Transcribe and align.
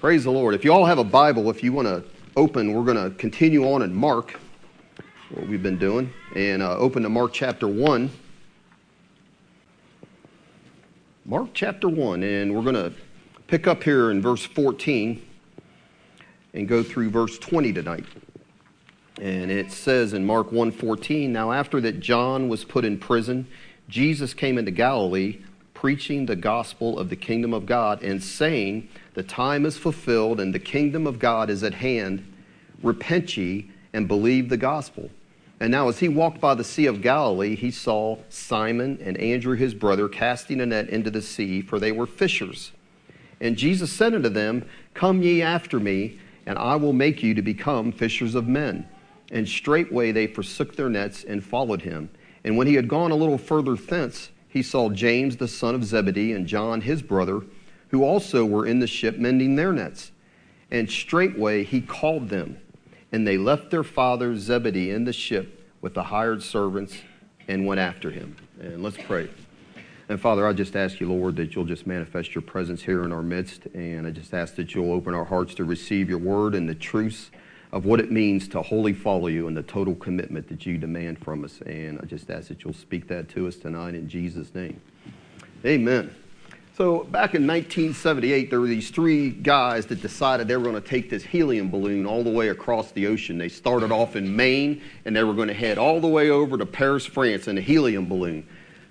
Praise 0.00 0.22
the 0.22 0.30
Lord. 0.30 0.54
If 0.54 0.64
you 0.64 0.72
all 0.72 0.84
have 0.84 0.98
a 0.98 1.04
Bible, 1.04 1.50
if 1.50 1.64
you 1.64 1.72
want 1.72 1.88
to 1.88 2.04
open, 2.36 2.72
we're 2.72 2.84
going 2.84 3.10
to 3.10 3.16
continue 3.18 3.64
on 3.64 3.82
in 3.82 3.92
Mark, 3.92 4.38
what 5.30 5.48
we've 5.48 5.60
been 5.60 5.76
doing, 5.76 6.12
and 6.36 6.62
uh, 6.62 6.76
open 6.76 7.02
to 7.02 7.08
Mark 7.08 7.32
chapter 7.32 7.66
1. 7.66 8.08
Mark 11.24 11.48
chapter 11.52 11.88
1, 11.88 12.22
and 12.22 12.54
we're 12.54 12.62
going 12.62 12.76
to 12.76 12.92
pick 13.48 13.66
up 13.66 13.82
here 13.82 14.12
in 14.12 14.22
verse 14.22 14.44
14 14.44 15.20
and 16.54 16.68
go 16.68 16.84
through 16.84 17.10
verse 17.10 17.36
20 17.36 17.72
tonight. 17.72 18.04
And 19.20 19.50
it 19.50 19.72
says 19.72 20.12
in 20.12 20.24
Mark 20.24 20.52
1:14, 20.52 21.30
now 21.30 21.50
after 21.50 21.80
that 21.80 21.98
John 21.98 22.48
was 22.48 22.64
put 22.64 22.84
in 22.84 23.00
prison, 23.00 23.48
Jesus 23.88 24.32
came 24.32 24.58
into 24.58 24.70
Galilee 24.70 25.40
preaching 25.78 26.26
the 26.26 26.34
gospel 26.34 26.98
of 26.98 27.08
the 27.08 27.14
kingdom 27.14 27.54
of 27.54 27.64
God 27.64 28.02
and 28.02 28.20
saying, 28.20 28.88
The 29.18 29.24
time 29.24 29.66
is 29.66 29.76
fulfilled 29.76 30.38
and 30.38 30.54
the 30.54 30.60
kingdom 30.60 31.04
of 31.04 31.18
God 31.18 31.50
is 31.50 31.64
at 31.64 31.74
hand. 31.74 32.24
Repent 32.84 33.36
ye 33.36 33.68
and 33.92 34.06
believe 34.06 34.48
the 34.48 34.56
gospel. 34.56 35.10
And 35.58 35.72
now, 35.72 35.88
as 35.88 35.98
he 35.98 36.08
walked 36.08 36.40
by 36.40 36.54
the 36.54 36.62
Sea 36.62 36.86
of 36.86 37.02
Galilee, 37.02 37.56
he 37.56 37.72
saw 37.72 38.18
Simon 38.28 38.96
and 39.02 39.16
Andrew 39.18 39.56
his 39.56 39.74
brother 39.74 40.08
casting 40.08 40.60
a 40.60 40.66
net 40.66 40.88
into 40.88 41.10
the 41.10 41.20
sea, 41.20 41.62
for 41.62 41.80
they 41.80 41.90
were 41.90 42.06
fishers. 42.06 42.70
And 43.40 43.56
Jesus 43.56 43.90
said 43.90 44.14
unto 44.14 44.28
them, 44.28 44.64
Come 44.94 45.20
ye 45.22 45.42
after 45.42 45.80
me, 45.80 46.20
and 46.46 46.56
I 46.56 46.76
will 46.76 46.92
make 46.92 47.20
you 47.20 47.34
to 47.34 47.42
become 47.42 47.90
fishers 47.90 48.36
of 48.36 48.46
men. 48.46 48.86
And 49.32 49.48
straightway 49.48 50.12
they 50.12 50.28
forsook 50.28 50.76
their 50.76 50.88
nets 50.88 51.24
and 51.24 51.42
followed 51.42 51.82
him. 51.82 52.08
And 52.44 52.56
when 52.56 52.68
he 52.68 52.74
had 52.74 52.86
gone 52.86 53.10
a 53.10 53.16
little 53.16 53.36
further 53.36 53.74
thence, 53.74 54.30
he 54.48 54.62
saw 54.62 54.90
James 54.90 55.38
the 55.38 55.48
son 55.48 55.74
of 55.74 55.82
Zebedee 55.82 56.30
and 56.34 56.46
John 56.46 56.82
his 56.82 57.02
brother, 57.02 57.42
who 57.88 58.04
also 58.04 58.44
were 58.44 58.66
in 58.66 58.78
the 58.78 58.86
ship 58.86 59.18
mending 59.18 59.56
their 59.56 59.72
nets. 59.72 60.12
And 60.70 60.90
straightway 60.90 61.64
he 61.64 61.80
called 61.80 62.28
them, 62.28 62.58
and 63.10 63.26
they 63.26 63.38
left 63.38 63.70
their 63.70 63.84
father 63.84 64.36
Zebedee 64.36 64.90
in 64.90 65.04
the 65.04 65.12
ship 65.12 65.66
with 65.80 65.94
the 65.94 66.04
hired 66.04 66.42
servants 66.42 66.98
and 67.46 67.66
went 67.66 67.80
after 67.80 68.10
him. 68.10 68.36
And 68.60 68.82
let's 68.82 68.98
pray. 68.98 69.28
And 70.08 70.20
Father, 70.20 70.46
I 70.46 70.52
just 70.54 70.74
ask 70.74 71.00
you, 71.00 71.08
Lord, 71.10 71.36
that 71.36 71.54
you'll 71.54 71.66
just 71.66 71.86
manifest 71.86 72.34
your 72.34 72.42
presence 72.42 72.82
here 72.82 73.04
in 73.04 73.12
our 73.12 73.22
midst. 73.22 73.66
And 73.74 74.06
I 74.06 74.10
just 74.10 74.32
ask 74.32 74.54
that 74.56 74.74
you'll 74.74 74.92
open 74.92 75.14
our 75.14 75.24
hearts 75.24 75.54
to 75.56 75.64
receive 75.64 76.08
your 76.08 76.18
word 76.18 76.54
and 76.54 76.68
the 76.68 76.74
truths 76.74 77.30
of 77.72 77.84
what 77.84 78.00
it 78.00 78.10
means 78.10 78.48
to 78.48 78.62
wholly 78.62 78.94
follow 78.94 79.26
you 79.26 79.48
and 79.48 79.56
the 79.56 79.62
total 79.62 79.94
commitment 79.94 80.48
that 80.48 80.64
you 80.64 80.78
demand 80.78 81.22
from 81.22 81.44
us. 81.44 81.60
And 81.66 82.00
I 82.02 82.06
just 82.06 82.30
ask 82.30 82.48
that 82.48 82.64
you'll 82.64 82.72
speak 82.72 83.06
that 83.08 83.28
to 83.30 83.46
us 83.46 83.56
tonight 83.56 83.94
in 83.94 84.08
Jesus' 84.08 84.54
name. 84.54 84.80
Amen. 85.64 86.14
So, 86.78 87.02
back 87.02 87.34
in 87.34 87.44
1978, 87.44 88.50
there 88.50 88.60
were 88.60 88.68
these 88.68 88.90
three 88.90 89.30
guys 89.30 89.86
that 89.86 90.00
decided 90.00 90.46
they 90.46 90.56
were 90.56 90.62
going 90.62 90.80
to 90.80 90.88
take 90.88 91.10
this 91.10 91.24
helium 91.24 91.72
balloon 91.72 92.06
all 92.06 92.22
the 92.22 92.30
way 92.30 92.50
across 92.50 92.92
the 92.92 93.08
ocean. 93.08 93.36
They 93.36 93.48
started 93.48 93.90
off 93.90 94.14
in 94.14 94.36
Maine 94.36 94.80
and 95.04 95.16
they 95.16 95.24
were 95.24 95.34
going 95.34 95.48
to 95.48 95.54
head 95.54 95.76
all 95.76 96.00
the 96.00 96.06
way 96.06 96.30
over 96.30 96.56
to 96.56 96.64
Paris, 96.64 97.04
France 97.04 97.48
in 97.48 97.58
a 97.58 97.60
helium 97.60 98.06
balloon. 98.06 98.46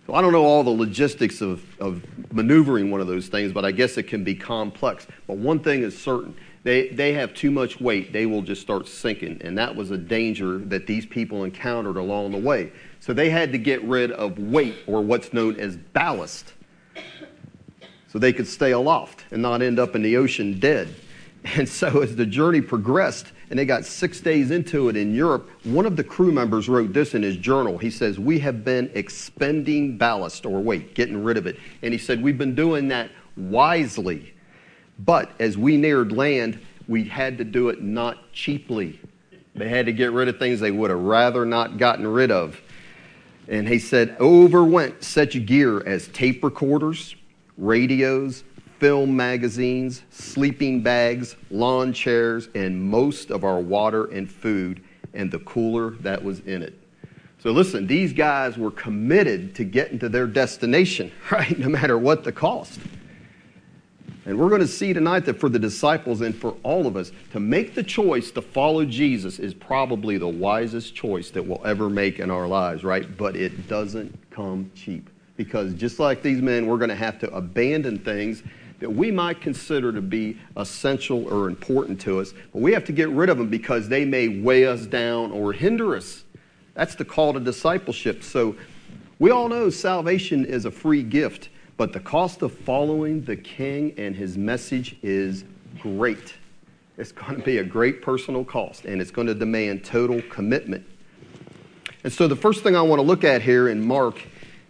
So, 0.05 0.15
I 0.15 0.21
don't 0.21 0.33
know 0.33 0.43
all 0.43 0.65
the 0.65 0.69
logistics 0.69 1.39
of, 1.39 1.63
of 1.79 2.03
maneuvering 2.33 2.91
one 2.91 2.99
of 2.99 3.07
those 3.07 3.29
things, 3.29 3.53
but 3.53 3.63
I 3.63 3.71
guess 3.71 3.97
it 3.97 4.03
can 4.03 4.21
be 4.21 4.35
complex. 4.35 5.07
But 5.25 5.37
one 5.37 5.59
thing 5.59 5.81
is 5.81 5.97
certain 5.97 6.35
they, 6.63 6.89
they 6.89 7.13
have 7.13 7.33
too 7.33 7.51
much 7.51 7.79
weight, 7.79 8.11
they 8.11 8.25
will 8.25 8.41
just 8.41 8.61
start 8.61 8.89
sinking. 8.89 9.39
And 9.45 9.57
that 9.57 9.73
was 9.73 9.91
a 9.91 9.97
danger 9.97 10.57
that 10.57 10.87
these 10.87 11.05
people 11.05 11.45
encountered 11.45 11.95
along 11.95 12.33
the 12.33 12.37
way. 12.37 12.73
So 12.99 13.13
they 13.13 13.29
had 13.29 13.53
to 13.53 13.57
get 13.57 13.81
rid 13.85 14.11
of 14.11 14.37
weight, 14.37 14.75
or 14.87 15.01
what's 15.01 15.31
known 15.31 15.55
as 15.55 15.77
ballast, 15.77 16.51
so 18.07 18.19
they 18.19 18.33
could 18.33 18.47
stay 18.47 18.71
aloft 18.71 19.25
and 19.31 19.41
not 19.41 19.61
end 19.61 19.79
up 19.79 19.95
in 19.95 20.01
the 20.01 20.17
ocean 20.17 20.59
dead. 20.59 20.93
And 21.55 21.69
so 21.69 22.01
as 22.01 22.15
the 22.17 22.25
journey 22.25 22.59
progressed, 22.59 23.31
and 23.49 23.57
they 23.57 23.63
got 23.63 23.85
six 23.85 24.19
days 24.19 24.51
into 24.51 24.89
it 24.89 24.97
in 24.97 25.15
Europe, 25.15 25.49
one 25.63 25.85
of 25.85 25.95
the 25.95 26.03
crew 26.03 26.31
members 26.31 26.67
wrote 26.67 26.91
this 26.91 27.13
in 27.13 27.23
his 27.23 27.37
journal. 27.37 27.77
He 27.77 27.89
says, 27.89 28.19
We 28.19 28.39
have 28.39 28.65
been 28.65 28.91
expending 28.95 29.97
ballast 29.97 30.45
or 30.45 30.59
weight, 30.59 30.93
getting 30.93 31.23
rid 31.23 31.37
of 31.37 31.47
it. 31.47 31.57
And 31.83 31.93
he 31.93 31.97
said, 31.97 32.21
We've 32.21 32.37
been 32.37 32.55
doing 32.55 32.89
that 32.89 33.11
wisely 33.37 34.33
but 34.99 35.31
as 35.39 35.57
we 35.57 35.77
neared 35.77 36.11
land, 36.11 36.59
we 36.87 37.03
had 37.03 37.37
to 37.37 37.43
do 37.43 37.69
it 37.69 37.81
not 37.81 38.31
cheaply. 38.33 38.99
They 39.55 39.69
had 39.69 39.85
to 39.87 39.93
get 39.93 40.11
rid 40.11 40.27
of 40.27 40.37
things 40.37 40.59
they 40.59 40.71
would 40.71 40.89
have 40.89 40.99
rather 40.99 41.45
not 41.45 41.77
gotten 41.77 42.07
rid 42.07 42.31
of. 42.31 42.59
And 43.47 43.67
he 43.67 43.79
said, 43.79 44.15
over 44.19 44.63
went 44.63 45.03
such 45.03 45.45
gear 45.45 45.85
as 45.85 46.07
tape 46.09 46.43
recorders, 46.43 47.15
radios, 47.57 48.43
film 48.79 49.15
magazines, 49.15 50.03
sleeping 50.09 50.81
bags, 50.81 51.35
lawn 51.49 51.93
chairs, 51.93 52.49
and 52.55 52.81
most 52.81 53.31
of 53.31 53.43
our 53.43 53.59
water 53.59 54.05
and 54.05 54.29
food 54.29 54.83
and 55.13 55.31
the 55.31 55.39
cooler 55.39 55.91
that 56.01 56.23
was 56.23 56.39
in 56.41 56.61
it. 56.61 56.77
So 57.39 57.51
listen, 57.51 57.87
these 57.87 58.13
guys 58.13 58.57
were 58.57 58.71
committed 58.71 59.55
to 59.55 59.63
getting 59.63 59.99
to 59.99 60.09
their 60.09 60.27
destination, 60.27 61.11
right? 61.31 61.57
No 61.57 61.69
matter 61.69 61.97
what 61.97 62.23
the 62.23 62.31
cost. 62.31 62.79
And 64.25 64.37
we're 64.37 64.49
going 64.49 64.61
to 64.61 64.67
see 64.67 64.91
tonight 64.91 65.21
that 65.21 65.39
for 65.39 65.47
the 65.47 65.57
disciples 65.57 66.19
and 66.19 66.35
for 66.35 66.57
all 66.61 66.85
of 66.85 66.97
us, 66.97 67.13
to 67.31 67.39
make 67.39 67.75
the 67.75 67.83
choice 67.83 68.29
to 68.31 68.41
follow 68.41 68.83
Jesus 68.83 69.39
is 69.39 69.53
probably 69.53 70.17
the 70.17 70.27
wisest 70.27 70.93
choice 70.93 71.31
that 71.31 71.45
we'll 71.45 71.65
ever 71.65 71.89
make 71.89 72.19
in 72.19 72.29
our 72.29 72.45
lives, 72.45 72.83
right? 72.83 73.17
But 73.17 73.37
it 73.37 73.69
doesn't 73.69 74.19
come 74.29 74.69
cheap. 74.75 75.09
Because 75.37 75.73
just 75.73 75.99
like 75.99 76.21
these 76.21 76.41
men, 76.41 76.67
we're 76.67 76.77
going 76.77 76.89
to 76.89 76.95
have 76.95 77.19
to 77.19 77.33
abandon 77.33 77.99
things 77.99 78.43
that 78.79 78.89
we 78.89 79.09
might 79.09 79.41
consider 79.41 79.91
to 79.91 80.01
be 80.01 80.37
essential 80.57 81.31
or 81.33 81.47
important 81.47 81.99
to 82.01 82.19
us, 82.19 82.33
but 82.53 82.61
we 82.61 82.73
have 82.73 82.85
to 82.85 82.91
get 82.91 83.09
rid 83.09 83.29
of 83.29 83.37
them 83.37 83.47
because 83.49 83.89
they 83.89 84.05
may 84.05 84.27
weigh 84.27 84.65
us 84.65 84.85
down 84.85 85.31
or 85.31 85.53
hinder 85.53 85.95
us. 85.95 86.23
That's 86.73 86.93
the 86.93 87.05
call 87.05 87.33
to 87.33 87.39
discipleship. 87.39 88.21
So 88.21 88.55
we 89.17 89.31
all 89.31 89.47
know 89.47 89.69
salvation 89.69 90.45
is 90.45 90.65
a 90.65 90.71
free 90.71 91.01
gift. 91.01 91.49
But 91.77 91.93
the 91.93 91.99
cost 91.99 92.41
of 92.41 92.51
following 92.51 93.23
the 93.23 93.35
king 93.35 93.93
and 93.97 94.15
his 94.15 94.35
message 94.35 94.97
is 95.03 95.45
great. 95.79 96.33
It's 96.97 97.11
going 97.11 97.35
to 97.35 97.43
be 97.43 97.59
a 97.59 97.63
great 97.63 98.01
personal 98.01 98.43
cost, 98.43 98.85
and 98.85 98.99
it's 98.99 99.11
going 99.11 99.27
to 99.27 99.35
demand 99.35 99.85
total 99.85 100.19
commitment. 100.23 100.83
And 102.03 102.11
so, 102.11 102.27
the 102.27 102.35
first 102.35 102.63
thing 102.63 102.75
I 102.75 102.81
want 102.81 102.99
to 102.99 103.03
look 103.03 103.23
at 103.23 103.43
here 103.43 103.69
in 103.69 103.85
Mark, 103.85 104.19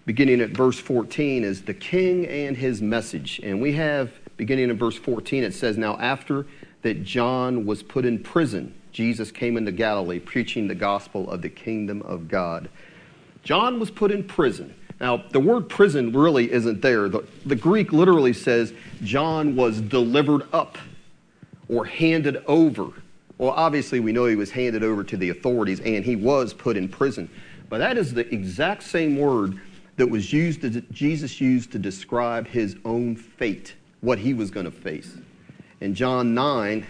beginning 0.07 0.39
at 0.39 0.51
verse 0.51 0.79
14, 0.79 1.43
is 1.43 1.63
the 1.63 1.73
king 1.73 2.25
and 2.27 2.55
his 2.55 2.81
message. 2.81 3.41
And 3.43 3.61
we 3.61 3.73
have, 3.73 4.09
beginning 4.37 4.69
in 4.69 4.77
verse 4.77 4.95
14, 4.95 5.43
it 5.43 5.53
says, 5.53 5.77
Now, 5.77 5.97
after 5.97 6.47
that 6.81 7.03
John 7.03 7.65
was 7.65 7.83
put 7.83 8.05
in 8.05 8.23
prison, 8.23 8.73
Jesus 8.93 9.31
came 9.31 9.57
into 9.57 9.71
Galilee 9.73 10.19
preaching 10.19 10.69
the 10.69 10.75
gospel 10.75 11.29
of 11.29 11.41
the 11.41 11.49
kingdom 11.49 12.01
of 12.03 12.29
God. 12.29 12.69
John 13.43 13.81
was 13.81 13.91
put 13.91 14.11
in 14.11 14.23
prison. 14.23 14.73
Now, 15.01 15.17
the 15.17 15.41
word 15.41 15.67
prison 15.67 16.13
really 16.13 16.51
isn't 16.51 16.81
there. 16.81 17.09
The, 17.09 17.27
the 17.45 17.55
Greek 17.55 17.91
literally 17.91 18.33
says 18.33 18.73
John 19.03 19.57
was 19.57 19.81
delivered 19.81 20.43
up 20.53 20.77
or 21.67 21.83
handed 21.83 22.43
over. 22.47 22.87
Well, 23.37 23.51
obviously, 23.51 23.99
we 23.99 24.13
know 24.13 24.25
he 24.25 24.37
was 24.37 24.51
handed 24.51 24.83
over 24.83 25.03
to 25.03 25.17
the 25.17 25.29
authorities 25.29 25.81
and 25.81 26.05
he 26.05 26.15
was 26.15 26.53
put 26.53 26.77
in 26.77 26.87
prison. 26.87 27.29
But 27.69 27.79
that 27.79 27.97
is 27.97 28.13
the 28.13 28.33
exact 28.33 28.83
same 28.83 29.17
word 29.17 29.59
that 29.97 30.07
was 30.07 30.31
used, 30.31 30.61
to, 30.61 30.81
Jesus 30.91 31.41
used 31.41 31.71
to 31.73 31.79
describe 31.79 32.47
his 32.47 32.77
own 32.85 33.15
fate, 33.15 33.75
what 34.01 34.17
he 34.19 34.33
was 34.33 34.49
going 34.49 34.65
to 34.65 34.71
face. 34.71 35.17
In 35.81 35.93
John 35.93 36.33
9, 36.33 36.85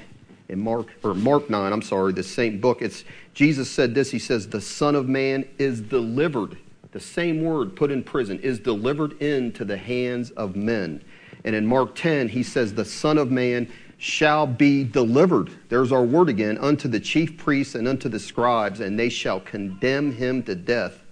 in 0.49 0.59
Mark, 0.59 0.87
or 1.03 1.13
Mark 1.13 1.49
9, 1.49 1.73
I'm 1.73 1.81
sorry, 1.81 2.13
the 2.13 2.23
same 2.23 2.61
book, 2.61 2.81
it's 2.81 3.03
Jesus 3.33 3.69
said 3.69 3.93
this. 3.93 4.11
He 4.11 4.19
says, 4.19 4.47
The 4.47 4.61
Son 4.61 4.95
of 4.95 5.09
Man 5.09 5.47
is 5.57 5.81
delivered 5.81 6.57
the 6.97 6.99
same 7.03 7.43
word 7.43 7.75
put 7.75 7.91
in 7.91 8.03
prison, 8.03 8.39
is 8.39 8.59
delivered 8.59 9.21
into 9.21 9.65
the 9.65 9.77
hands 9.77 10.31
of 10.31 10.55
men. 10.55 11.03
And 11.43 11.55
in 11.55 11.65
Mark 11.65 11.93
10, 11.93 12.29
he 12.29 12.41
says, 12.41 12.73
The 12.73 12.85
Son 12.85 13.19
of 13.19 13.29
Man 13.29 13.69
shall 13.97 14.47
be 14.47 14.83
delivered. 14.83 15.51
There's 15.69 15.91
our 15.91 16.03
word 16.03 16.27
again, 16.29 16.57
unto 16.57 16.87
the 16.87 16.99
chief 16.99 17.37
priests 17.37 17.75
and 17.75 17.87
unto 17.87 18.09
the 18.09 18.19
scribes, 18.19 18.79
and 18.79 18.97
they 18.97 19.09
shall 19.09 19.39
condemn 19.39 20.11
him 20.11 20.41
to 20.43 20.55
death 20.55 21.03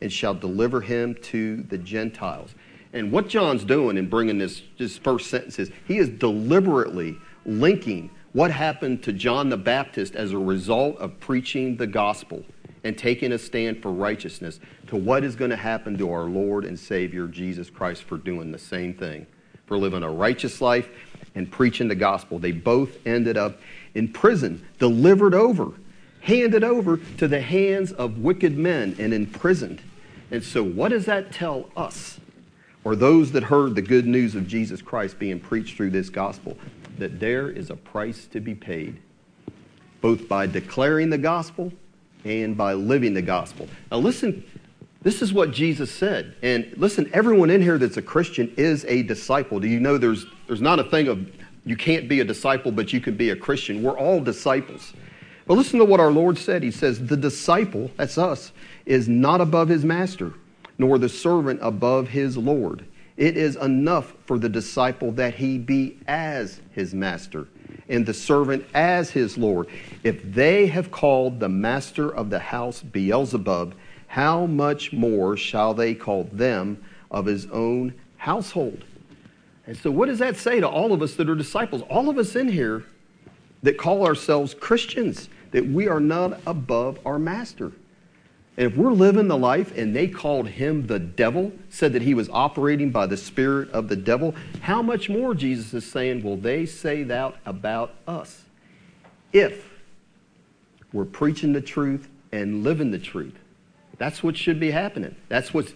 and 0.00 0.12
shall 0.12 0.34
deliver 0.34 0.80
him 0.80 1.14
to 1.14 1.62
the 1.64 1.78
Gentiles. 1.78 2.54
And 2.92 3.12
what 3.12 3.28
John's 3.28 3.64
doing 3.64 3.96
in 3.96 4.08
bringing 4.08 4.38
this, 4.38 4.62
this 4.78 4.96
first 4.96 5.28
sentence 5.28 5.58
is 5.58 5.70
he 5.86 5.98
is 5.98 6.08
deliberately 6.08 7.16
linking 7.44 8.10
what 8.32 8.50
happened 8.50 9.02
to 9.02 9.12
John 9.12 9.48
the 9.48 9.56
Baptist 9.56 10.14
as 10.14 10.32
a 10.32 10.38
result 10.38 10.96
of 10.98 11.18
preaching 11.20 11.76
the 11.76 11.86
gospel 11.86 12.44
and 12.84 12.96
taking 12.96 13.32
a 13.32 13.38
stand 13.38 13.82
for 13.82 13.92
righteousness 13.92 14.60
to 14.86 14.96
what 14.96 15.24
is 15.24 15.34
going 15.34 15.50
to 15.50 15.56
happen 15.56 15.98
to 15.98 16.10
our 16.10 16.24
Lord 16.24 16.64
and 16.64 16.78
Savior 16.78 17.26
Jesus 17.26 17.68
Christ 17.68 18.04
for 18.04 18.16
doing 18.16 18.52
the 18.52 18.58
same 18.58 18.94
thing, 18.94 19.26
for 19.66 19.76
living 19.76 20.02
a 20.02 20.10
righteous 20.10 20.60
life 20.60 20.88
and 21.34 21.50
preaching 21.50 21.88
the 21.88 21.94
gospel. 21.94 22.38
They 22.38 22.52
both 22.52 23.04
ended 23.06 23.36
up 23.36 23.60
in 23.94 24.08
prison, 24.08 24.64
delivered 24.78 25.34
over, 25.34 25.72
handed 26.20 26.64
over 26.64 26.98
to 27.18 27.28
the 27.28 27.40
hands 27.40 27.92
of 27.92 28.18
wicked 28.18 28.56
men 28.56 28.96
and 28.98 29.12
imprisoned. 29.12 29.80
And 30.30 30.42
so, 30.42 30.62
what 30.62 30.90
does 30.90 31.06
that 31.06 31.32
tell 31.32 31.70
us, 31.76 32.20
or 32.84 32.94
those 32.94 33.32
that 33.32 33.44
heard 33.44 33.74
the 33.74 33.82
good 33.82 34.06
news 34.06 34.34
of 34.34 34.46
Jesus 34.46 34.82
Christ 34.82 35.18
being 35.18 35.40
preached 35.40 35.76
through 35.76 35.90
this 35.90 36.10
gospel? 36.10 36.56
that 36.98 37.20
there 37.20 37.48
is 37.48 37.70
a 37.70 37.76
price 37.76 38.26
to 38.26 38.40
be 38.40 38.54
paid, 38.54 39.00
both 40.00 40.28
by 40.28 40.46
declaring 40.46 41.10
the 41.10 41.18
gospel 41.18 41.72
and 42.24 42.56
by 42.56 42.74
living 42.74 43.14
the 43.14 43.22
gospel. 43.22 43.68
Now, 43.90 43.98
listen, 43.98 44.44
this 45.02 45.22
is 45.22 45.32
what 45.32 45.52
Jesus 45.52 45.90
said. 45.90 46.36
And 46.42 46.72
listen, 46.76 47.08
everyone 47.12 47.50
in 47.50 47.62
here 47.62 47.78
that's 47.78 47.96
a 47.96 48.02
Christian 48.02 48.52
is 48.56 48.84
a 48.86 49.02
disciple. 49.04 49.60
Do 49.60 49.68
you 49.68 49.80
know 49.80 49.96
there's, 49.96 50.26
there's 50.46 50.60
not 50.60 50.80
a 50.80 50.84
thing 50.84 51.08
of 51.08 51.30
you 51.64 51.76
can't 51.76 52.08
be 52.08 52.20
a 52.20 52.24
disciple, 52.24 52.72
but 52.72 52.92
you 52.92 53.00
can 53.00 53.16
be 53.16 53.30
a 53.30 53.36
Christian? 53.36 53.82
We're 53.82 53.98
all 53.98 54.20
disciples. 54.20 54.92
But 55.46 55.54
listen 55.54 55.78
to 55.78 55.84
what 55.84 56.00
our 56.00 56.10
Lord 56.10 56.36
said. 56.36 56.62
He 56.62 56.70
says, 56.70 57.06
The 57.06 57.16
disciple, 57.16 57.90
that's 57.96 58.18
us, 58.18 58.52
is 58.88 59.08
not 59.08 59.40
above 59.40 59.68
his 59.68 59.84
master, 59.84 60.32
nor 60.78 60.98
the 60.98 61.08
servant 61.08 61.60
above 61.62 62.08
his 62.08 62.36
Lord. 62.36 62.86
It 63.18 63.36
is 63.36 63.56
enough 63.56 64.14
for 64.24 64.38
the 64.38 64.48
disciple 64.48 65.12
that 65.12 65.34
he 65.34 65.58
be 65.58 65.98
as 66.06 66.60
his 66.72 66.94
master 66.94 67.48
and 67.88 68.06
the 68.06 68.14
servant 68.14 68.64
as 68.74 69.10
his 69.10 69.36
Lord. 69.36 69.68
If 70.04 70.22
they 70.22 70.66
have 70.68 70.90
called 70.90 71.38
the 71.38 71.48
master 71.48 72.08
of 72.08 72.30
the 72.30 72.38
house 72.38 72.80
Beelzebub, 72.82 73.74
how 74.06 74.46
much 74.46 74.92
more 74.92 75.36
shall 75.36 75.74
they 75.74 75.94
call 75.94 76.24
them 76.32 76.82
of 77.10 77.26
his 77.26 77.46
own 77.46 77.94
household? 78.16 78.84
And 79.66 79.76
so, 79.76 79.90
what 79.90 80.06
does 80.06 80.20
that 80.20 80.36
say 80.36 80.60
to 80.60 80.68
all 80.68 80.94
of 80.94 81.02
us 81.02 81.14
that 81.16 81.28
are 81.28 81.34
disciples? 81.34 81.82
All 81.90 82.08
of 82.08 82.16
us 82.16 82.34
in 82.36 82.48
here 82.48 82.84
that 83.62 83.76
call 83.76 84.06
ourselves 84.06 84.54
Christians, 84.54 85.28
that 85.50 85.66
we 85.66 85.88
are 85.88 86.00
not 86.00 86.40
above 86.46 86.98
our 87.04 87.18
master. 87.18 87.72
And 88.58 88.66
if 88.66 88.76
we're 88.76 88.92
living 88.92 89.28
the 89.28 89.38
life 89.38 89.74
and 89.78 89.94
they 89.94 90.08
called 90.08 90.48
him 90.48 90.88
the 90.88 90.98
devil, 90.98 91.52
said 91.70 91.92
that 91.92 92.02
he 92.02 92.12
was 92.12 92.28
operating 92.30 92.90
by 92.90 93.06
the 93.06 93.16
spirit 93.16 93.70
of 93.70 93.88
the 93.88 93.94
devil, 93.94 94.34
how 94.60 94.82
much 94.82 95.08
more, 95.08 95.32
Jesus 95.32 95.72
is 95.72 95.88
saying, 95.88 96.24
will 96.24 96.36
they 96.36 96.66
say 96.66 97.04
that 97.04 97.36
about 97.46 97.94
us? 98.08 98.42
If 99.32 99.64
we're 100.92 101.04
preaching 101.04 101.52
the 101.52 101.60
truth 101.60 102.08
and 102.32 102.64
living 102.64 102.90
the 102.90 102.98
truth. 102.98 103.38
That's 103.96 104.24
what 104.24 104.36
should 104.36 104.58
be 104.58 104.72
happening. 104.72 105.14
That's 105.28 105.54
what's 105.54 105.72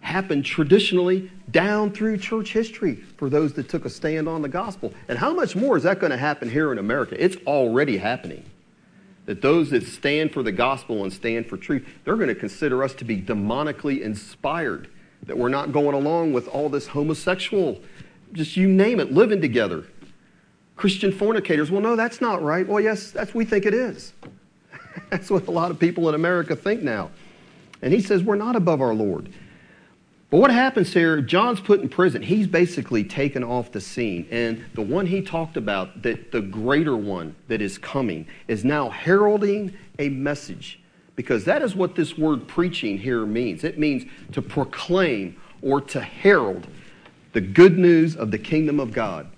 happened 0.00 0.46
traditionally 0.46 1.30
down 1.50 1.90
through 1.92 2.16
church 2.18 2.52
history 2.52 2.94
for 2.94 3.28
those 3.28 3.52
that 3.54 3.68
took 3.68 3.84
a 3.84 3.90
stand 3.90 4.26
on 4.26 4.40
the 4.40 4.48
gospel. 4.48 4.94
And 5.08 5.18
how 5.18 5.34
much 5.34 5.54
more 5.54 5.76
is 5.76 5.82
that 5.82 6.00
going 6.00 6.12
to 6.12 6.16
happen 6.16 6.48
here 6.48 6.72
in 6.72 6.78
America? 6.78 7.22
It's 7.22 7.36
already 7.46 7.98
happening. 7.98 8.44
That 9.26 9.42
those 9.42 9.70
that 9.70 9.84
stand 9.84 10.32
for 10.32 10.42
the 10.42 10.52
gospel 10.52 11.02
and 11.02 11.12
stand 11.12 11.46
for 11.46 11.56
truth, 11.56 11.86
they're 12.04 12.16
going 12.16 12.28
to 12.28 12.34
consider 12.34 12.82
us 12.82 12.94
to 12.94 13.04
be 13.04 13.20
demonically 13.20 14.00
inspired. 14.00 14.88
That 15.24 15.36
we're 15.36 15.48
not 15.48 15.72
going 15.72 15.94
along 15.94 16.32
with 16.32 16.46
all 16.48 16.68
this 16.68 16.88
homosexual, 16.88 17.80
just 18.32 18.56
you 18.56 18.68
name 18.68 19.00
it, 19.00 19.12
living 19.12 19.40
together. 19.40 19.84
Christian 20.76 21.10
fornicators, 21.10 21.70
well, 21.70 21.80
no, 21.80 21.96
that's 21.96 22.20
not 22.20 22.42
right. 22.42 22.66
Well, 22.66 22.80
yes, 22.80 23.10
that's 23.10 23.30
what 23.30 23.36
we 23.36 23.44
think 23.44 23.66
it 23.66 23.74
is. 23.74 24.12
that's 25.10 25.30
what 25.30 25.46
a 25.48 25.50
lot 25.50 25.70
of 25.70 25.78
people 25.78 26.08
in 26.08 26.14
America 26.14 26.54
think 26.54 26.82
now. 26.82 27.10
And 27.82 27.92
he 27.92 28.00
says, 28.00 28.22
We're 28.22 28.36
not 28.36 28.56
above 28.56 28.80
our 28.80 28.94
Lord. 28.94 29.32
But 30.28 30.38
what 30.38 30.50
happens 30.50 30.92
here, 30.92 31.20
John's 31.20 31.60
put 31.60 31.80
in 31.80 31.88
prison. 31.88 32.20
He's 32.20 32.48
basically 32.48 33.04
taken 33.04 33.44
off 33.44 33.70
the 33.70 33.80
scene. 33.80 34.26
And 34.30 34.64
the 34.74 34.82
one 34.82 35.06
he 35.06 35.22
talked 35.22 35.56
about, 35.56 36.02
that 36.02 36.32
the 36.32 36.40
greater 36.40 36.96
one 36.96 37.36
that 37.46 37.62
is 37.62 37.78
coming, 37.78 38.26
is 38.48 38.64
now 38.64 38.90
heralding 38.90 39.76
a 40.00 40.08
message. 40.08 40.80
Because 41.14 41.44
that 41.44 41.62
is 41.62 41.76
what 41.76 41.94
this 41.94 42.18
word 42.18 42.48
preaching 42.48 42.98
here 42.98 43.24
means. 43.24 43.62
It 43.62 43.78
means 43.78 44.04
to 44.32 44.42
proclaim 44.42 45.40
or 45.62 45.80
to 45.82 46.00
herald 46.00 46.66
the 47.32 47.40
good 47.40 47.78
news 47.78 48.16
of 48.16 48.32
the 48.32 48.38
kingdom 48.38 48.80
of 48.80 48.92
God. 48.92 49.28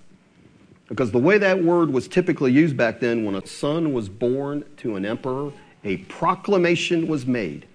Because 0.87 1.11
the 1.11 1.19
way 1.19 1.37
that 1.37 1.63
word 1.63 1.91
was 1.91 2.07
typically 2.07 2.51
used 2.51 2.75
back 2.75 2.99
then, 2.99 3.25
when 3.25 3.35
a 3.35 3.45
son 3.45 3.93
was 3.93 4.09
born 4.09 4.65
to 4.77 4.95
an 4.95 5.05
emperor, 5.05 5.51
a 5.83 5.97
proclamation 5.97 7.07
was 7.07 7.27
made 7.27 7.67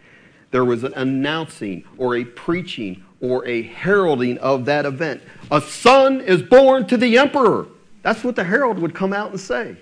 there 0.55 0.65
was 0.65 0.85
an 0.85 0.95
announcing 0.95 1.83
or 1.99 2.15
a 2.15 2.25
preaching 2.25 3.04
or 3.21 3.47
a 3.47 3.63
heralding 3.63 4.39
of 4.39 4.65
that 4.67 4.87
event. 4.87 5.23
A 5.51 5.61
son 5.61 6.21
is 6.21 6.43
born 6.43 6.87
to 6.89 6.97
the 6.97 7.19
emperor. 7.19 7.67
That's 8.03 8.23
what 8.23 8.37
the 8.37 8.45
herald 8.45 8.79
would 8.79 8.95
come 8.95 9.13
out 9.13 9.31
and 9.31 9.41
say. 9.41 9.77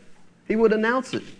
He 0.47 0.57
would 0.57 0.73
announce 0.73 1.15
it. 1.15 1.23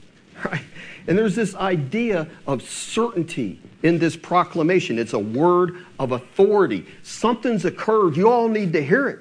Right? 0.45 0.65
And 1.07 1.17
there's 1.17 1.37
this 1.37 1.55
idea 1.55 2.27
of 2.49 2.63
certainty 2.63 3.61
in 3.85 3.99
this 3.99 4.17
proclamation. 4.17 4.99
It's 4.99 5.13
a 5.13 5.19
word 5.19 5.85
of 6.01 6.11
authority. 6.11 6.87
Something's 7.05 7.65
occurred. 7.65 8.17
You 8.17 8.29
all 8.29 8.49
need 8.49 8.73
to 8.73 8.83
hear 8.83 9.09
it. 9.09 9.21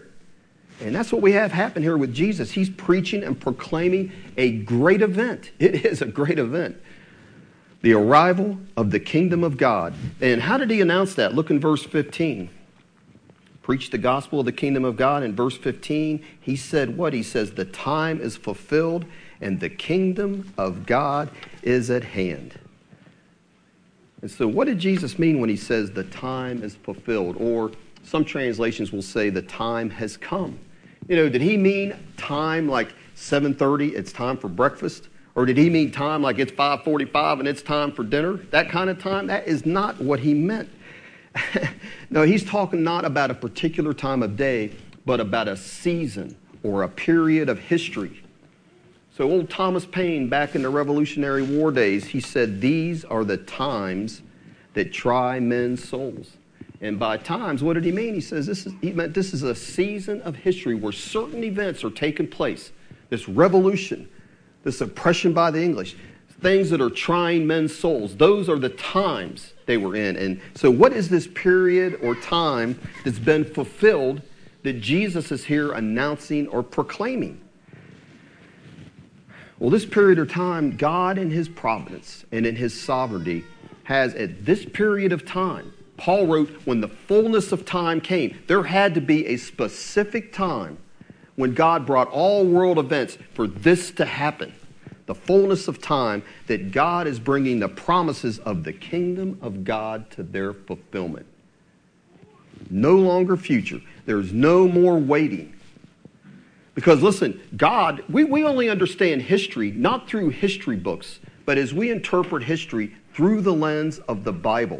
And 0.80 0.96
that's 0.96 1.12
what 1.12 1.22
we 1.22 1.34
have 1.34 1.52
happen 1.52 1.84
here 1.84 1.98
with 1.98 2.12
Jesus. 2.12 2.50
He's 2.50 2.72
preaching 2.72 3.24
and 3.24 3.40
proclaiming 3.40 4.12
a 4.38 4.52
great 4.52 5.04
event. 5.04 5.52
It 5.60 5.86
is 5.86 6.02
a 6.02 6.08
great 6.08 6.40
event 6.40 6.82
the 7.82 7.94
arrival 7.94 8.58
of 8.78 8.92
the 8.92 9.00
kingdom 9.00 9.44
of 9.44 9.58
God. 9.58 9.94
And 10.22 10.42
how 10.42 10.58
did 10.58 10.70
he 10.70 10.82
announce 10.82 11.16
that? 11.16 11.34
Look 11.34 11.50
in 11.50 11.60
verse 11.60 11.84
15. 11.84 12.50
Preach 13.62 13.92
the 13.92 13.98
gospel 13.98 14.40
of 14.40 14.46
the 14.46 14.52
kingdom 14.52 14.84
of 14.84 14.96
God. 14.96 15.24
In 15.24 15.36
verse 15.36 15.58
15, 15.58 16.24
he 16.40 16.56
said 16.56 16.98
what? 16.98 17.14
He 17.14 17.24
says, 17.24 17.52
The 17.52 17.66
time 17.66 18.20
is 18.20 18.36
fulfilled 18.36 19.06
and 19.42 19.60
the 19.60 19.70
kingdom 19.70 20.54
of 20.58 20.86
God 20.86 21.30
is 21.64 21.90
at 21.90 22.04
hand. 22.04 22.60
And 24.22 24.30
so, 24.30 24.48
what 24.48 24.68
did 24.68 24.80
Jesus 24.80 25.18
mean 25.18 25.40
when 25.40 25.50
he 25.50 25.58
says 25.58 25.92
the 25.92 26.04
time 26.06 26.64
is 26.64 26.76
fulfilled? 26.76 27.38
Or 27.40 27.72
some 28.04 28.24
translations 28.24 28.92
will 28.92 29.02
say 29.02 29.30
the 29.30 29.42
time 29.42 29.90
has 29.90 30.16
come. 30.16 30.60
You 31.08 31.16
know, 31.16 31.30
did 31.30 31.42
he 31.42 31.58
mean 31.58 31.96
time 32.18 32.68
like 32.68 32.94
7:30? 33.16 33.94
It's 33.96 34.12
time 34.12 34.38
for 34.38 34.48
breakfast. 34.48 35.10
Or 35.34 35.46
did 35.46 35.58
he 35.58 35.70
mean 35.70 35.92
time 35.92 36.22
like 36.22 36.38
it's 36.38 36.52
5:45 36.52 37.40
and 37.40 37.48
it's 37.48 37.64
time 37.64 37.92
for 37.92 38.04
dinner? 38.04 38.34
That 38.52 38.70
kind 38.70 38.90
of 38.90 39.00
time? 39.00 39.28
That 39.28 39.48
is 39.48 39.66
not 39.66 40.00
what 40.00 40.20
he 40.20 40.34
meant. 40.36 40.70
no, 42.10 42.24
he's 42.24 42.44
talking 42.44 42.84
not 42.84 43.06
about 43.06 43.32
a 43.32 43.34
particular 43.34 43.94
time 43.94 44.24
of 44.24 44.36
day, 44.36 44.72
but 45.06 45.20
about 45.20 45.48
a 45.48 45.58
season 45.58 46.36
or 46.64 46.84
a 46.84 46.90
period 46.90 47.50
of 47.50 47.60
history. 47.60 48.22
So 49.16 49.30
old 49.30 49.50
Thomas 49.50 49.86
Paine 49.86 50.30
back 50.30 50.56
in 50.56 50.62
the 50.62 50.70
Revolutionary 50.70 51.44
War 51.44 51.72
days, 51.72 52.06
he 52.06 52.20
said 52.20 52.62
these 52.62 53.04
are 53.06 53.24
the 53.24 53.38
times 53.38 54.22
that 54.74 54.94
try 54.94 55.40
men's 55.40 55.88
souls. 55.88 56.38
And 56.80 56.98
by 56.98 57.18
times, 57.18 57.62
what 57.62 57.74
did 57.74 57.86
he 57.86 57.92
mean? 57.92 58.16
He 58.16 58.22
says 58.22 58.48
this 58.48 58.66
is, 58.66 58.74
he 58.82 58.92
meant 58.92 59.14
this 59.14 59.34
is 59.34 59.44
a 59.44 59.54
season 59.54 60.22
of 60.22 60.36
history 60.36 60.74
where 60.74 60.92
certain 60.92 61.44
events 61.44 61.84
are 61.84 61.92
taking 61.92 62.28
place. 62.28 62.72
This 63.10 63.28
revolution, 63.30 64.10
this 64.64 64.82
oppression 64.82 65.34
by 65.34 65.52
the 65.52 65.62
English, 65.62 65.96
things 66.42 66.70
that 66.72 66.82
are 66.82 66.90
trying 66.90 67.46
men's 67.46 67.76
souls. 67.76 68.16
Those 68.16 68.50
are 68.50 68.58
the 68.58 68.70
times 68.70 69.54
they 69.72 69.78
were 69.78 69.96
in. 69.96 70.18
And 70.18 70.42
so, 70.54 70.70
what 70.70 70.92
is 70.92 71.08
this 71.08 71.28
period 71.28 71.98
or 72.04 72.14
time 72.14 72.78
that's 73.06 73.20
been 73.20 73.46
fulfilled 73.46 74.22
that 74.64 74.82
Jesus 74.82 75.32
is 75.32 75.46
here 75.46 75.72
announcing 75.72 76.46
or 76.50 76.62
proclaiming? 76.62 77.40
Well, 79.60 79.70
this 79.70 79.86
period 79.86 80.20
of 80.20 80.30
time, 80.30 80.76
God 80.76 81.18
in 81.18 81.32
His 81.32 81.48
providence 81.48 82.26
and 82.34 82.46
in 82.46 82.58
His 82.58 82.78
sovereignty 82.78 83.46
has 83.86 84.14
at 84.16 84.46
this 84.46 84.66
period 84.66 85.14
of 85.14 85.26
time, 85.26 85.72
Paul 85.96 86.28
wrote, 86.28 86.50
when 86.66 86.82
the 86.82 86.90
fullness 86.90 87.54
of 87.54 87.64
time 87.64 88.02
came, 88.02 88.38
there 88.48 88.64
had 88.64 88.94
to 88.96 89.02
be 89.02 89.28
a 89.28 89.38
specific 89.38 90.34
time 90.34 90.80
when 91.36 91.54
God 91.54 91.86
brought 91.86 92.10
all 92.10 92.46
world 92.46 92.78
events 92.78 93.18
for 93.34 93.48
this 93.48 93.92
to 93.92 94.06
happen. 94.06 94.52
The 95.12 95.16
fullness 95.16 95.68
of 95.68 95.82
time 95.82 96.24
that 96.48 96.72
God 96.72 97.06
is 97.06 97.20
bringing 97.20 97.60
the 97.60 97.68
promises 97.68 98.40
of 98.40 98.64
the 98.64 98.72
kingdom 98.72 99.38
of 99.42 99.66
God 99.66 100.10
to 100.12 100.24
their 100.24 100.54
fulfillment. 100.54 101.26
No 102.70 102.96
longer 102.96 103.36
future. 103.36 103.82
There's 104.06 104.32
no 104.32 104.70
more 104.70 104.98
waiting. 104.98 105.54
Because 106.76 107.04
listen, 107.04 107.42
God, 107.58 108.06
we, 108.08 108.24
we 108.24 108.46
only 108.46 108.70
understand 108.70 109.24
history 109.24 109.72
not 109.72 110.08
through 110.08 110.30
history 110.30 110.78
books, 110.78 111.20
but 111.46 111.58
as 111.58 111.74
we 111.74 111.92
interpret 111.92 112.44
history 112.44 112.96
through 113.14 113.42
the 113.42 113.52
lens 113.52 114.00
of 114.08 114.24
the 114.24 114.32
Bible 114.32 114.80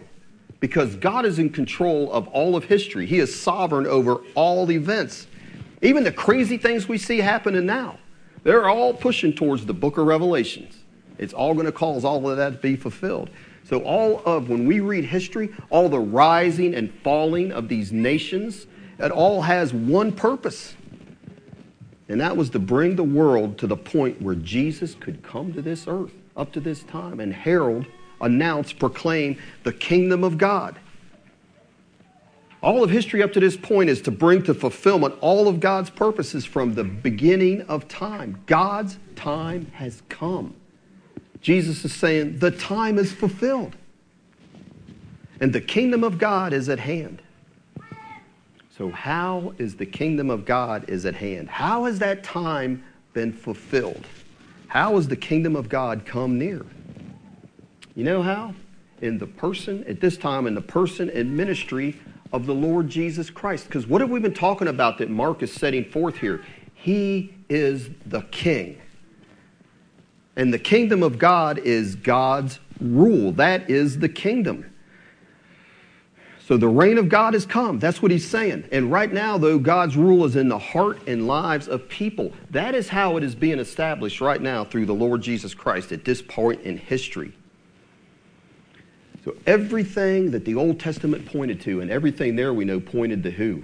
because 0.62 0.96
God 0.96 1.26
is 1.26 1.40
in 1.40 1.50
control 1.50 2.10
of 2.14 2.30
all 2.30 2.56
of 2.56 2.64
history. 2.64 3.06
He 3.06 3.20
is 3.20 3.38
sovereign 3.38 3.86
over 3.86 4.22
all 4.36 4.72
events. 4.72 5.28
Even 5.82 6.06
the 6.06 6.12
crazy 6.14 6.58
things 6.58 6.88
we 6.88 6.98
see 6.98 7.18
happening 7.18 7.66
now, 7.66 7.98
they're 8.44 8.70
all 8.70 8.94
pushing 8.94 9.34
towards 9.34 9.66
the 9.66 9.74
book 9.74 9.98
of 9.98 10.08
Revelations. 10.08 10.78
It's 11.18 11.34
all 11.34 11.54
going 11.54 11.68
to 11.68 11.72
cause 11.72 12.04
all 12.04 12.28
of 12.30 12.38
that 12.38 12.54
to 12.54 12.58
be 12.58 12.76
fulfilled. 12.76 13.30
So, 13.64 13.82
all 13.82 14.22
of, 14.26 14.50
when 14.50 14.66
we 14.66 14.80
read 14.80 15.06
history, 15.06 15.50
all 15.70 15.88
the 15.88 16.00
rising 16.00 16.74
and 16.74 16.92
falling 17.04 17.52
of 17.52 17.68
these 17.68 17.92
nations, 17.92 18.66
it 18.98 19.12
all 19.12 19.44
has 19.44 19.74
one 19.74 20.12
purpose. 20.12 20.76
And 22.10 22.20
that 22.20 22.36
was 22.36 22.50
to 22.50 22.60
bring 22.60 22.96
the 22.96 23.04
world 23.04 23.58
to 23.60 23.68
the 23.68 23.78
point 23.78 24.22
where 24.22 24.36
Jesus 24.36 24.96
could 24.96 25.24
come 25.24 25.54
to 25.54 25.62
this 25.62 25.88
earth 25.88 26.12
up 26.36 26.52
to 26.54 26.60
this 26.60 26.84
time 26.84 27.20
and 27.20 27.34
herald, 27.34 27.86
announce, 28.20 28.74
proclaim 28.74 29.38
the 29.64 29.72
kingdom 29.72 30.24
of 30.24 30.38
God. 30.38 30.78
All 32.62 32.84
of 32.84 32.92
history 32.92 33.24
up 33.24 33.34
to 33.34 33.40
this 33.40 33.58
point 33.58 33.90
is 33.90 34.02
to 34.04 34.12
bring 34.12 34.44
to 34.44 34.54
fulfillment 34.54 35.16
all 35.20 35.48
of 35.48 35.60
God's 35.60 35.90
purposes 35.90 36.46
from 36.46 36.76
the 36.76 36.84
beginning 36.84 37.62
of 37.64 37.88
time. 37.88 38.42
God's 38.46 39.00
time 39.16 39.72
has 39.74 40.04
come. 40.10 40.54
Jesus 41.42 41.84
is 41.84 41.94
saying, 41.94 42.38
the 42.38 42.52
time 42.52 43.00
is 43.00 43.12
fulfilled. 43.12 43.76
And 45.40 45.52
the 45.52 45.62
kingdom 45.62 46.04
of 46.04 46.20
God 46.20 46.54
is 46.54 46.70
at 46.70 46.78
hand. 46.78 47.24
So 48.78 48.92
how 48.92 49.54
is 49.58 49.76
the 49.76 49.88
kingdom 49.88 50.30
of 50.30 50.46
God 50.46 50.88
is 50.88 51.06
at 51.08 51.16
hand? 51.16 51.50
How 51.50 51.86
has 51.86 51.98
that 52.00 52.24
time 52.24 52.84
been 53.14 53.34
fulfilled? 53.34 54.06
How 54.68 54.96
has 54.96 55.08
the 55.08 55.16
kingdom 55.16 55.56
of 55.56 55.68
God 55.68 56.06
come 56.06 56.38
near? 56.38 56.64
You 57.96 58.04
know 58.04 58.22
how? 58.22 58.54
In 59.02 59.18
the 59.18 59.26
person, 59.26 59.84
at 59.88 60.00
this 60.00 60.16
time, 60.16 60.46
in 60.46 60.54
the 60.54 60.62
person 60.62 61.10
and 61.10 61.36
ministry 61.36 62.00
of 62.34 62.46
the 62.46 62.54
Lord 62.56 62.90
Jesus 62.90 63.30
Christ. 63.30 63.66
Because 63.66 63.88
what 63.88 64.02
have 64.02 64.10
we 64.10 64.20
been 64.20 64.34
talking 64.34 64.68
about 64.68 64.98
that 65.00 65.10
Mark 65.10 65.44
is 65.44 65.54
setting 65.54 65.86
forth 65.86 66.18
here? 66.18 66.44
He 66.74 67.34
is 67.50 67.90
the 68.06 68.22
king. 68.24 68.82
And 70.36 70.54
the 70.54 70.60
kingdom 70.60 71.04
of 71.04 71.20
God 71.20 71.60
is 71.60 71.96
God's 71.96 72.60
rule. 72.80 73.32
That 73.34 73.70
is 73.70 74.00
the 74.00 74.10
kingdom. 74.10 74.66
So 76.40 76.58
the 76.58 76.68
reign 76.68 76.98
of 76.98 77.08
God 77.08 77.34
has 77.34 77.46
come. 77.46 77.80
That's 77.80 78.02
what 78.02 78.12
he's 78.12 78.28
saying. 78.28 78.68
And 78.72 78.92
right 78.92 79.12
now, 79.12 79.38
though, 79.38 79.60
God's 79.60 79.96
rule 79.96 80.26
is 80.26 80.36
in 80.36 80.50
the 80.50 80.58
heart 80.58 81.00
and 81.08 81.28
lives 81.28 81.68
of 81.68 81.88
people. 81.88 82.34
That 82.50 82.76
is 82.76 82.90
how 82.90 83.18
it 83.18 83.24
is 83.24 83.36
being 83.36 83.60
established 83.60 84.20
right 84.20 84.42
now 84.42 84.66
through 84.66 84.86
the 84.86 84.94
Lord 84.94 85.22
Jesus 85.22 85.54
Christ 85.54 85.92
at 85.92 86.04
this 86.04 86.22
point 86.22 86.62
in 86.62 86.78
history. 86.78 87.34
So 89.24 89.36
everything 89.46 90.32
that 90.32 90.46
the 90.46 90.56
Old 90.56 90.80
Testament 90.80 91.26
pointed 91.26 91.62
to, 91.62 91.82
and 91.82 91.92
everything 91.92 92.36
there 92.36 92.54
we 92.54 92.66
know 92.66 92.80
pointed 92.80 93.24
to 93.24 93.32
who? 93.32 93.64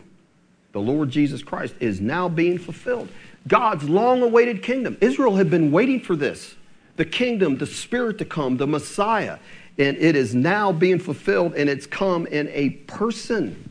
The 0.72 0.80
Lord 0.80 1.10
Jesus 1.10 1.42
Christ 1.42 1.74
is 1.80 2.00
now 2.00 2.30
being 2.30 2.60
fulfilled. 2.60 3.10
God's 3.48 3.90
long 3.90 4.22
awaited 4.22 4.62
kingdom. 4.62 4.98
Israel 5.02 5.36
had 5.36 5.50
been 5.50 5.72
waiting 5.72 6.00
for 6.00 6.16
this 6.16 6.56
the 6.98 7.06
kingdom, 7.06 7.58
the 7.58 7.68
Spirit 7.68 8.18
to 8.18 8.26
come, 8.26 8.58
the 8.58 8.68
Messiah. 8.68 9.38
And 9.80 9.96
it 9.98 10.16
is 10.16 10.34
now 10.34 10.72
being 10.72 10.98
fulfilled, 10.98 11.54
and 11.54 11.70
it's 11.70 11.86
come 11.86 12.26
in 12.28 12.50
a 12.50 12.72
person. 12.72 13.70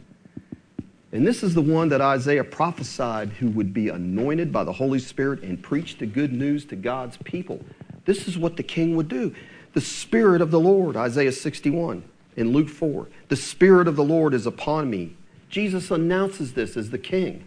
And 1.11 1.26
this 1.26 1.43
is 1.43 1.55
the 1.55 1.62
one 1.62 1.88
that 1.88 2.00
Isaiah 2.00 2.45
prophesied 2.45 3.31
who 3.31 3.49
would 3.50 3.75
be 3.75 3.88
anointed 3.88 4.52
by 4.52 4.62
the 4.62 4.73
Holy 4.73 5.00
Spirit 5.00 5.43
and 5.43 5.61
preach 5.61 5.99
the 5.99 6.07
good 6.07 6.33
news 6.33 6.64
to 6.66 6.76
God's 6.76 7.16
people. 7.19 7.61
This 8.05 8.28
is 8.28 8.38
what 8.38 8.57
the 8.57 8.62
king 8.62 8.95
would 8.97 9.09
do. 9.09 9.35
The 9.76 9.83
Spirit 9.83 10.40
of 10.40 10.50
the 10.50 10.59
Lord, 10.59 10.97
Isaiah 10.97 11.30
61 11.30 12.02
in 12.35 12.50
Luke 12.50 12.71
4. 12.71 13.09
The 13.28 13.37
Spirit 13.37 13.87
of 13.87 13.95
the 13.95 14.02
Lord 14.02 14.33
is 14.33 14.47
upon 14.47 14.88
me. 14.88 15.18
Jesus 15.50 15.90
announces 15.90 16.54
this 16.54 16.78
as 16.78 16.88
the 16.88 16.97
king. 16.97 17.45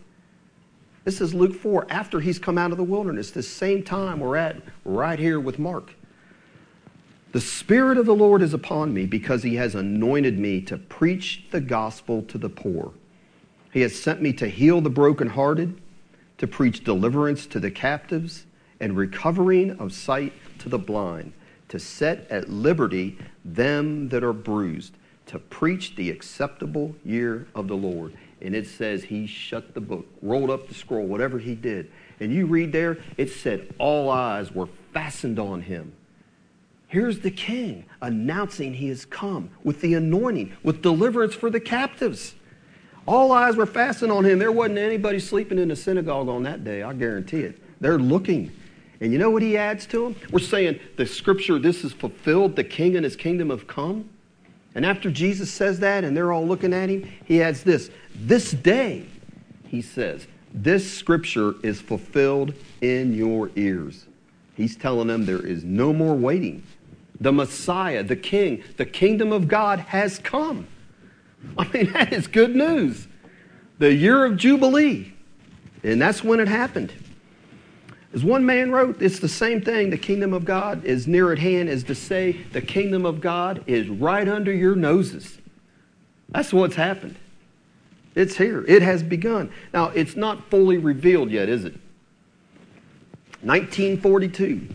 This 1.05 1.21
is 1.21 1.33
Luke 1.33 1.55
4 1.55 1.87
after 1.89 2.19
he's 2.19 2.37
come 2.37 2.59
out 2.59 2.69
of 2.69 2.77
the 2.77 2.83
wilderness, 2.83 3.31
the 3.31 3.41
same 3.41 3.81
time 3.81 4.19
we're 4.19 4.35
at 4.35 4.57
right 4.85 5.17
here 5.17 5.39
with 5.39 5.57
Mark. 5.57 5.95
The 7.31 7.41
Spirit 7.41 7.97
of 7.97 8.05
the 8.05 8.13
Lord 8.13 8.43
is 8.43 8.53
upon 8.53 8.93
me 8.93 9.07
because 9.07 9.41
he 9.41 9.55
has 9.55 9.73
anointed 9.73 10.37
me 10.37 10.61
to 10.61 10.77
preach 10.77 11.45
the 11.49 11.61
gospel 11.61 12.21
to 12.21 12.37
the 12.37 12.47
poor. 12.47 12.91
He 13.73 13.81
has 13.81 13.99
sent 13.99 14.21
me 14.21 14.33
to 14.33 14.47
heal 14.47 14.81
the 14.81 14.91
brokenhearted, 14.91 15.81
to 16.37 16.45
preach 16.45 16.83
deliverance 16.83 17.47
to 17.47 17.59
the 17.59 17.71
captives, 17.71 18.45
and 18.79 18.95
recovering 18.95 19.71
of 19.79 19.93
sight 19.93 20.33
to 20.59 20.69
the 20.69 20.77
blind, 20.77 21.33
to 21.69 21.79
set 21.79 22.29
at 22.29 22.49
liberty 22.49 23.17
them 23.45 24.09
that 24.09 24.23
are 24.23 24.33
bruised, 24.33 24.93
to 25.27 25.39
preach 25.39 25.95
the 25.95 26.09
acceptable 26.09 26.95
year 27.03 27.47
of 27.55 27.67
the 27.67 27.77
Lord 27.77 28.13
and 28.41 28.55
it 28.55 28.67
says 28.67 29.03
he 29.03 29.27
shut 29.27 29.73
the 29.73 29.81
book, 29.81 30.05
rolled 30.21 30.49
up 30.49 30.67
the 30.67 30.73
scroll, 30.73 31.05
whatever 31.05 31.39
he 31.39 31.55
did. 31.55 31.91
And 32.19 32.33
you 32.33 32.45
read 32.45 32.71
there, 32.71 32.97
it 33.17 33.29
said 33.29 33.73
all 33.77 34.09
eyes 34.09 34.51
were 34.51 34.69
fastened 34.93 35.39
on 35.39 35.61
him. 35.61 35.93
Here's 36.87 37.19
the 37.19 37.31
king 37.31 37.85
announcing 38.01 38.73
he 38.73 38.87
has 38.89 39.05
come 39.05 39.49
with 39.63 39.81
the 39.81 39.93
anointing, 39.93 40.53
with 40.63 40.81
deliverance 40.81 41.35
for 41.35 41.49
the 41.49 41.59
captives. 41.59 42.33
All 43.05 43.31
eyes 43.31 43.55
were 43.55 43.65
fastened 43.65 44.11
on 44.11 44.25
him. 44.25 44.39
There 44.39 44.51
wasn't 44.51 44.79
anybody 44.79 45.19
sleeping 45.19 45.59
in 45.59 45.67
the 45.67 45.75
synagogue 45.75 46.29
on 46.29 46.43
that 46.43 46.63
day, 46.63 46.81
I 46.81 46.93
guarantee 46.93 47.41
it. 47.41 47.59
They're 47.81 47.99
looking. 47.99 48.51
And 49.01 49.13
you 49.13 49.17
know 49.17 49.29
what 49.29 49.41
he 49.41 49.57
adds 49.57 49.85
to 49.87 50.03
them? 50.03 50.15
We're 50.31 50.39
saying 50.39 50.79
the 50.97 51.05
scripture, 51.05 51.57
this 51.57 51.83
is 51.83 51.93
fulfilled, 51.93 52.55
the 52.55 52.63
king 52.63 52.95
and 52.95 53.03
his 53.03 53.15
kingdom 53.15 53.49
have 53.49 53.67
come. 53.67 54.09
And 54.75 54.85
after 54.85 55.09
Jesus 55.09 55.51
says 55.51 55.79
that 55.79 56.03
and 56.03 56.15
they're 56.15 56.31
all 56.31 56.45
looking 56.45 56.73
at 56.73 56.89
him, 56.89 57.09
he 57.25 57.41
adds 57.41 57.63
this 57.63 57.89
This 58.15 58.51
day, 58.51 59.05
he 59.67 59.81
says, 59.81 60.27
this 60.53 60.91
scripture 60.91 61.55
is 61.63 61.79
fulfilled 61.79 62.53
in 62.81 63.13
your 63.13 63.51
ears. 63.55 64.05
He's 64.55 64.75
telling 64.75 65.07
them 65.07 65.25
there 65.25 65.45
is 65.45 65.63
no 65.63 65.93
more 65.93 66.15
waiting. 66.15 66.63
The 67.21 67.31
Messiah, 67.31 68.03
the 68.03 68.15
King, 68.15 68.63
the 68.77 68.85
kingdom 68.85 69.31
of 69.31 69.47
God 69.47 69.79
has 69.79 70.19
come. 70.19 70.67
I 71.57 71.67
mean, 71.69 71.91
that 71.93 72.13
is 72.13 72.27
good 72.27 72.55
news. 72.55 73.07
The 73.77 73.93
year 73.93 74.25
of 74.25 74.37
Jubilee. 74.37 75.13
And 75.83 76.01
that's 76.01 76.23
when 76.23 76.39
it 76.39 76.47
happened. 76.47 76.93
As 78.13 78.23
one 78.23 78.45
man 78.45 78.71
wrote, 78.71 79.01
it's 79.01 79.19
the 79.19 79.29
same 79.29 79.61
thing. 79.61 79.91
The 79.91 79.97
kingdom 79.97 80.33
of 80.33 80.43
God 80.43 80.83
is 80.83 81.07
near 81.07 81.31
at 81.31 81.39
hand 81.39 81.69
as 81.69 81.83
to 81.83 81.95
say 81.95 82.31
the 82.53 82.61
kingdom 82.61 83.05
of 83.05 83.21
God 83.21 83.63
is 83.67 83.87
right 83.87 84.27
under 84.27 84.51
your 84.51 84.75
noses. 84.75 85.37
That's 86.29 86.51
what's 86.51 86.75
happened. 86.75 87.17
It's 88.15 88.37
here. 88.37 88.65
It 88.67 88.81
has 88.81 89.03
begun. 89.03 89.51
Now, 89.73 89.89
it's 89.89 90.15
not 90.15 90.49
fully 90.49 90.77
revealed 90.77 91.29
yet, 91.29 91.49
is 91.49 91.65
it? 91.65 91.73
1942. 93.41 94.67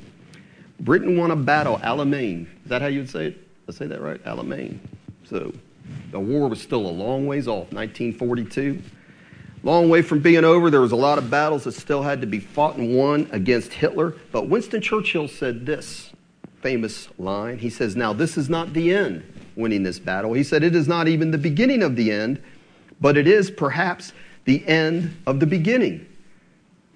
Britain 0.80 1.18
won 1.18 1.30
a 1.30 1.36
battle, 1.36 1.78
Alamein. 1.78 2.46
Is 2.64 2.68
that 2.68 2.82
how 2.82 2.88
you'd 2.88 3.10
say 3.10 3.26
it? 3.28 3.48
I 3.68 3.72
say 3.72 3.86
that 3.86 4.00
right? 4.00 4.22
Alamein. 4.24 4.78
So 5.24 5.52
the 6.12 6.20
war 6.20 6.48
was 6.48 6.60
still 6.60 6.86
a 6.86 6.88
long 6.90 7.26
ways 7.26 7.48
off, 7.48 7.72
1942. 7.72 8.80
Long 9.64 9.88
way 9.88 10.02
from 10.02 10.20
being 10.20 10.44
over. 10.44 10.70
There 10.70 10.82
was 10.82 10.92
a 10.92 10.96
lot 10.96 11.16
of 11.16 11.30
battles 11.30 11.64
that 11.64 11.72
still 11.72 12.02
had 12.02 12.20
to 12.20 12.26
be 12.26 12.38
fought 12.38 12.76
and 12.76 12.94
won 12.94 13.28
against 13.32 13.72
Hitler. 13.72 14.14
But 14.30 14.50
Winston 14.50 14.82
Churchill 14.82 15.26
said 15.26 15.64
this 15.64 16.12
famous 16.60 17.08
line. 17.18 17.58
He 17.58 17.70
says, 17.70 17.96
Now, 17.96 18.12
this 18.12 18.36
is 18.36 18.50
not 18.50 18.74
the 18.74 18.94
end, 18.94 19.24
winning 19.56 19.82
this 19.82 19.98
battle. 19.98 20.34
He 20.34 20.44
said, 20.44 20.62
It 20.62 20.76
is 20.76 20.86
not 20.86 21.08
even 21.08 21.30
the 21.30 21.38
beginning 21.38 21.82
of 21.82 21.96
the 21.96 22.12
end, 22.12 22.42
but 23.00 23.16
it 23.16 23.26
is 23.26 23.50
perhaps 23.50 24.12
the 24.44 24.66
end 24.66 25.16
of 25.26 25.40
the 25.40 25.46
beginning. 25.46 26.06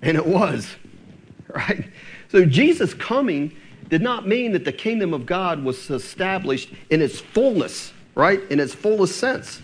And 0.02 0.18
it 0.18 0.26
was, 0.26 0.76
right? 1.48 1.88
So 2.28 2.44
Jesus 2.44 2.92
coming 2.92 3.56
did 3.88 4.02
not 4.02 4.28
mean 4.28 4.52
that 4.52 4.66
the 4.66 4.72
kingdom 4.72 5.14
of 5.14 5.25
God 5.25 5.64
was 5.64 5.88
established 5.88 6.70
in 6.90 7.00
its 7.00 7.18
fullness, 7.18 7.94
right? 8.14 8.42
In 8.50 8.60
its 8.60 8.75
fullest 8.75 9.16
sense. 9.16 9.62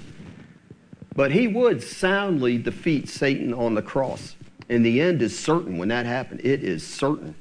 But 1.14 1.30
he 1.30 1.46
would 1.46 1.82
soundly 1.82 2.58
defeat 2.58 3.08
Satan 3.08 3.54
on 3.54 3.74
the 3.74 3.82
cross. 3.82 4.34
And 4.68 4.84
the 4.84 5.00
end 5.00 5.22
is 5.22 5.38
certain 5.38 5.78
when 5.78 5.88
that 5.88 6.06
happened. 6.06 6.40
It 6.42 6.64
is 6.64 6.86
certain. 6.86 7.34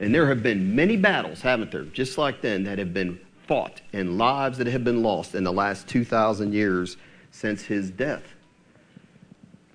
And 0.00 0.14
there 0.14 0.26
have 0.26 0.42
been 0.42 0.74
many 0.74 0.96
battles, 0.96 1.42
haven't 1.42 1.70
there, 1.70 1.84
just 1.84 2.16
like 2.18 2.40
then, 2.40 2.64
that 2.64 2.78
have 2.78 2.94
been 2.94 3.20
fought 3.46 3.82
and 3.92 4.16
lives 4.16 4.58
that 4.58 4.66
have 4.66 4.84
been 4.84 5.02
lost 5.02 5.34
in 5.34 5.44
the 5.44 5.52
last 5.52 5.88
2,000 5.88 6.52
years 6.52 6.96
since 7.30 7.64
his 7.64 7.90
death. 7.90 8.22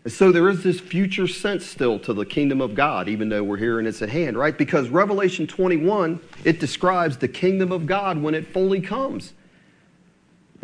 And 0.03 0.13
so 0.13 0.31
there 0.31 0.47
is 0.49 0.63
this 0.63 0.79
future 0.79 1.27
sense 1.27 1.65
still 1.65 1.99
to 1.99 2.13
the 2.13 2.25
kingdom 2.25 2.61
of 2.61 2.75
God, 2.75 3.07
even 3.07 3.29
though 3.29 3.43
we're 3.43 3.57
here 3.57 3.79
and 3.79 3.87
it's 3.87 4.01
at 4.01 4.09
hand, 4.09 4.37
right? 4.37 4.57
Because 4.57 4.89
Revelation 4.89 5.47
21, 5.47 6.19
it 6.43 6.59
describes 6.59 7.17
the 7.17 7.27
kingdom 7.27 7.71
of 7.71 7.85
God 7.85 8.21
when 8.21 8.35
it 8.35 8.47
fully 8.47 8.81
comes. 8.81 9.33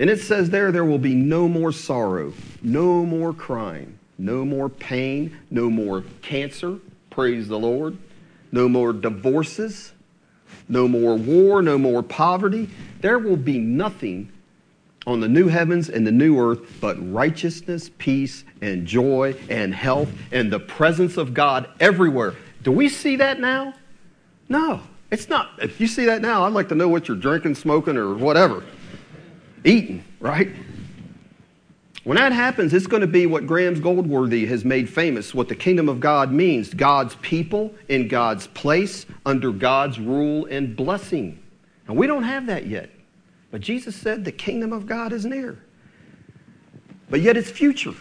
And 0.02 0.10
it 0.10 0.20
says 0.20 0.50
there, 0.50 0.72
there 0.72 0.84
will 0.84 0.98
be 0.98 1.14
no 1.14 1.48
more 1.48 1.72
sorrow, 1.72 2.34
no 2.64 3.06
more 3.06 3.34
crying, 3.34 4.00
no 4.18 4.44
more 4.44 4.68
pain, 4.68 5.38
no 5.52 5.70
more 5.70 6.04
cancer, 6.24 6.80
praise 7.12 7.48
the 7.48 7.60
Lord, 7.60 7.96
no 8.52 8.68
more 8.68 8.94
divorces, 8.94 9.94
no 10.68 10.88
more 10.88 11.16
war, 11.16 11.62
no 11.62 11.78
more 11.78 12.02
poverty. 12.02 12.68
There 13.02 13.20
will 13.20 13.38
be 13.38 13.60
nothing 13.60 14.32
on 15.06 15.20
the 15.20 15.28
new 15.28 15.48
heavens 15.48 15.88
and 15.88 16.06
the 16.06 16.12
new 16.12 16.40
earth 16.40 16.80
but 16.82 16.98
righteousness, 17.14 17.92
peace, 18.00 18.44
and 18.60 18.88
joy 18.88 19.36
and 19.52 19.72
health 19.72 20.10
and 20.32 20.52
the 20.52 20.60
presence 20.60 21.16
of 21.16 21.36
God 21.36 21.70
everywhere. 21.80 22.34
Do 22.64 22.72
we 22.72 22.90
see 22.90 23.18
that 23.18 23.40
now? 23.40 23.76
No, 24.50 24.82
it's 25.12 25.30
not. 25.30 25.52
If 25.62 25.80
you 25.80 25.86
see 25.86 26.06
that 26.06 26.24
now, 26.24 26.44
I'd 26.44 26.54
like 26.54 26.70
to 26.70 26.76
know 26.76 26.88
what 26.88 27.08
you're 27.08 27.18
drinking, 27.18 27.54
smoking, 27.54 27.98
or 27.98 28.16
whatever 28.16 28.64
eaten, 29.64 30.04
right? 30.20 30.50
When 32.04 32.18
that 32.18 32.32
happens, 32.32 32.74
it's 32.74 32.88
going 32.88 33.02
to 33.02 33.08
be 33.08 33.28
what 33.28 33.46
Graeme 33.46 33.80
Goldsworthy 33.80 34.48
has 34.48 34.66
made 34.66 34.90
famous, 34.90 35.36
what 35.36 35.48
the 35.48 35.56
kingdom 35.56 35.88
of 35.88 36.00
God 36.00 36.32
means 36.32 36.74
God's 36.74 37.16
people 37.16 37.74
in 37.90 38.08
God's 38.08 38.48
place, 38.48 39.06
under 39.26 39.52
God's 39.52 40.00
rule 40.00 40.48
and 40.48 40.76
blessing. 40.76 41.38
And 41.88 41.96
we 41.96 42.08
don't 42.08 42.24
have 42.24 42.48
that 42.48 42.66
yet. 42.66 42.90
But 43.52 43.62
Jesus 43.62 43.96
said 43.96 44.26
the 44.26 44.32
kingdom 44.32 44.74
of 44.74 44.88
God 44.88 45.14
is 45.14 45.26
near. 45.26 45.64
But 47.10 47.22
yet 47.22 47.38
it's 47.38 47.52
future. 47.52 47.94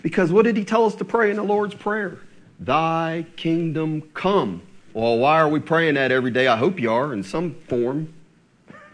Because 0.00 0.32
what 0.32 0.44
did 0.44 0.56
he 0.56 0.64
tell 0.64 0.86
us 0.86 0.94
to 0.96 1.04
pray 1.04 1.30
in 1.30 1.36
the 1.36 1.42
Lord's 1.42 1.74
Prayer? 1.74 2.20
Thy 2.58 3.26
kingdom 3.36 4.02
come. 4.14 4.62
Well, 4.94 5.18
why 5.18 5.40
are 5.40 5.48
we 5.48 5.60
praying 5.60 5.94
that 5.94 6.12
every 6.12 6.30
day? 6.30 6.46
I 6.46 6.56
hope 6.56 6.78
you 6.78 6.90
are 6.90 7.12
in 7.12 7.22
some 7.22 7.56
form. 7.68 8.13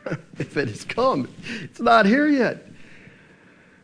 if 0.39 0.57
it 0.57 0.69
has 0.69 0.85
come, 0.85 1.29
it's 1.63 1.81
not 1.81 2.07
here 2.07 2.27
yet. 2.27 2.67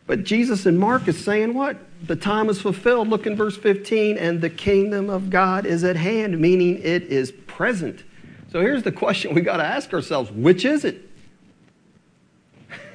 But 0.05 0.23
Jesus 0.23 0.65
in 0.65 0.77
Mark 0.77 1.07
is 1.07 1.23
saying 1.23 1.53
what? 1.53 1.77
The 2.05 2.15
time 2.15 2.49
is 2.49 2.61
fulfilled. 2.61 3.09
Look 3.09 3.27
in 3.27 3.35
verse 3.35 3.57
15, 3.57 4.17
and 4.17 4.41
the 4.41 4.49
kingdom 4.49 5.09
of 5.09 5.29
God 5.29 5.65
is 5.65 5.83
at 5.83 5.97
hand, 5.97 6.39
meaning 6.39 6.79
it 6.81 7.03
is 7.03 7.31
present. 7.45 8.03
So 8.49 8.61
here's 8.61 8.83
the 8.83 8.91
question 8.91 9.35
we 9.35 9.41
got 9.41 9.57
to 9.57 9.65
ask 9.65 9.93
ourselves 9.93 10.31
which 10.31 10.63
is 10.63 10.85
it? 10.85 11.09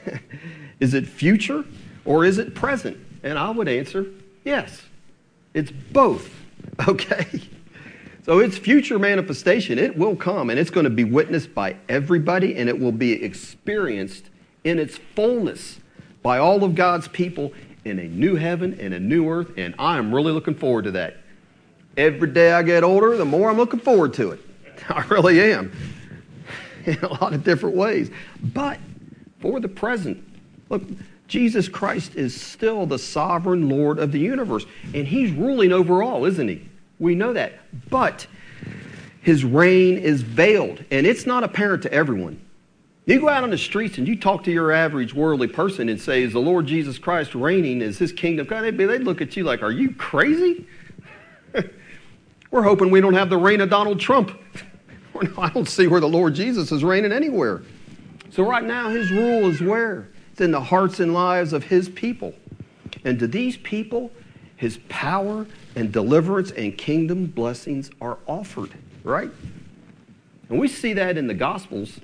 is 0.81 0.95
it 0.95 1.07
future 1.07 1.64
or 2.05 2.25
is 2.25 2.38
it 2.38 2.55
present? 2.55 2.97
And 3.23 3.38
I 3.38 3.50
would 3.50 3.69
answer 3.69 4.07
yes. 4.45 4.83
It's 5.55 5.71
both. 5.71 6.35
Okay? 6.88 7.26
So 8.25 8.38
it's 8.38 8.57
future 8.57 8.99
manifestation. 9.00 9.79
It 9.79 9.97
will 9.97 10.14
come 10.14 10.50
and 10.50 10.59
it's 10.59 10.71
going 10.71 10.85
to 10.85 10.91
be 10.91 11.05
witnessed 11.05 11.55
by 11.55 11.76
everybody 11.88 12.57
and 12.57 12.69
it 12.69 12.79
will 12.79 12.93
be 12.93 13.12
experienced 13.12 14.31
in 14.62 14.79
its 14.79 14.97
fullness 15.17 15.81
by 16.23 16.38
all 16.38 16.62
of 16.62 16.76
God's 16.76 17.09
people 17.09 17.52
in 17.85 17.99
a 17.99 18.05
new 18.05 18.37
heaven 18.37 18.79
and 18.79 18.95
a 18.95 19.00
new 19.00 19.29
earth. 19.29 19.50
And 19.57 19.75
I 19.76 19.99
am 19.99 20.14
really 20.14 20.31
looking 20.31 20.55
forward 20.55 20.85
to 20.85 20.93
that. 20.93 21.17
Every 21.97 22.31
day 22.31 22.52
I 22.52 22.62
get 22.62 22.85
older, 22.85 23.17
the 23.17 23.25
more 23.25 23.50
I'm 23.50 23.57
looking 23.57 23.81
forward 23.81 24.14
to 24.14 24.31
it. 24.31 24.41
I 24.88 25.05
really 25.09 25.41
am 25.52 25.73
in 26.87 26.99
a 27.00 27.09
lot 27.09 27.33
of 27.33 27.43
different 27.43 27.75
ways. 27.75 28.11
But 28.41 28.79
for 29.41 29.59
the 29.59 29.69
present, 29.69 30.25
look, 30.69 30.83
Jesus 31.26 31.69
Christ 31.69 32.14
is 32.14 32.41
still 32.41 32.87
the 32.87 32.99
sovereign 32.99 33.69
Lord 33.69 33.99
of 33.99 34.12
the 34.12 34.21
universe, 34.21 34.64
and 34.95 35.07
He's 35.07 35.33
ruling 35.33 35.73
over 35.73 36.02
all, 36.02 36.25
isn't 36.25 36.49
He? 36.49 36.69
We 37.02 37.16
know 37.16 37.32
that. 37.32 37.59
But 37.90 38.28
His 39.23 39.44
reign 39.44 39.99
is 39.99 40.23
veiled, 40.23 40.85
and 40.92 41.04
it's 41.04 41.26
not 41.26 41.42
apparent 41.42 41.82
to 41.82 41.92
everyone. 41.92 42.40
You 43.06 43.21
go 43.21 43.28
out 43.28 43.42
on 43.42 43.50
the 43.50 43.59
streets 43.59 43.99
and 43.99 44.06
you 44.06 44.14
talk 44.14 44.44
to 44.44 44.52
your 44.52 44.71
average 44.71 45.12
worldly 45.12 45.49
person 45.49 45.88
and 45.88 46.00
say, 46.00 46.23
Is 46.23 46.32
the 46.32 46.38
Lord 46.38 46.66
Jesus 46.66 46.99
Christ 46.99 47.35
reigning? 47.35 47.82
Is 47.82 47.99
His 47.99 48.12
kingdom? 48.12 48.47
God, 48.47 48.62
they'd, 48.62 48.78
they'd 48.78 49.02
look 49.02 49.21
at 49.21 49.37
you 49.37 49.42
like, 49.42 49.64
Are 49.64 49.73
you 49.73 49.92
crazy? 49.97 50.64
We're 52.52 52.62
hoping 52.62 52.92
we 52.92 53.00
don't 53.00 53.14
have 53.14 53.30
the 53.30 53.37
reign 53.37 53.61
of 53.61 53.68
Donald 53.68 53.99
Trump. 53.99 54.38
I 55.37 55.49
don't 55.49 55.68
see 55.68 55.88
where 55.88 56.00
the 56.00 56.09
Lord 56.09 56.35
Jesus 56.35 56.71
is 56.71 56.85
reigning 56.85 57.11
anywhere. 57.11 57.62
So, 58.30 58.49
right 58.49 58.62
now, 58.62 58.90
His 58.90 59.11
rule 59.11 59.50
is 59.50 59.61
where? 59.61 60.09
It's 60.30 60.40
in 60.40 60.52
the 60.52 60.61
hearts 60.61 61.00
and 61.00 61.12
lives 61.12 61.52
of 61.52 61.64
His 61.64 61.88
people. 61.88 62.32
And 63.04 63.18
to 63.18 63.26
these 63.26 63.56
people, 63.56 64.12
His 64.54 64.78
power 64.88 65.49
and 65.75 65.93
deliverance 65.93 66.50
and 66.50 66.76
kingdom 66.76 67.26
blessings 67.26 67.91
are 68.00 68.19
offered, 68.26 68.73
right? 69.05 69.31
And 70.49 70.59
we 70.59 70.69
see 70.69 70.93
that 70.95 71.17
in 71.17 71.26
the 71.26 71.35
Gospels. 71.35 72.00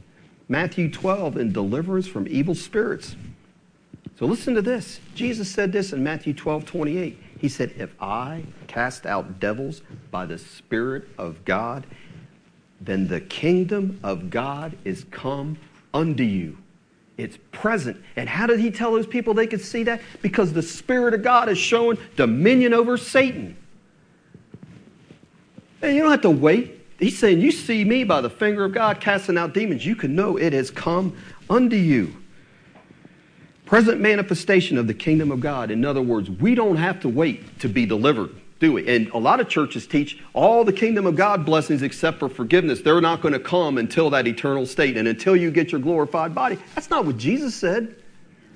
Matthew 0.49 0.91
12, 0.91 1.37
in 1.37 1.53
deliverance 1.53 2.07
from 2.07 2.27
evil 2.29 2.55
spirits. 2.55 3.17
So 4.19 4.27
listen 4.27 4.55
to 4.55 4.63
this. 4.63 5.01
Jesus 5.15 5.51
said 5.51 5.73
this 5.73 5.93
in 5.93 6.03
Matthew 6.03 6.33
12, 6.33 6.65
28. 6.65 7.19
He 7.39 7.49
said, 7.49 7.75
If 7.77 7.95
I 8.01 8.45
cast 8.67 9.07
out 9.07 9.39
devils 9.39 9.83
by 10.11 10.27
the 10.27 10.39
Spirit 10.39 11.09
of 11.19 11.45
God, 11.45 11.87
then 12.81 13.09
the 13.09 13.21
kingdom 13.21 14.01
of 14.03 14.31
God 14.31 14.77
is 14.85 15.05
come 15.11 15.59
unto 15.93 16.23
you. 16.23 16.59
It's 17.19 17.37
present. 17.51 18.01
And 18.15 18.29
how 18.29 18.47
did 18.47 18.61
he 18.61 18.71
tell 18.71 18.93
those 18.93 19.07
people 19.07 19.35
they 19.35 19.49
could 19.49 19.61
see 19.61 19.83
that? 19.83 20.01
Because 20.23 20.53
the 20.53 20.63
Spirit 20.63 21.15
of 21.15 21.23
God 21.23 21.49
is 21.49 21.59
showing 21.59 21.99
dominion 22.17 22.73
over 22.73 22.97
Satan. 22.97 23.57
And 25.83 25.95
you 25.95 26.03
don't 26.03 26.13
have 26.13 26.23
to 26.23 26.31
wait. 26.31 26.81
He's 26.99 27.19
saying, 27.19 27.41
You 27.41 27.51
see 27.51 27.85
me 27.85 28.05
by 28.05 28.21
the 28.21 28.31
finger 28.31 28.65
of 28.65 28.73
God 28.73 29.01
casting 29.01 29.37
out 29.37 29.53
demons. 29.53 29.85
You 29.85 29.97
can 29.97 30.15
know 30.15 30.37
it 30.37 30.53
has 30.53 30.71
come 30.71 31.17
unto 31.51 31.77
you. 31.77 32.15
Present 33.67 34.01
manifestation 34.01 34.79
of 34.79 34.87
the 34.87 34.95
kingdom 34.95 35.31
of 35.31 35.41
God. 35.41 35.71
In 35.71 35.85
other 35.85 36.01
words, 36.01 36.31
we 36.31 36.55
don't 36.55 36.77
have 36.77 37.01
to 37.01 37.09
wait 37.09 37.59
to 37.61 37.69
be 37.69 37.85
delivered, 37.85 38.31
do 38.61 38.73
we? 38.73 38.89
And 38.89 39.09
a 39.11 39.19
lot 39.19 39.41
of 39.41 39.49
churches 39.49 39.87
teach 39.87 40.19
all 40.33 40.65
the 40.65 40.73
kingdom 40.73 41.07
of 41.07 41.15
God 41.15 41.45
blessings 41.45 41.83
except 41.83 42.19
for 42.19 42.29
forgiveness. 42.29 42.81
They're 42.81 43.01
not 43.01 43.21
going 43.21 43.35
to 43.35 43.41
come 43.41 43.79
until 43.79 44.11
that 44.11 44.27
eternal 44.27 44.67
state 44.67 44.97
and 44.97 45.07
until 45.07 45.37
you 45.37 45.51
get 45.51 45.71
your 45.71 45.81
glorified 45.81 46.35
body. 46.35 46.59
That's 46.75 46.91
not 46.91 47.05
what 47.07 47.19
Jesus 47.19 47.55
said. 47.55 47.95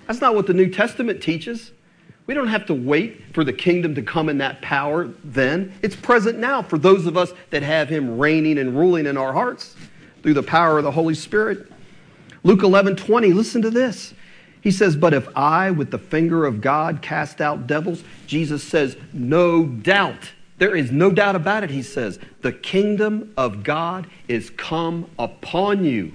That's 0.06 0.20
not 0.20 0.34
what 0.34 0.48
the 0.48 0.54
New 0.54 0.68
Testament 0.68 1.22
teaches. 1.22 1.70
We 2.26 2.34
don't 2.34 2.48
have 2.48 2.66
to 2.66 2.74
wait 2.74 3.22
for 3.32 3.44
the 3.44 3.52
kingdom 3.52 3.94
to 3.94 4.02
come 4.02 4.28
in 4.28 4.38
that 4.38 4.60
power 4.60 5.10
then. 5.22 5.72
It's 5.82 5.96
present 5.96 6.38
now 6.38 6.62
for 6.62 6.78
those 6.78 7.06
of 7.06 7.16
us 7.16 7.32
that 7.50 7.62
have 7.62 7.88
Him 7.88 8.18
reigning 8.18 8.58
and 8.58 8.76
ruling 8.76 9.06
in 9.06 9.16
our 9.16 9.32
hearts 9.32 9.76
through 10.22 10.34
the 10.34 10.42
power 10.42 10.78
of 10.78 10.84
the 10.84 10.90
Holy 10.90 11.14
Spirit. 11.14 11.70
Luke 12.44 12.62
11 12.62 12.96
20, 12.96 13.32
listen 13.32 13.62
to 13.62 13.70
this. 13.70 14.14
He 14.62 14.70
says, 14.70 14.96
But 14.96 15.12
if 15.12 15.28
I, 15.36 15.70
with 15.70 15.90
the 15.90 15.98
finger 15.98 16.46
of 16.46 16.60
God, 16.60 17.02
cast 17.02 17.40
out 17.40 17.66
devils, 17.66 18.02
Jesus 18.26 18.62
says, 18.62 18.96
No 19.12 19.66
doubt. 19.66 20.30
There 20.58 20.76
is 20.76 20.92
no 20.92 21.10
doubt 21.10 21.34
about 21.34 21.64
it, 21.64 21.70
he 21.70 21.82
says. 21.82 22.20
The 22.40 22.52
kingdom 22.52 23.34
of 23.36 23.64
God 23.64 24.06
is 24.28 24.48
come 24.50 25.10
upon 25.18 25.84
you. 25.84 26.14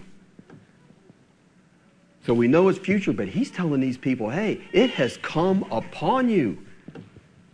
So 2.26 2.34
we 2.34 2.48
know 2.48 2.68
it's 2.70 2.80
future, 2.80 3.14
but 3.14 3.28
he's 3.28 3.52
telling 3.52 3.80
these 3.80 3.98
people, 3.98 4.30
hey, 4.30 4.62
it 4.74 4.92
has 4.92 5.18
come 5.18 5.64
upon 5.72 6.30
you. 6.30 6.58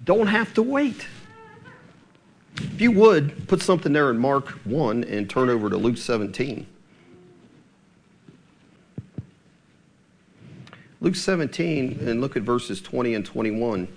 Don't 0.04 0.28
have 0.28 0.54
to 0.56 0.64
wait. 0.64 1.08
If 2.56 2.82
you 2.82 2.92
would, 2.92 3.48
put 3.48 3.62
something 3.62 3.94
there 3.94 4.10
in 4.10 4.18
Mark 4.18 4.50
1 4.66 5.04
and 5.04 5.30
turn 5.30 5.50
over 5.50 5.70
to 5.70 5.78
Luke 5.78 5.98
17. 5.98 6.66
Luke 11.04 11.18
17, 11.18 12.00
and 12.08 12.22
look 12.22 12.38
at 12.38 12.44
verses 12.44 12.82
20 12.82 13.14
and 13.14 13.26
21. 13.26 13.90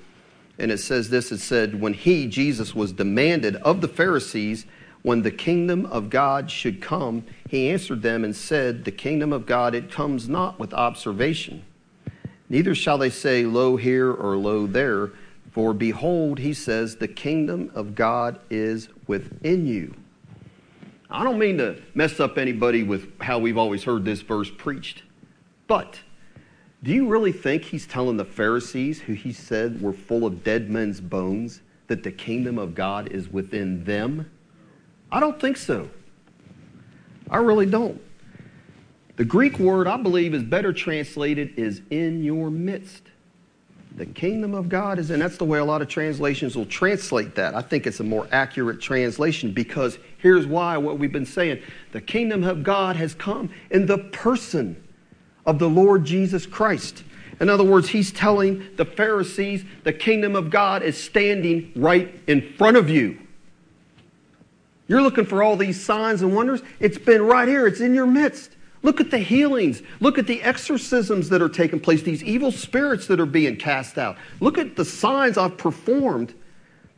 And 0.58 0.72
it 0.72 0.78
says 0.78 1.08
this 1.08 1.30
it 1.30 1.38
said, 1.38 1.80
When 1.80 1.94
he, 1.94 2.26
Jesus, 2.26 2.74
was 2.74 2.90
demanded 2.90 3.54
of 3.56 3.80
the 3.80 3.86
Pharisees 3.86 4.66
when 5.02 5.22
the 5.22 5.30
kingdom 5.30 5.86
of 5.86 6.10
God 6.10 6.50
should 6.50 6.82
come, 6.82 7.24
he 7.48 7.70
answered 7.70 8.02
them 8.02 8.24
and 8.24 8.34
said, 8.34 8.84
The 8.84 8.90
kingdom 8.90 9.32
of 9.32 9.46
God, 9.46 9.72
it 9.72 9.88
comes 9.88 10.28
not 10.28 10.58
with 10.58 10.74
observation. 10.74 11.64
Neither 12.48 12.74
shall 12.74 12.98
they 12.98 13.10
say, 13.10 13.44
Lo 13.44 13.76
here 13.76 14.12
or 14.12 14.36
lo 14.36 14.66
there. 14.66 15.12
For 15.52 15.72
behold, 15.72 16.40
he 16.40 16.52
says, 16.52 16.96
The 16.96 17.06
kingdom 17.06 17.70
of 17.72 17.94
God 17.94 18.40
is 18.50 18.88
within 19.06 19.64
you. 19.64 19.94
I 21.08 21.22
don't 21.22 21.38
mean 21.38 21.58
to 21.58 21.80
mess 21.94 22.18
up 22.18 22.36
anybody 22.36 22.82
with 22.82 23.20
how 23.20 23.38
we've 23.38 23.58
always 23.58 23.84
heard 23.84 24.04
this 24.04 24.22
verse 24.22 24.50
preached, 24.50 25.04
but 25.68 26.00
do 26.86 26.92
you 26.92 27.08
really 27.08 27.32
think 27.32 27.64
he's 27.64 27.84
telling 27.84 28.16
the 28.16 28.24
Pharisees, 28.24 29.00
who 29.00 29.14
he 29.14 29.32
said 29.32 29.82
were 29.82 29.92
full 29.92 30.24
of 30.24 30.44
dead 30.44 30.70
men's 30.70 31.00
bones, 31.00 31.60
that 31.88 32.04
the 32.04 32.12
kingdom 32.12 32.58
of 32.58 32.76
God 32.76 33.08
is 33.10 33.28
within 33.28 33.82
them? 33.82 34.30
I 35.10 35.18
don't 35.18 35.40
think 35.40 35.56
so. 35.56 35.90
I 37.28 37.38
really 37.38 37.66
don't. 37.66 38.00
The 39.16 39.24
Greek 39.24 39.58
word 39.58 39.88
I 39.88 39.96
believe 39.96 40.32
is 40.32 40.44
better 40.44 40.72
translated 40.72 41.58
is 41.58 41.82
in 41.90 42.22
your 42.22 42.50
midst. 42.50 43.02
The 43.96 44.06
kingdom 44.06 44.54
of 44.54 44.68
God 44.68 45.00
is 45.00 45.10
in. 45.10 45.18
That's 45.18 45.38
the 45.38 45.44
way 45.44 45.58
a 45.58 45.64
lot 45.64 45.82
of 45.82 45.88
translations 45.88 46.54
will 46.54 46.66
translate 46.66 47.34
that. 47.34 47.56
I 47.56 47.62
think 47.62 47.88
it's 47.88 47.98
a 47.98 48.04
more 48.04 48.28
accurate 48.30 48.80
translation 48.80 49.50
because 49.50 49.98
here's 50.18 50.46
why 50.46 50.76
what 50.76 51.00
we've 51.00 51.10
been 51.10 51.26
saying. 51.26 51.60
The 51.90 52.00
kingdom 52.00 52.44
of 52.44 52.62
God 52.62 52.94
has 52.94 53.12
come 53.12 53.50
in 53.72 53.86
the 53.86 53.98
person 53.98 54.80
of 55.46 55.58
the 55.58 55.68
Lord 55.68 56.04
Jesus 56.04 56.44
Christ. 56.44 57.04
In 57.40 57.48
other 57.48 57.64
words, 57.64 57.88
he's 57.88 58.12
telling 58.12 58.66
the 58.76 58.84
Pharisees 58.84 59.64
the 59.84 59.92
kingdom 59.92 60.34
of 60.34 60.50
God 60.50 60.82
is 60.82 61.02
standing 61.02 61.72
right 61.76 62.12
in 62.26 62.52
front 62.54 62.76
of 62.76 62.90
you. 62.90 63.18
You're 64.88 65.02
looking 65.02 65.26
for 65.26 65.42
all 65.42 65.56
these 65.56 65.82
signs 65.82 66.22
and 66.22 66.34
wonders. 66.34 66.62
It's 66.80 66.98
been 66.98 67.22
right 67.22 67.48
here, 67.48 67.66
it's 67.66 67.80
in 67.80 67.94
your 67.94 68.06
midst. 68.06 68.52
Look 68.82 69.00
at 69.00 69.10
the 69.10 69.18
healings. 69.18 69.82
Look 70.00 70.16
at 70.16 70.28
the 70.28 70.42
exorcisms 70.42 71.28
that 71.30 71.42
are 71.42 71.48
taking 71.48 71.80
place, 71.80 72.02
these 72.02 72.22
evil 72.22 72.52
spirits 72.52 73.08
that 73.08 73.18
are 73.18 73.26
being 73.26 73.56
cast 73.56 73.98
out. 73.98 74.16
Look 74.40 74.58
at 74.58 74.76
the 74.76 74.84
signs 74.84 75.36
I've 75.36 75.58
performed 75.58 76.34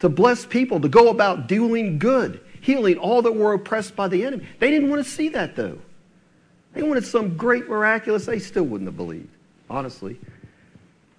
to 0.01 0.09
bless 0.09 0.45
people, 0.45 0.81
to 0.81 0.89
go 0.89 1.09
about 1.09 1.49
doing 1.49 1.99
good, 1.99 2.41
healing 2.61 2.99
all 2.99 3.23
that 3.23 3.33
were 3.33 3.55
oppressed 3.55 3.97
by 3.97 4.07
the 4.07 4.25
enemy. 4.25 4.47
They 4.59 4.71
didn't 4.71 4.91
want 4.91 5.03
to 5.03 5.11
see 5.11 5.31
that, 5.31 5.57
though. 5.57 5.79
They 6.79 6.85
wanted 6.85 7.05
some 7.05 7.37
great 7.37 7.69
miraculous, 7.69 8.25
they 8.25 8.39
still 8.39 8.63
wouldn't 8.63 8.87
have 8.87 8.97
believed, 8.97 9.35
honestly. 9.69 10.17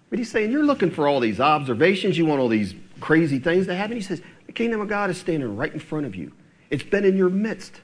But 0.09 0.17
he's 0.17 0.31
saying, 0.31 0.51
You're 0.53 0.63
looking 0.63 0.89
for 0.89 1.05
all 1.05 1.19
these 1.19 1.41
observations, 1.41 2.17
you 2.17 2.25
want 2.25 2.39
all 2.39 2.47
these 2.47 2.75
crazy 3.01 3.39
things 3.39 3.67
to 3.67 3.75
happen. 3.75 3.97
He 3.97 4.01
says, 4.01 4.21
The 4.45 4.53
kingdom 4.53 4.79
of 4.79 4.87
God 4.87 5.09
is 5.09 5.17
standing 5.17 5.57
right 5.57 5.73
in 5.73 5.81
front 5.81 6.05
of 6.05 6.15
you. 6.15 6.31
It's 6.69 6.83
been 6.83 7.03
in 7.03 7.17
your 7.17 7.27
midst. 7.27 7.81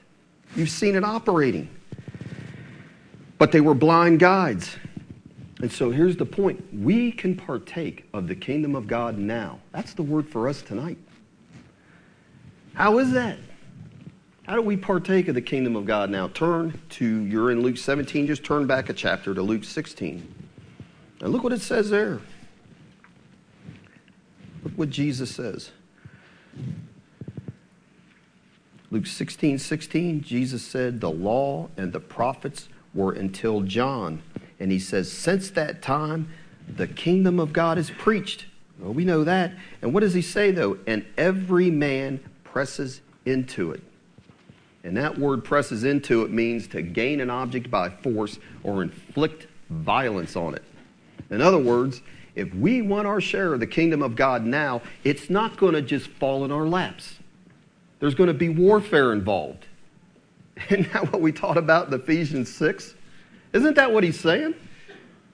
You've 0.56 0.70
seen 0.70 0.94
it 0.94 1.04
operating. 1.04 1.68
But 3.36 3.52
they 3.52 3.60
were 3.60 3.74
blind 3.74 4.20
guides. 4.20 4.74
And 5.60 5.70
so 5.70 5.90
here's 5.90 6.16
the 6.16 6.24
point 6.24 6.64
we 6.72 7.12
can 7.12 7.36
partake 7.36 8.06
of 8.14 8.26
the 8.26 8.34
kingdom 8.34 8.74
of 8.74 8.86
God 8.86 9.18
now. 9.18 9.60
That's 9.72 9.92
the 9.92 10.02
word 10.02 10.26
for 10.30 10.48
us 10.48 10.62
tonight. 10.62 10.96
How 12.72 12.98
is 13.00 13.12
that? 13.12 13.36
How 14.46 14.54
do 14.54 14.62
we 14.62 14.76
partake 14.76 15.26
of 15.26 15.34
the 15.34 15.42
kingdom 15.42 15.74
of 15.74 15.86
God 15.86 16.08
now? 16.08 16.28
Turn 16.28 16.80
to, 16.90 17.04
you're 17.04 17.50
in 17.50 17.62
Luke 17.62 17.76
17, 17.76 18.28
just 18.28 18.44
turn 18.44 18.64
back 18.68 18.88
a 18.88 18.92
chapter 18.92 19.34
to 19.34 19.42
Luke 19.42 19.64
16. 19.64 20.34
And 21.20 21.32
look 21.32 21.42
what 21.42 21.52
it 21.52 21.60
says 21.60 21.90
there. 21.90 22.20
Look 24.62 24.74
what 24.76 24.90
Jesus 24.90 25.34
says. 25.34 25.72
Luke 28.92 29.06
16, 29.06 29.58
16, 29.58 30.22
Jesus 30.22 30.62
said, 30.62 31.00
The 31.00 31.10
law 31.10 31.68
and 31.76 31.92
the 31.92 31.98
prophets 31.98 32.68
were 32.94 33.12
until 33.12 33.62
John. 33.62 34.22
And 34.60 34.70
he 34.70 34.78
says, 34.78 35.10
Since 35.10 35.50
that 35.50 35.82
time, 35.82 36.28
the 36.68 36.86
kingdom 36.86 37.40
of 37.40 37.52
God 37.52 37.78
is 37.78 37.90
preached. 37.90 38.46
Well, 38.78 38.92
we 38.92 39.04
know 39.04 39.24
that. 39.24 39.54
And 39.82 39.92
what 39.92 40.00
does 40.00 40.14
he 40.14 40.22
say, 40.22 40.52
though? 40.52 40.78
And 40.86 41.04
every 41.16 41.68
man 41.68 42.20
presses 42.44 43.00
into 43.24 43.72
it. 43.72 43.82
And 44.86 44.96
that 44.98 45.18
word 45.18 45.42
presses 45.42 45.82
into 45.82 46.22
it 46.22 46.30
means 46.30 46.68
to 46.68 46.80
gain 46.80 47.20
an 47.20 47.28
object 47.28 47.72
by 47.72 47.90
force 47.90 48.38
or 48.62 48.82
inflict 48.82 49.48
violence 49.68 50.36
on 50.36 50.54
it. 50.54 50.62
In 51.28 51.42
other 51.42 51.58
words, 51.58 52.02
if 52.36 52.54
we 52.54 52.82
want 52.82 53.08
our 53.08 53.20
share 53.20 53.52
of 53.52 53.58
the 53.58 53.66
kingdom 53.66 54.00
of 54.00 54.14
God 54.14 54.44
now, 54.44 54.82
it's 55.02 55.28
not 55.28 55.56
going 55.56 55.72
to 55.72 55.82
just 55.82 56.06
fall 56.06 56.44
in 56.44 56.52
our 56.52 56.68
laps. 56.68 57.16
There's 57.98 58.14
going 58.14 58.28
to 58.28 58.34
be 58.34 58.48
warfare 58.48 59.12
involved. 59.12 59.66
Isn't 60.70 60.92
that 60.92 61.12
what 61.12 61.20
we 61.20 61.32
taught 61.32 61.56
about 61.56 61.88
in 61.88 61.94
Ephesians 61.94 62.54
6? 62.54 62.94
Isn't 63.54 63.74
that 63.74 63.92
what 63.92 64.04
he's 64.04 64.20
saying? 64.20 64.54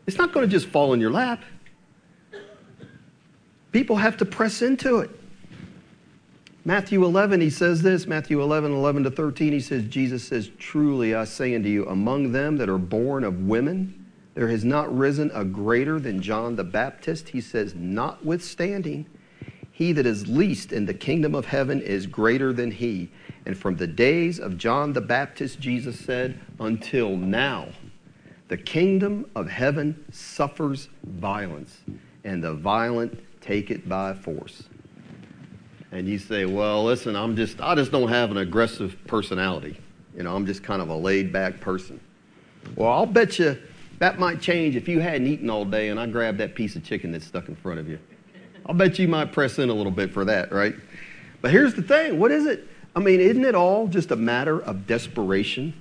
It's 0.07 0.17
not 0.17 0.33
going 0.33 0.49
to 0.49 0.51
just 0.51 0.67
fall 0.67 0.95
in 0.95 1.01
your 1.01 1.11
lap. 1.11 1.43
People 3.71 3.97
have 3.97 4.17
to 4.17 4.25
press 4.25 4.63
into 4.63 5.01
it. 5.01 5.11
Matthew 6.65 7.05
11, 7.05 7.41
he 7.41 7.51
says 7.51 7.83
this 7.83 8.07
Matthew 8.07 8.41
11, 8.41 8.73
11 8.73 9.03
to 9.03 9.11
13, 9.11 9.53
he 9.53 9.59
says, 9.59 9.83
Jesus 9.85 10.23
says, 10.23 10.49
Truly 10.59 11.13
I 11.13 11.25
say 11.25 11.57
unto 11.57 11.69
you, 11.69 11.89
among 11.89 12.31
them 12.31 12.57
that 12.59 12.69
are 12.69 12.79
born 12.79 13.25
of 13.25 13.49
women, 13.49 14.07
there 14.35 14.47
has 14.47 14.65
not 14.65 14.97
risen 14.97 15.33
a 15.35 15.45
greater 15.45 15.99
than 15.99 16.23
John 16.23 16.55
the 16.55 16.63
Baptist. 16.63 17.31
He 17.31 17.41
says, 17.41 17.75
Notwithstanding, 17.75 19.07
he 19.73 19.93
that 19.93 20.07
is 20.07 20.29
least 20.29 20.73
in 20.73 20.87
the 20.87 20.95
kingdom 20.95 21.35
of 21.35 21.47
heaven 21.47 21.81
is 21.81 22.07
greater 22.07 22.53
than 22.53 22.71
he. 22.71 23.11
And 23.45 23.59
from 23.59 23.77
the 23.77 23.89
days 23.89 24.39
of 24.39 24.57
John 24.57 24.93
the 24.93 25.01
Baptist, 25.01 25.59
Jesus 25.59 25.99
said, 25.99 26.39
until 26.61 27.17
now, 27.17 27.71
the 28.47 28.57
kingdom 28.57 29.29
of 29.35 29.49
heaven 29.49 30.05
suffers 30.13 30.89
violence, 31.03 31.81
and 32.23 32.45
the 32.45 32.55
violent 32.55 33.19
take 33.41 33.73
it 33.73 33.89
by 33.89 34.15
force 34.15 34.69
and 35.93 36.09
you 36.09 36.19
say, 36.19 36.47
well, 36.47 36.85
listen, 36.85 37.15
I'm 37.15 37.37
just, 37.37 37.61
I 37.61 37.75
just 37.75 37.93
don't 37.93 38.09
have 38.09 38.31
an 38.31 38.39
aggressive 38.39 38.97
personality. 39.07 39.79
You 40.17 40.23
know, 40.23 40.35
I'm 40.35 40.47
just 40.47 40.63
kind 40.63 40.81
of 40.81 40.89
a 40.89 40.97
laid 40.97 41.33
back 41.33 41.61
person. 41.61 42.01
Well, 42.75 42.91
I'll 42.91 43.07
bet 43.07 43.39
you 43.39 43.59
that 43.99 44.19
might 44.19 44.41
change 44.41 44.75
if 44.75 44.89
you 44.89 45.01
hadn't 45.01 45.27
eaten 45.27 45.51
all 45.51 45.65
day 45.65 45.91
and 45.91 46.01
I 46.01 46.07
grabbed 46.07 46.39
that 46.39 46.55
piece 46.55 46.77
of 46.77 46.83
chicken 46.83 47.13
that's 47.13 47.27
stuck 47.27 47.49
in 47.49 47.55
front 47.55 47.79
of 47.79 47.89
you. 47.89 47.99
I'll 48.67 48.75
bet 48.75 48.99
you 48.99 49.07
might 49.07 49.33
press 49.33 49.59
in 49.59 49.69
a 49.69 49.75
little 49.75 49.93
bit 49.93 50.13
for 50.13 50.25
that, 50.25 50.51
right? 50.51 50.75
But 51.41 51.51
here's 51.51 51.75
the 51.75 51.83
thing 51.83 52.19
what 52.19 52.31
is 52.31 52.47
it? 52.47 52.67
I 52.97 53.01
mean, 53.01 53.21
isn't 53.21 53.45
it 53.45 53.55
all 53.55 53.87
just 53.87 54.11
a 54.11 54.17
matter 54.17 54.61
of 54.61 54.87
desperation? 54.87 55.75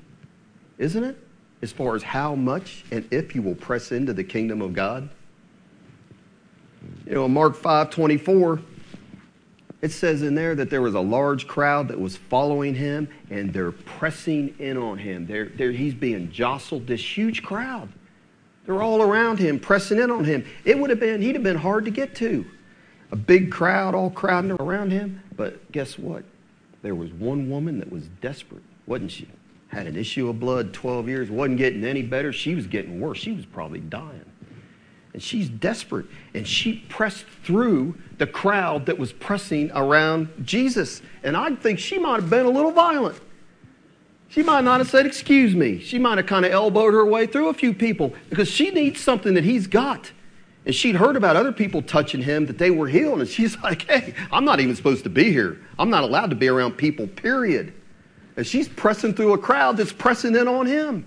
Isn't 0.78 1.04
it? 1.04 1.18
As 1.62 1.72
far 1.72 1.96
as 1.96 2.04
how 2.04 2.36
much 2.36 2.84
and 2.92 3.08
if 3.12 3.36
you 3.36 3.42
will 3.42 3.56
press 3.56 3.92
into 3.92 4.14
the 4.14 4.24
kingdom 4.24 4.62
of 4.62 4.74
God. 4.74 5.10
You 7.06 7.14
know, 7.14 7.28
Mark 7.28 7.56
5 7.56 7.92
24, 7.92 8.60
it 9.82 9.92
says 9.92 10.22
in 10.22 10.36
there 10.36 10.54
that 10.56 10.70
there 10.70 10.82
was 10.82 10.94
a 10.94 11.00
large 11.00 11.48
crowd 11.48 11.88
that 11.88 12.00
was 12.00 12.16
following 12.16 12.76
him 12.76 13.08
and 13.30 13.52
they're 13.52 13.72
pressing 13.72 14.56
in 14.60 14.78
on 14.78 15.00
him. 15.00 15.26
They're, 15.26 15.48
they're, 15.48 15.72
he's 15.72 15.96
being 15.96 16.32
jostled, 16.32 16.86
this 16.86 17.18
huge 17.18 17.42
crowd. 17.42 17.90
They're 18.66 18.84
all 18.84 19.02
around 19.02 19.40
him, 19.40 19.60
pressing 19.60 20.00
in 20.00 20.12
on 20.12 20.24
him. 20.24 20.46
It 20.66 20.78
would 20.78 20.92
have 20.92 21.00
been, 21.00 21.22
he'd 21.22 21.34
have 21.34 21.44
been 21.44 21.58
hard 21.58 21.86
to 21.86 21.92
get 21.92 22.16
to. 22.18 22.46
A 23.12 23.16
big 23.16 23.52
crowd 23.52 23.96
all 23.96 24.12
crowding 24.12 24.52
around 24.52 24.92
him. 24.92 25.22
But 25.36 25.72
guess 25.72 25.98
what? 25.98 26.24
There 26.84 26.96
was 26.96 27.12
one 27.12 27.50
woman 27.50 27.80
that 27.80 27.92
was 27.92 28.08
desperate, 28.22 28.64
wasn't 28.86 29.12
she? 29.12 29.28
Had 29.70 29.88
an 29.88 29.96
issue 29.96 30.30
of 30.30 30.40
blood 30.40 30.74
12 30.74 31.08
years, 31.08 31.32
wasn't 31.32 31.58
getting 31.58 31.84
any 31.84 32.04
better. 32.04 32.32
She 32.32 32.54
was 32.54 32.68
getting 32.68 33.00
worse. 33.00 33.18
She 33.18 33.32
was 33.32 33.46
probably 33.46 33.80
dying. 33.80 34.31
And 35.14 35.22
she's 35.22 35.50
desperate. 35.50 36.06
And 36.34 36.48
she 36.48 36.86
pressed 36.90 37.26
through 37.44 37.96
the 38.18 38.28
crowd 38.28 38.86
that 38.86 38.98
was 38.98 39.12
pressing 39.12 39.72
around 39.72 40.30
Jesus. 40.44 41.02
And 41.24 41.36
I 41.36 41.54
think 41.56 41.80
she 41.80 41.98
might 41.98 42.22
have 42.22 42.30
been 42.30 42.46
a 42.46 42.50
little 42.50 42.72
violent. 42.72 43.20
She 44.30 44.44
might 44.44 44.64
not 44.64 44.80
have 44.80 44.90
said, 44.90 45.06
Excuse 45.06 45.56
me. 45.56 45.80
She 45.80 46.00
might 46.00 46.18
have 46.18 46.28
kind 46.28 46.46
of 46.46 46.52
elbowed 46.54 46.94
her 46.94 47.06
way 47.06 47.26
through 47.28 47.50
a 47.50 47.54
few 47.54 47.74
people 47.74 48.14
because 48.30 48.50
she 48.50 48.72
needs 48.72 49.02
something 49.02 49.34
that 49.34 49.44
he's 49.44 49.68
got. 49.68 50.12
And 50.66 50.74
she'd 50.74 50.96
heard 50.96 51.18
about 51.18 51.36
other 51.36 51.52
people 51.52 51.82
touching 51.82 52.22
him 52.22 52.46
that 52.46 52.58
they 52.58 52.72
were 52.72 52.88
healed. 52.88 53.20
And 53.20 53.28
she's 53.28 53.58
like, 53.64 53.82
Hey, 53.90 54.14
I'm 54.32 54.46
not 54.46 54.62
even 54.62 54.76
supposed 54.76 55.04
to 55.04 55.10
be 55.10 55.32
here. 55.32 55.60
I'm 55.78 55.90
not 55.90 56.04
allowed 56.04 56.30
to 56.30 56.36
be 56.36 56.48
around 56.48 56.78
people, 56.78 57.08
period. 57.08 57.74
And 58.38 58.48
she's 58.48 58.70
pressing 58.70 59.14
through 59.14 59.34
a 59.34 59.38
crowd 59.38 59.76
that's 59.76 59.92
pressing 59.92 60.36
in 60.36 60.48
on 60.48 60.66
him. 60.66 61.06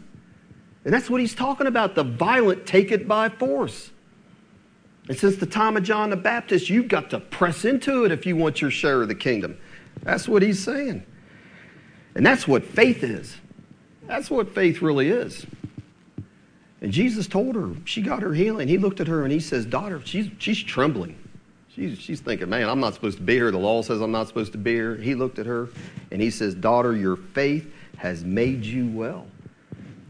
And 0.84 0.92
that's 0.92 1.08
what 1.08 1.20
he's 1.20 1.34
talking 1.34 1.66
about 1.66 1.94
the 1.94 2.04
violent 2.04 2.66
take 2.66 2.92
it 2.92 3.08
by 3.08 3.30
force. 3.30 3.90
And 5.08 5.16
since 5.16 5.36
the 5.36 5.46
time 5.46 5.76
of 5.76 5.82
John 5.82 6.10
the 6.10 6.16
Baptist, 6.16 6.70
you've 6.70 6.88
got 6.88 7.10
to 7.10 7.20
press 7.20 7.64
into 7.64 8.04
it 8.04 8.12
if 8.12 8.24
you 8.24 8.36
want 8.36 8.60
your 8.60 8.70
share 8.70 9.02
of 9.02 9.08
the 9.08 9.14
kingdom. 9.14 9.58
That's 10.02 10.26
what 10.26 10.42
he's 10.42 10.62
saying. 10.62 11.04
And 12.14 12.24
that's 12.24 12.48
what 12.48 12.64
faith 12.64 13.02
is. 13.02 13.36
That's 14.06 14.30
what 14.30 14.54
faith 14.54 14.80
really 14.80 15.08
is. 15.08 15.46
And 16.80 16.92
Jesus 16.92 17.26
told 17.26 17.54
her, 17.54 17.70
she 17.84 18.02
got 18.02 18.22
her 18.22 18.34
healing. 18.34 18.68
He 18.68 18.78
looked 18.78 19.00
at 19.00 19.08
her 19.08 19.24
and 19.24 19.32
he 19.32 19.40
says, 19.40 19.64
Daughter, 19.64 20.00
she's, 20.04 20.28
she's 20.38 20.62
trembling. 20.62 21.16
She's, 21.74 21.98
she's 21.98 22.20
thinking, 22.20 22.48
Man, 22.48 22.68
I'm 22.68 22.80
not 22.80 22.94
supposed 22.94 23.18
to 23.18 23.22
be 23.22 23.34
here. 23.34 23.50
The 23.50 23.58
law 23.58 23.82
says 23.82 24.00
I'm 24.00 24.12
not 24.12 24.28
supposed 24.28 24.52
to 24.52 24.58
be 24.58 24.74
here. 24.74 24.96
He 24.96 25.14
looked 25.14 25.38
at 25.38 25.46
her 25.46 25.68
and 26.12 26.20
he 26.20 26.30
says, 26.30 26.54
Daughter, 26.54 26.94
your 26.94 27.16
faith 27.16 27.72
has 27.96 28.22
made 28.22 28.64
you 28.64 28.86
well. 28.88 29.26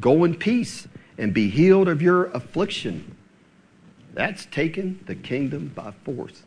Go 0.01 0.25
in 0.25 0.35
peace 0.35 0.89
and 1.17 1.33
be 1.33 1.49
healed 1.49 1.89
of 1.89 2.03
your 2.03 2.27
affliction. 2.33 3.14
That's 4.15 4.47
taking 4.47 5.01
the 5.07 5.15
kingdom 5.15 5.73
by 5.75 5.93
force, 6.05 6.43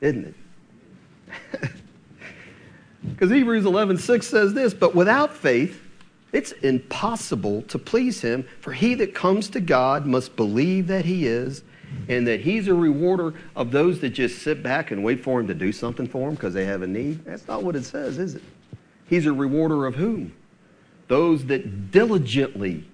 isn't 0.00 0.34
it? 0.34 1.70
Because 3.02 3.30
Hebrews 3.30 3.64
11 3.64 3.98
6 3.98 4.26
says 4.26 4.54
this, 4.54 4.74
but 4.74 4.94
without 4.94 5.34
faith, 5.34 5.82
it's 6.32 6.52
impossible 6.52 7.62
to 7.62 7.78
please 7.78 8.20
him, 8.20 8.46
for 8.60 8.72
he 8.72 8.94
that 8.96 9.14
comes 9.14 9.48
to 9.50 9.60
God 9.60 10.06
must 10.06 10.36
believe 10.36 10.88
that 10.88 11.04
he 11.04 11.26
is, 11.26 11.62
and 12.08 12.26
that 12.26 12.40
he's 12.40 12.68
a 12.68 12.74
rewarder 12.74 13.34
of 13.56 13.70
those 13.70 14.00
that 14.00 14.10
just 14.10 14.42
sit 14.42 14.62
back 14.62 14.90
and 14.90 15.02
wait 15.02 15.22
for 15.22 15.40
him 15.40 15.46
to 15.46 15.54
do 15.54 15.72
something 15.72 16.06
for 16.06 16.26
them 16.26 16.34
because 16.34 16.52
they 16.52 16.66
have 16.66 16.82
a 16.82 16.86
need. 16.86 17.24
That's 17.24 17.46
not 17.48 17.62
what 17.62 17.76
it 17.76 17.84
says, 17.84 18.18
is 18.18 18.34
it? 18.34 18.42
He's 19.06 19.26
a 19.26 19.32
rewarder 19.32 19.86
of 19.86 19.94
whom? 19.94 20.34
Those 21.06 21.46
that 21.46 21.90
diligently 21.90 22.84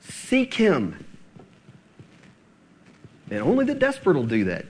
seek 0.00 0.54
him 0.54 1.03
and 3.30 3.40
only 3.40 3.64
the 3.64 3.74
desperate 3.74 4.16
will 4.16 4.26
do 4.26 4.44
that. 4.44 4.66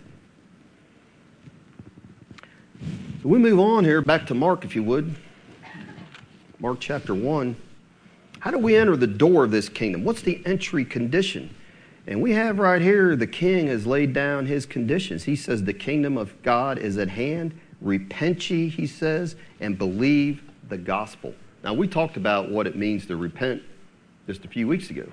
So 3.23 3.29
we 3.29 3.39
move 3.39 3.59
on 3.59 3.85
here 3.85 4.03
back 4.03 4.27
to 4.27 4.35
Mark, 4.35 4.65
if 4.65 4.77
you 4.77 4.83
would. 4.85 5.15
Mark 6.59 6.79
chapter 6.81 7.15
1. 7.15 7.57
How 8.41 8.51
do 8.51 8.59
we 8.59 8.77
enter 8.77 8.97
the 8.97 9.07
door 9.07 9.45
of 9.45 9.51
this 9.51 9.69
kingdom? 9.69 10.05
What's 10.05 10.23
the 10.23 10.43
entry 10.45 10.85
condition? 10.85 11.55
And 12.07 12.21
we 12.21 12.33
have 12.33 12.59
right 12.59 12.83
here 12.83 13.17
the 13.17 13.27
king 13.27 13.69
has 13.69 13.87
laid 13.87 14.13
down 14.13 14.47
his 14.47 14.67
conditions. 14.67 15.25
He 15.25 15.37
says 15.37 15.65
the 15.65 15.73
kingdom 15.73 16.19
of 16.19 16.41
God 16.43 16.79
is 16.79 16.99
at 16.99 17.09
hand. 17.09 17.59
Repent 17.81 18.51
ye, 18.51 18.69
he 18.69 18.87
says, 18.87 19.37
and 19.61 19.79
believe 19.79 20.43
the 20.69 20.79
gospel. 20.79 21.35
Now, 21.63 21.73
we 21.73 21.89
talked 21.89 22.19
about 22.19 22.51
what 22.51 22.67
it 22.67 22.77
means 22.77 23.07
to 23.07 23.17
repent 23.17 23.63
just 24.27 24.45
a 24.45 24.49
few 24.49 24.69
weeks 24.69 24.91
ago. 24.91 25.11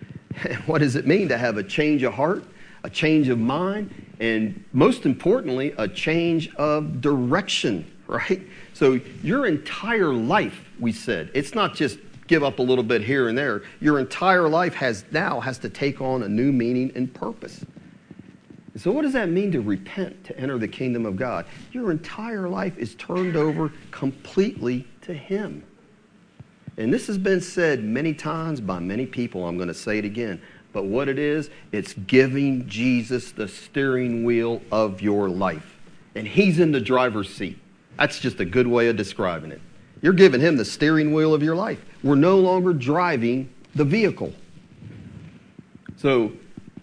what 0.66 0.78
does 0.78 0.96
it 0.96 1.06
mean 1.06 1.28
to 1.28 1.38
have 1.38 1.56
a 1.56 1.62
change 1.62 2.02
of 2.02 2.12
heart? 2.12 2.44
A 2.84 2.90
change 2.90 3.28
of 3.28 3.38
mind, 3.38 3.92
and 4.20 4.64
most 4.72 5.06
importantly, 5.06 5.74
a 5.78 5.88
change 5.88 6.54
of 6.56 7.00
direction, 7.00 7.90
right? 8.06 8.42
So 8.74 9.00
your 9.22 9.46
entire 9.46 10.12
life, 10.12 10.68
we 10.78 10.92
said, 10.92 11.30
it's 11.34 11.54
not 11.54 11.74
just 11.74 11.98
give 12.26 12.44
up 12.44 12.58
a 12.58 12.62
little 12.62 12.84
bit 12.84 13.02
here 13.02 13.28
and 13.28 13.36
there. 13.36 13.62
Your 13.80 13.98
entire 13.98 14.48
life 14.48 14.74
has 14.74 15.04
now 15.10 15.40
has 15.40 15.58
to 15.58 15.70
take 15.70 16.00
on 16.00 16.22
a 16.22 16.28
new 16.28 16.52
meaning 16.52 16.92
and 16.94 17.12
purpose. 17.12 17.64
So 18.76 18.92
what 18.92 19.02
does 19.02 19.14
that 19.14 19.28
mean 19.28 19.50
to 19.52 19.60
repent, 19.60 20.24
to 20.24 20.38
enter 20.38 20.56
the 20.56 20.68
kingdom 20.68 21.04
of 21.04 21.16
God? 21.16 21.46
Your 21.72 21.90
entire 21.90 22.48
life 22.48 22.78
is 22.78 22.94
turned 22.94 23.34
over 23.34 23.72
completely 23.90 24.86
to 25.02 25.12
Him. 25.12 25.64
And 26.76 26.92
this 26.92 27.08
has 27.08 27.18
been 27.18 27.40
said 27.40 27.82
many 27.82 28.14
times 28.14 28.60
by 28.60 28.78
many 28.78 29.04
people. 29.04 29.48
I'm 29.48 29.56
going 29.56 29.68
to 29.68 29.74
say 29.74 29.98
it 29.98 30.04
again. 30.04 30.40
But 30.72 30.84
what 30.84 31.08
it 31.08 31.18
is, 31.18 31.50
it's 31.72 31.94
giving 31.94 32.68
Jesus 32.68 33.32
the 33.32 33.48
steering 33.48 34.24
wheel 34.24 34.62
of 34.70 35.00
your 35.00 35.28
life. 35.28 35.78
And 36.14 36.26
he's 36.26 36.58
in 36.58 36.72
the 36.72 36.80
driver's 36.80 37.32
seat. 37.32 37.58
That's 37.98 38.18
just 38.18 38.38
a 38.40 38.44
good 38.44 38.66
way 38.66 38.88
of 38.88 38.96
describing 38.96 39.50
it. 39.50 39.60
You're 40.02 40.12
giving 40.12 40.40
him 40.40 40.56
the 40.56 40.64
steering 40.64 41.12
wheel 41.12 41.34
of 41.34 41.42
your 41.42 41.56
life. 41.56 41.84
We're 42.02 42.14
no 42.14 42.38
longer 42.38 42.72
driving 42.72 43.52
the 43.74 43.84
vehicle. 43.84 44.32
So, 45.96 46.32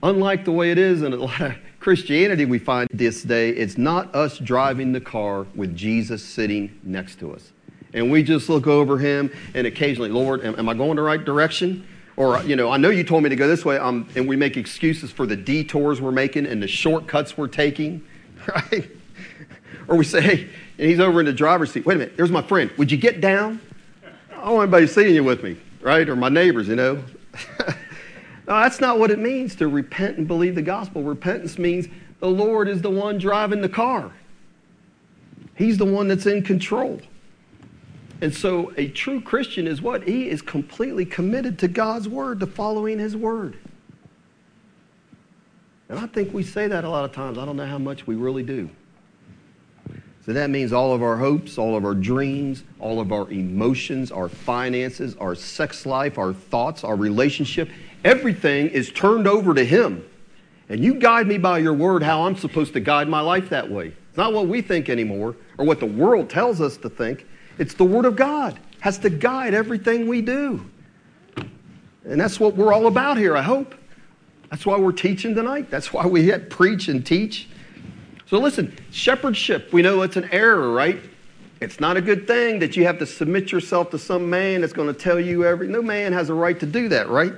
unlike 0.04 0.43
the 0.43 0.52
way 0.52 0.71
it 0.71 0.78
is 0.78 1.02
in 1.02 1.13
a 1.13 1.15
lot 1.15 1.39
of 1.41 1.56
Christianity 1.80 2.45
we 2.45 2.60
find 2.60 2.89
this 2.91 3.24
day, 3.24 3.52
it's 3.52 3.78
not 3.78 4.13
us 4.13 4.39
driving 4.39 4.91
the 4.91 5.00
car 5.00 5.45
with 5.56 5.76
Jesus 5.76 6.24
sitting 6.24 6.80
next 6.84 7.19
to 7.19 7.34
us. 7.34 7.52
And 7.93 8.12
we 8.12 8.24
just 8.24 8.50
look 8.50 8.67
over 8.67 8.98
him 8.98 9.32
and 9.54 9.65
occasionally, 9.65 10.10
Lord, 10.10 10.43
am, 10.43 10.60
am 10.60 10.67
I 10.67 10.74
going 10.74 10.98
the 10.98 11.02
right 11.02 11.24
direction? 11.24 11.88
Or, 12.17 12.41
you 12.43 12.56
know, 12.56 12.71
I 12.71 12.78
know 12.78 12.89
you 12.89 13.04
told 13.04 13.23
me 13.23 13.30
to 13.30 13.36
go 13.36 13.47
this 13.47 13.65
way, 13.65 13.78
um, 13.78 14.08
and 14.15 14.28
we 14.28 14.38
make 14.38 14.56
excuses 14.56 15.12
for 15.12 15.25
the 15.25 15.36
detours 15.36 15.99
we're 15.99 16.12
making 16.12 16.45
and 16.45 16.63
the 16.63 16.67
shortcuts 16.67 17.38
we're 17.38 17.47
taking, 17.47 18.06
right? 18.47 18.89
Or 19.88 19.97
we 19.97 20.06
say, 20.06 20.21
hey, 20.21 20.49
and 20.78 20.89
he's 20.89 20.99
over 20.99 21.19
in 21.19 21.25
the 21.25 21.34
driver's 21.34 21.71
seat. 21.71 21.86
Wait 21.86 21.95
a 21.95 21.99
minute, 21.99 22.15
there's 22.15 22.32
my 22.32 22.41
friend. 22.41 22.71
Would 22.78 22.91
you 22.91 22.97
get 22.97 23.19
down? 23.19 23.60
I 24.32 24.45
don't 24.45 24.56
want 24.56 24.63
anybody 24.63 24.88
seeing 24.88 25.13
you 25.13 25.23
with 25.23 25.43
me, 25.43 25.58
right? 25.82 26.08
Or 26.08 26.15
my 26.15 26.30
neighbors, 26.30 26.67
you 26.67 26.75
know. 26.75 27.04
no, 27.60 27.73
that's 28.47 28.80
not 28.80 28.97
what 28.97 29.12
it 29.12 29.19
means 29.19 29.56
to 29.56 29.67
repent 29.67 30.17
and 30.17 30.28
believe 30.28 30.56
the 30.56 30.62
gospel. 30.62 31.04
Repentance 31.04 31.58
means 31.58 31.88
the 32.21 32.30
Lord 32.30 32.69
is 32.69 32.82
the 32.82 32.89
one 32.89 33.17
driving 33.17 33.62
the 33.62 33.69
car, 33.69 34.12
He's 35.56 35.78
the 35.78 35.86
one 35.86 36.08
that's 36.08 36.25
in 36.25 36.43
control. 36.43 36.99
And 38.26 38.34
so 38.34 38.74
a 38.76 38.88
true 38.88 39.22
Christian 39.22 39.68
is 39.68 39.84
what? 39.84 40.08
He 40.08 40.32
is 40.32 40.42
completely 40.42 41.06
committed 41.06 41.60
to 41.60 41.68
God's 41.68 42.10
word, 42.10 42.40
to 42.40 42.48
following 42.48 42.98
His 42.98 43.16
word. 43.16 43.56
And 45.90 46.00
I 46.00 46.08
think 46.08 46.34
we 46.34 46.42
say 46.42 46.66
that 46.66 46.84
a 46.84 46.90
lot 46.90 47.06
of 47.06 47.12
times. 47.12 47.38
I 47.38 47.46
don't 47.46 47.56
know 47.56 47.68
how 47.68 47.78
much 47.78 48.08
we 48.08 48.16
really 48.16 48.42
do. 48.42 48.68
So 50.26 50.34
that 50.34 50.50
means 50.50 50.74
all 50.74 50.92
of 50.92 51.04
our 51.04 51.18
hopes, 51.18 51.60
all 51.60 51.78
of 51.78 51.86
our 51.86 51.94
dreams, 51.94 52.64
all 52.80 53.00
of 53.00 53.12
our 53.12 53.30
emotions, 53.30 54.12
our 54.12 54.28
finances, 54.28 55.16
our 55.18 55.36
sex 55.36 55.86
life, 55.86 56.18
our 56.18 56.34
thoughts, 56.34 56.84
our 56.84 56.96
relationship, 56.96 57.70
everything 58.04 58.70
is 58.70 58.92
turned 58.92 59.28
over 59.28 59.54
to 59.54 59.64
Him. 59.64 60.04
And 60.68 60.84
you 60.84 60.96
guide 60.96 61.28
me 61.28 61.38
by 61.38 61.60
your 61.60 61.76
word 61.76 62.02
how 62.02 62.24
I'm 62.24 62.38
supposed 62.38 62.74
to 62.74 62.80
guide 62.80 63.08
my 63.08 63.22
life 63.22 63.50
that 63.50 63.70
way. 63.70 63.94
It's 64.10 64.18
not 64.18 64.34
what 64.34 64.48
we 64.48 64.64
think 64.64 64.90
anymore 64.90 65.36
or 65.60 65.66
what 65.66 65.80
the 65.80 65.86
world 65.86 66.28
tells 66.28 66.60
us 66.60 66.76
to 66.78 66.90
think. 66.90 67.28
It's 67.58 67.74
the 67.74 67.86
word 67.86 68.06
of 68.06 68.15
God 68.15 68.60
has 68.80 68.98
to 69.00 69.10
guide 69.10 69.54
everything 69.54 70.08
we 70.08 70.22
do. 70.22 70.65
And 72.04 72.22
that's 72.22 72.39
what 72.39 72.56
we're 72.56 72.74
all 72.74 72.88
about 72.88 73.18
here, 73.18 73.36
I 73.36 73.41
hope. 73.41 73.74
That's 74.52 74.65
why 74.65 74.78
we're 74.78 74.91
teaching 74.91 75.34
tonight. 75.34 75.72
That's 75.72 75.91
why 75.91 76.06
we 76.06 76.32
preach 76.38 76.88
and 76.88 77.06
teach. 77.06 77.50
So 78.28 78.38
listen, 78.39 78.78
shepherdship, 78.91 79.74
we 79.74 79.82
know 79.82 80.02
it's 80.04 80.18
an 80.18 80.30
error, 80.32 80.72
right? 80.72 81.00
It's 81.62 81.80
not 81.80 81.98
a 81.98 82.02
good 82.02 82.28
thing 82.28 82.60
that 82.60 82.76
you 82.76 82.86
have 82.86 83.00
to 83.00 83.06
submit 83.06 83.52
yourself 83.52 83.89
to 83.91 83.98
some 83.98 84.30
man 84.30 84.62
that's 84.62 84.74
going 84.74 84.88
to 84.88 85.00
tell 85.00 85.20
you 85.20 85.46
every. 85.46 85.68
No 85.68 85.82
man 85.82 86.13
has 86.13 86.30
a 86.30 86.34
right 86.34 86.60
to 86.60 86.65
do 86.65 86.89
that, 86.89 87.10
right? 87.10 87.34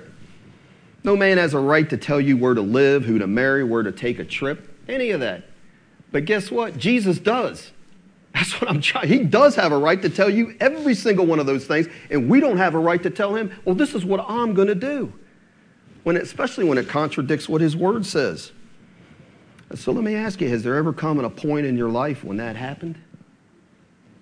No 1.03 1.15
man 1.15 1.37
has 1.37 1.53
a 1.53 1.59
right 1.59 1.89
to 1.89 1.97
tell 1.97 2.19
you 2.19 2.35
where 2.35 2.53
to 2.53 2.61
live, 2.61 3.05
who 3.05 3.19
to 3.19 3.27
marry, 3.27 3.63
where 3.63 3.83
to 3.83 3.91
take 3.91 4.19
a 4.19 4.25
trip, 4.25 4.69
any 4.89 5.11
of 5.11 5.21
that. 5.21 5.43
But 6.11 6.25
guess 6.25 6.51
what? 6.51 6.77
Jesus 6.77 7.19
does. 7.19 7.71
That's 8.37 8.61
what 8.61 8.69
I'm 8.69 8.81
trying. 8.81 9.07
He 9.07 9.23
does 9.23 9.55
have 9.55 9.71
a 9.71 9.77
right 9.77 9.99
to 9.99 10.09
tell 10.09 10.29
you 10.29 10.55
every 10.59 10.93
single 10.93 11.25
one 11.25 11.39
of 11.39 11.47
those 11.47 11.65
things, 11.65 11.87
and 12.11 12.29
we 12.29 12.39
don't 12.39 12.57
have 12.57 12.75
a 12.75 12.79
right 12.79 13.01
to 13.01 13.09
tell 13.09 13.33
him, 13.33 13.51
well, 13.65 13.73
this 13.73 13.95
is 13.95 14.05
what 14.05 14.23
I'm 14.27 14.53
going 14.53 14.67
to 14.67 14.75
do. 14.75 15.11
When 16.03 16.15
it, 16.15 16.21
especially 16.21 16.65
when 16.65 16.77
it 16.77 16.87
contradicts 16.87 17.49
what 17.49 17.61
his 17.61 17.75
word 17.75 18.05
says. 18.05 18.51
So 19.73 19.91
let 19.91 20.03
me 20.03 20.13
ask 20.13 20.39
you 20.39 20.49
has 20.49 20.61
there 20.61 20.75
ever 20.75 20.93
come 20.93 21.19
a 21.19 21.29
point 21.31 21.65
in 21.65 21.75
your 21.75 21.89
life 21.89 22.23
when 22.23 22.37
that 22.37 22.55
happened? 22.55 22.99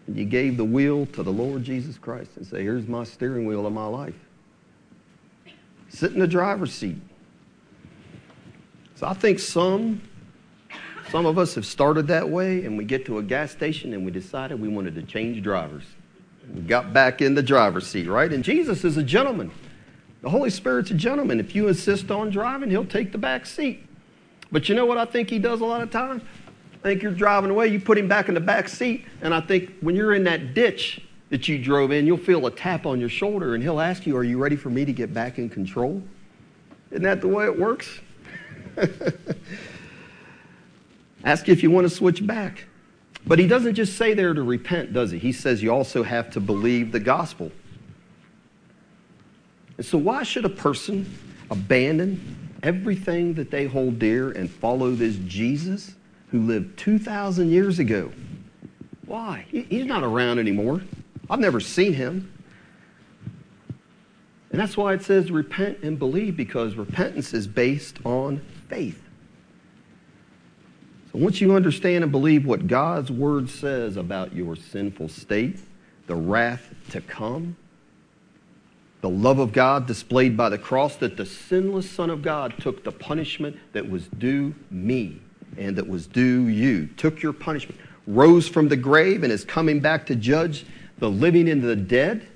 And 0.08 0.16
you 0.16 0.24
gave 0.24 0.56
the 0.56 0.64
wheel 0.64 1.06
to 1.08 1.22
the 1.22 1.32
Lord 1.32 1.66
Jesus 1.66 1.98
Christ 1.98 2.32
and 2.38 2.48
say, 2.48 2.64
Here's 2.64 2.88
my 2.88 3.04
steering 3.04 3.46
wheel 3.46 3.68
of 3.68 3.74
my 3.74 3.86
life. 3.86 4.16
Sit 5.90 6.14
in 6.14 6.20
the 6.20 6.28
driver's 6.28 6.74
seat. 6.74 7.02
So 8.96 9.08
I 9.08 9.14
think 9.14 9.40
some 9.40 10.02
some 11.16 11.26
of 11.26 11.38
us 11.38 11.56
have 11.56 11.66
started 11.66 12.08
that 12.08 12.28
way 12.28 12.66
and 12.66 12.78
we 12.78 12.84
get 12.84 13.06
to 13.06 13.20
a 13.20 13.24
gas 13.24 13.50
station 13.50 13.94
and 13.94 14.04
we 14.04 14.12
decided 14.12 14.60
we 14.60 14.68
wanted 14.68 14.94
to 14.94 15.02
change 15.02 15.42
drivers. 15.42 15.86
We 16.54 16.60
got 16.60 16.92
back 16.92 17.22
in 17.22 17.36
the 17.36 17.42
driver's 17.42 17.88
seat, 17.88 18.10
right? 18.10 18.34
And 18.34 18.44
Jesus 18.44 18.84
is 18.84 18.98
a 18.98 19.02
gentleman. 19.02 19.50
The 20.24 20.30
Holy 20.30 20.50
Spirit's 20.50 20.92
a 20.92 20.94
gentleman. 20.94 21.40
If 21.40 21.56
you 21.56 21.70
insist 21.70 22.12
on 22.12 22.32
driving, 22.32 22.70
he'll 22.70 22.84
take 22.84 23.14
the 23.14 23.18
back 23.18 23.46
seat. 23.46 23.88
But 24.52 24.68
you 24.68 24.76
know 24.76 24.86
what 24.86 24.98
I 24.98 25.06
think 25.06 25.30
he 25.30 25.40
does 25.40 25.62
a 25.62 25.66
lot 25.66 25.80
of 25.80 25.90
times? 25.90 26.22
I 26.74 26.78
think 26.80 27.02
you're 27.02 27.14
driving 27.14 27.50
away, 27.50 27.70
you 27.70 27.80
put 27.80 27.98
him 27.98 28.10
back 28.10 28.28
in 28.28 28.34
the 28.34 28.42
back 28.42 28.68
seat, 28.68 29.06
and 29.22 29.34
I 29.34 29.40
think 29.40 29.72
when 29.80 29.96
you're 29.96 30.16
in 30.16 30.26
that 30.26 30.54
ditch 30.54 31.00
that 31.30 31.48
you 31.48 31.58
drove 31.58 31.94
in, 31.94 32.06
you'll 32.06 32.18
feel 32.18 32.46
a 32.46 32.52
tap 32.52 32.86
on 32.86 33.00
your 33.00 33.08
shoulder, 33.08 33.56
and 33.56 33.64
he'll 33.64 33.80
ask 33.80 34.06
you, 34.06 34.18
Are 34.18 34.24
you 34.26 34.38
ready 34.38 34.58
for 34.58 34.70
me 34.70 34.84
to 34.84 34.92
get 34.92 35.14
back 35.14 35.38
in 35.38 35.50
control? 35.50 36.04
Isn't 36.92 37.04
that 37.04 37.22
the 37.22 37.30
way 37.30 37.46
it 37.46 37.58
works? 37.58 38.02
ask 41.26 41.50
if 41.50 41.62
you 41.62 41.70
want 41.70 41.86
to 41.86 41.94
switch 41.94 42.26
back. 42.26 42.66
But 43.28 43.40
he 43.40 43.48
doesn't 43.48 43.76
just 43.76 43.98
say 43.98 44.14
there 44.14 44.34
to 44.34 44.44
repent, 44.44 44.94
does 44.94 45.12
he? 45.12 45.20
He 45.20 45.34
says 45.34 45.62
you 45.62 45.74
also 45.74 46.04
have 46.04 46.30
to 46.32 46.40
believe 46.40 46.94
the 46.94 47.00
gospel. 47.00 47.52
And 49.78 49.86
so, 49.86 49.98
why 49.98 50.24
should 50.24 50.46
a 50.46 50.50
person 50.50 51.12
abandon 51.50 52.46
everything 52.64 53.34
that 53.36 53.52
they 53.52 53.66
hold 53.66 54.00
dear 54.00 54.32
and 54.32 54.50
follow 54.50 54.92
this 54.92 55.18
Jesus 55.26 55.96
who 56.32 56.42
lived 56.42 56.78
2,000 56.78 57.50
years 57.50 57.80
ago. 57.80 58.12
Why? 59.06 59.46
He's 59.52 59.86
not 59.86 60.04
around 60.04 60.40
anymore. 60.40 60.82
I've 61.30 61.40
never 61.40 61.60
seen 61.60 61.94
him. 61.94 62.32
And 64.52 64.60
that's 64.60 64.76
why 64.76 64.94
it 64.94 65.04
says 65.04 65.32
repent 65.32 65.80
and 65.84 66.00
believe, 66.00 66.36
because 66.36 66.76
repentance 66.76 67.34
is 67.34 67.48
based 67.48 68.00
on 68.04 68.42
faith. 68.68 69.02
So 71.16 71.22
once 71.22 71.40
you 71.40 71.56
understand 71.56 72.04
and 72.04 72.12
believe 72.12 72.46
what 72.46 72.68
God's 72.68 73.10
word 73.10 73.50
says 73.50 73.96
about 73.96 74.36
your 74.36 74.58
sinful 74.58 75.08
state, 75.08 75.62
the 76.08 76.16
wrath 76.16 76.74
to 76.90 77.00
come, 77.00 77.56
the 79.00 79.10
love 79.10 79.40
of 79.40 79.54
God 79.54 79.88
displayed 79.88 80.36
by 80.36 80.50
the 80.50 80.58
cross, 80.58 80.98
that 80.98 81.16
the 81.16 81.26
sinless 81.26 81.90
Son 81.90 82.10
of 82.10 82.22
God 82.22 82.56
took 82.60 82.84
the 82.84 82.92
punishment 82.92 83.56
that 83.72 83.90
was 83.90 84.08
due 84.08 84.54
me 84.70 85.22
and 85.58 85.78
that 85.78 85.88
was 85.88 86.06
due 86.06 86.48
you, 86.48 86.88
took 86.98 87.22
your 87.22 87.32
punishment, 87.32 87.80
rose 88.08 88.50
from 88.50 88.68
the 88.68 88.76
grave, 88.76 89.24
and 89.24 89.32
is 89.32 89.46
coming 89.46 89.80
back 89.80 90.06
to 90.08 90.16
judge 90.18 90.66
the 90.98 91.10
living 91.10 91.48
and 91.48 91.64
the 91.64 91.78
dead. 91.78 92.28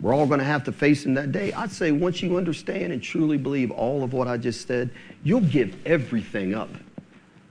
We're 0.00 0.14
all 0.14 0.26
going 0.26 0.40
to 0.40 0.44
have 0.44 0.64
to 0.64 0.72
face 0.72 1.06
him 1.06 1.14
that 1.14 1.30
day. 1.30 1.52
I'd 1.52 1.70
say 1.70 1.92
once 1.92 2.22
you 2.22 2.38
understand 2.38 2.92
and 2.92 3.00
truly 3.00 3.38
believe 3.38 3.70
all 3.70 4.02
of 4.02 4.12
what 4.12 4.26
I 4.26 4.36
just 4.36 4.66
said, 4.66 4.90
you'll 5.22 5.42
give 5.42 5.76
everything 5.86 6.52
up. 6.52 6.70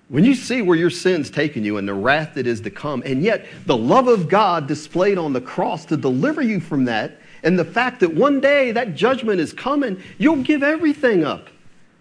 When 0.07 0.23
you 0.23 0.35
see 0.35 0.61
where 0.61 0.77
your 0.77 0.91
sin's 0.91 1.29
taken 1.29 1.65
you 1.65 1.77
and 1.77 1.87
the 1.87 1.93
wrath 1.93 2.35
that 2.35 2.45
is 2.45 2.61
to 2.61 2.69
come, 2.69 3.01
and 3.05 3.23
yet 3.23 3.45
the 3.65 3.75
love 3.75 4.07
of 4.07 4.29
God 4.29 4.67
displayed 4.67 5.17
on 5.17 5.33
the 5.33 5.41
cross 5.41 5.85
to 5.85 5.97
deliver 5.97 6.41
you 6.41 6.59
from 6.59 6.85
that, 6.85 7.19
and 7.43 7.57
the 7.57 7.65
fact 7.65 7.99
that 8.01 8.13
one 8.13 8.39
day 8.39 8.71
that 8.71 8.95
judgment 8.95 9.39
is 9.39 9.51
coming, 9.51 10.01
you'll 10.17 10.43
give 10.43 10.61
everything 10.63 11.23
up. 11.23 11.47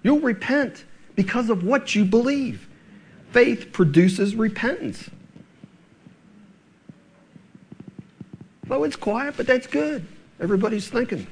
You'll 0.02 0.20
repent 0.20 0.84
because 1.16 1.48
of 1.48 1.64
what 1.64 1.94
you 1.94 2.04
believe. 2.04 2.68
Faith 3.30 3.72
produces 3.72 4.36
repentance. 4.36 5.08
Oh, 8.70 8.84
it's 8.84 8.96
quiet, 8.96 9.34
but 9.36 9.46
that's 9.46 9.66
good. 9.66 10.06
Everybody's 10.40 10.88
thinking. 10.88 11.26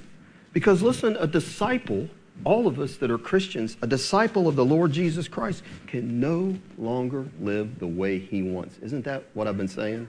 Because 0.53 0.83
listen, 0.83 1.17
a 1.19 1.27
disciple, 1.27 2.09
all 2.45 2.67
of 2.67 2.81
us 2.81 2.97
that 2.97 3.11
are 3.11 3.19
Christians, 3.19 3.77
a 3.83 3.87
disciple 3.87 4.49
of 4.49 4.57
the 4.57 4.65
Lord 4.65 4.93
Jesus 4.93 5.29
Christ 5.29 5.63
can 5.87 6.21
no 6.21 6.57
longer 6.77 7.27
live 7.41 7.79
the 7.79 7.87
way 7.87 8.19
he 8.19 8.43
wants. 8.43 8.79
Isn't 8.79 9.05
that 9.05 9.25
what 9.35 9.47
I've 9.47 9.57
been 9.57 9.69
saying? 9.69 10.09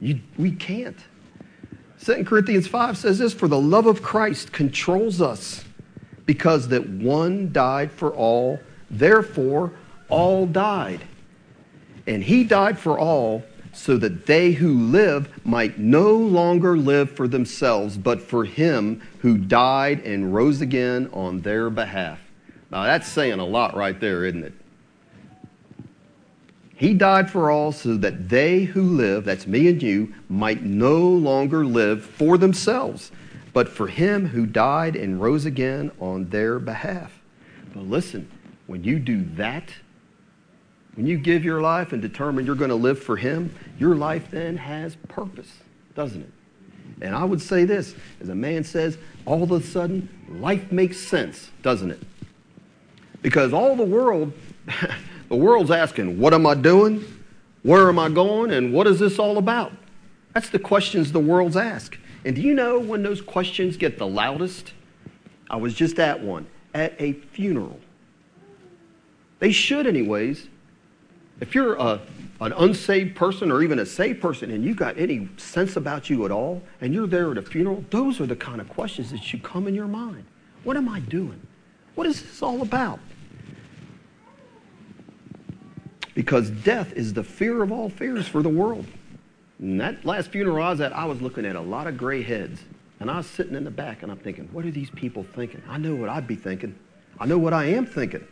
You, 0.00 0.20
we 0.36 0.52
can't. 0.52 0.98
2 2.04 2.24
Corinthians 2.24 2.66
5 2.66 2.98
says 2.98 3.18
this 3.18 3.32
For 3.32 3.48
the 3.48 3.58
love 3.58 3.86
of 3.86 4.02
Christ 4.02 4.52
controls 4.52 5.20
us, 5.22 5.64
because 6.26 6.68
that 6.68 6.88
one 6.88 7.52
died 7.52 7.90
for 7.90 8.14
all, 8.14 8.60
therefore 8.90 9.72
all 10.08 10.46
died. 10.46 11.00
And 12.06 12.22
he 12.22 12.44
died 12.44 12.78
for 12.78 12.98
all, 12.98 13.44
so 13.76 13.96
that 13.98 14.26
they 14.26 14.52
who 14.52 14.72
live 14.72 15.28
might 15.44 15.78
no 15.78 16.12
longer 16.12 16.76
live 16.76 17.10
for 17.10 17.28
themselves, 17.28 17.98
but 17.98 18.22
for 18.22 18.44
him 18.44 19.02
who 19.20 19.36
died 19.36 20.00
and 20.00 20.34
rose 20.34 20.60
again 20.60 21.08
on 21.12 21.42
their 21.42 21.68
behalf. 21.68 22.18
Now 22.70 22.84
that's 22.84 23.06
saying 23.06 23.38
a 23.38 23.44
lot 23.44 23.76
right 23.76 24.00
there, 24.00 24.24
isn't 24.24 24.44
it? 24.44 24.54
He 26.74 26.92
died 26.94 27.30
for 27.30 27.50
all 27.50 27.72
so 27.72 27.96
that 27.96 28.28
they 28.28 28.64
who 28.64 28.82
live, 28.82 29.24
that's 29.24 29.46
me 29.46 29.68
and 29.68 29.82
you, 29.82 30.14
might 30.28 30.62
no 30.62 31.00
longer 31.00 31.64
live 31.64 32.04
for 32.04 32.36
themselves, 32.36 33.10
but 33.52 33.68
for 33.68 33.88
him 33.88 34.28
who 34.28 34.44
died 34.44 34.96
and 34.96 35.20
rose 35.20 35.46
again 35.46 35.90
on 36.00 36.28
their 36.28 36.58
behalf. 36.58 37.18
But 37.72 37.84
listen, 37.84 38.30
when 38.66 38.84
you 38.84 38.98
do 38.98 39.24
that, 39.36 39.70
when 40.96 41.06
you 41.06 41.18
give 41.18 41.44
your 41.44 41.60
life 41.60 41.92
and 41.92 42.02
determine 42.02 42.46
you're 42.46 42.54
going 42.54 42.70
to 42.70 42.74
live 42.74 42.98
for 42.98 43.16
him, 43.16 43.54
your 43.78 43.94
life 43.94 44.30
then 44.30 44.56
has 44.56 44.96
purpose, 45.08 45.52
doesn't 45.94 46.22
it? 46.22 46.32
And 47.02 47.14
I 47.14 47.24
would 47.24 47.42
say 47.42 47.64
this 47.64 47.94
as 48.20 48.30
a 48.30 48.34
man 48.34 48.64
says, 48.64 48.96
all 49.26 49.42
of 49.42 49.52
a 49.52 49.60
sudden, 49.60 50.08
life 50.28 50.72
makes 50.72 50.98
sense, 50.98 51.50
doesn't 51.62 51.90
it? 51.90 52.02
Because 53.20 53.52
all 53.52 53.76
the 53.76 53.84
world, 53.84 54.32
the 55.28 55.36
world's 55.36 55.70
asking, 55.70 56.18
what 56.18 56.32
am 56.32 56.46
I 56.46 56.54
doing? 56.54 57.04
Where 57.62 57.88
am 57.88 57.98
I 57.98 58.08
going? 58.08 58.52
And 58.52 58.72
what 58.72 58.86
is 58.86 58.98
this 58.98 59.18
all 59.18 59.36
about? 59.36 59.72
That's 60.32 60.48
the 60.48 60.58
questions 60.58 61.12
the 61.12 61.20
world's 61.20 61.56
ask. 61.56 61.98
And 62.24 62.34
do 62.34 62.42
you 62.42 62.54
know 62.54 62.78
when 62.78 63.02
those 63.02 63.20
questions 63.20 63.76
get 63.76 63.98
the 63.98 64.06
loudest? 64.06 64.72
I 65.50 65.56
was 65.56 65.74
just 65.74 65.98
at 65.98 66.20
one, 66.20 66.46
at 66.74 66.94
a 67.00 67.12
funeral. 67.12 67.80
They 69.38 69.52
should, 69.52 69.86
anyways. 69.86 70.48
If 71.40 71.54
you're 71.54 71.74
a, 71.74 72.00
an 72.40 72.52
unsaved 72.52 73.16
person 73.16 73.50
or 73.50 73.62
even 73.62 73.78
a 73.78 73.86
saved 73.86 74.20
person 74.20 74.50
and 74.50 74.64
you've 74.64 74.76
got 74.76 74.98
any 74.98 75.28
sense 75.36 75.76
about 75.76 76.08
you 76.08 76.24
at 76.24 76.30
all 76.30 76.62
and 76.80 76.94
you're 76.94 77.06
there 77.06 77.30
at 77.30 77.38
a 77.38 77.42
funeral, 77.42 77.84
those 77.90 78.20
are 78.20 78.26
the 78.26 78.36
kind 78.36 78.60
of 78.60 78.68
questions 78.68 79.10
that 79.10 79.22
should 79.22 79.42
come 79.42 79.68
in 79.68 79.74
your 79.74 79.86
mind. 79.86 80.24
What 80.64 80.76
am 80.76 80.88
I 80.88 81.00
doing? 81.00 81.40
What 81.94 82.06
is 82.06 82.22
this 82.22 82.42
all 82.42 82.62
about? 82.62 83.00
Because 86.14 86.50
death 86.50 86.92
is 86.94 87.12
the 87.12 87.22
fear 87.22 87.62
of 87.62 87.70
all 87.70 87.90
fears 87.90 88.26
for 88.26 88.42
the 88.42 88.48
world. 88.48 88.86
And 89.58 89.80
that 89.80 90.04
last 90.04 90.30
funeral 90.30 90.62
I 90.62 90.70
was 90.70 90.80
at, 90.80 90.94
I 90.94 91.04
was 91.04 91.20
looking 91.20 91.44
at 91.44 91.56
a 91.56 91.60
lot 91.60 91.86
of 91.86 91.98
gray 91.98 92.22
heads. 92.22 92.60
And 93.00 93.10
I 93.10 93.18
was 93.18 93.26
sitting 93.26 93.54
in 93.54 93.64
the 93.64 93.70
back 93.70 94.02
and 94.02 94.10
I'm 94.10 94.18
thinking, 94.18 94.48
what 94.52 94.64
are 94.64 94.70
these 94.70 94.90
people 94.90 95.24
thinking? 95.34 95.62
I 95.68 95.76
know 95.76 95.94
what 95.94 96.08
I'd 96.08 96.26
be 96.26 96.34
thinking. 96.34 96.74
I 97.20 97.26
know 97.26 97.36
what 97.36 97.52
I 97.52 97.66
am 97.66 97.84
thinking. 97.84 98.26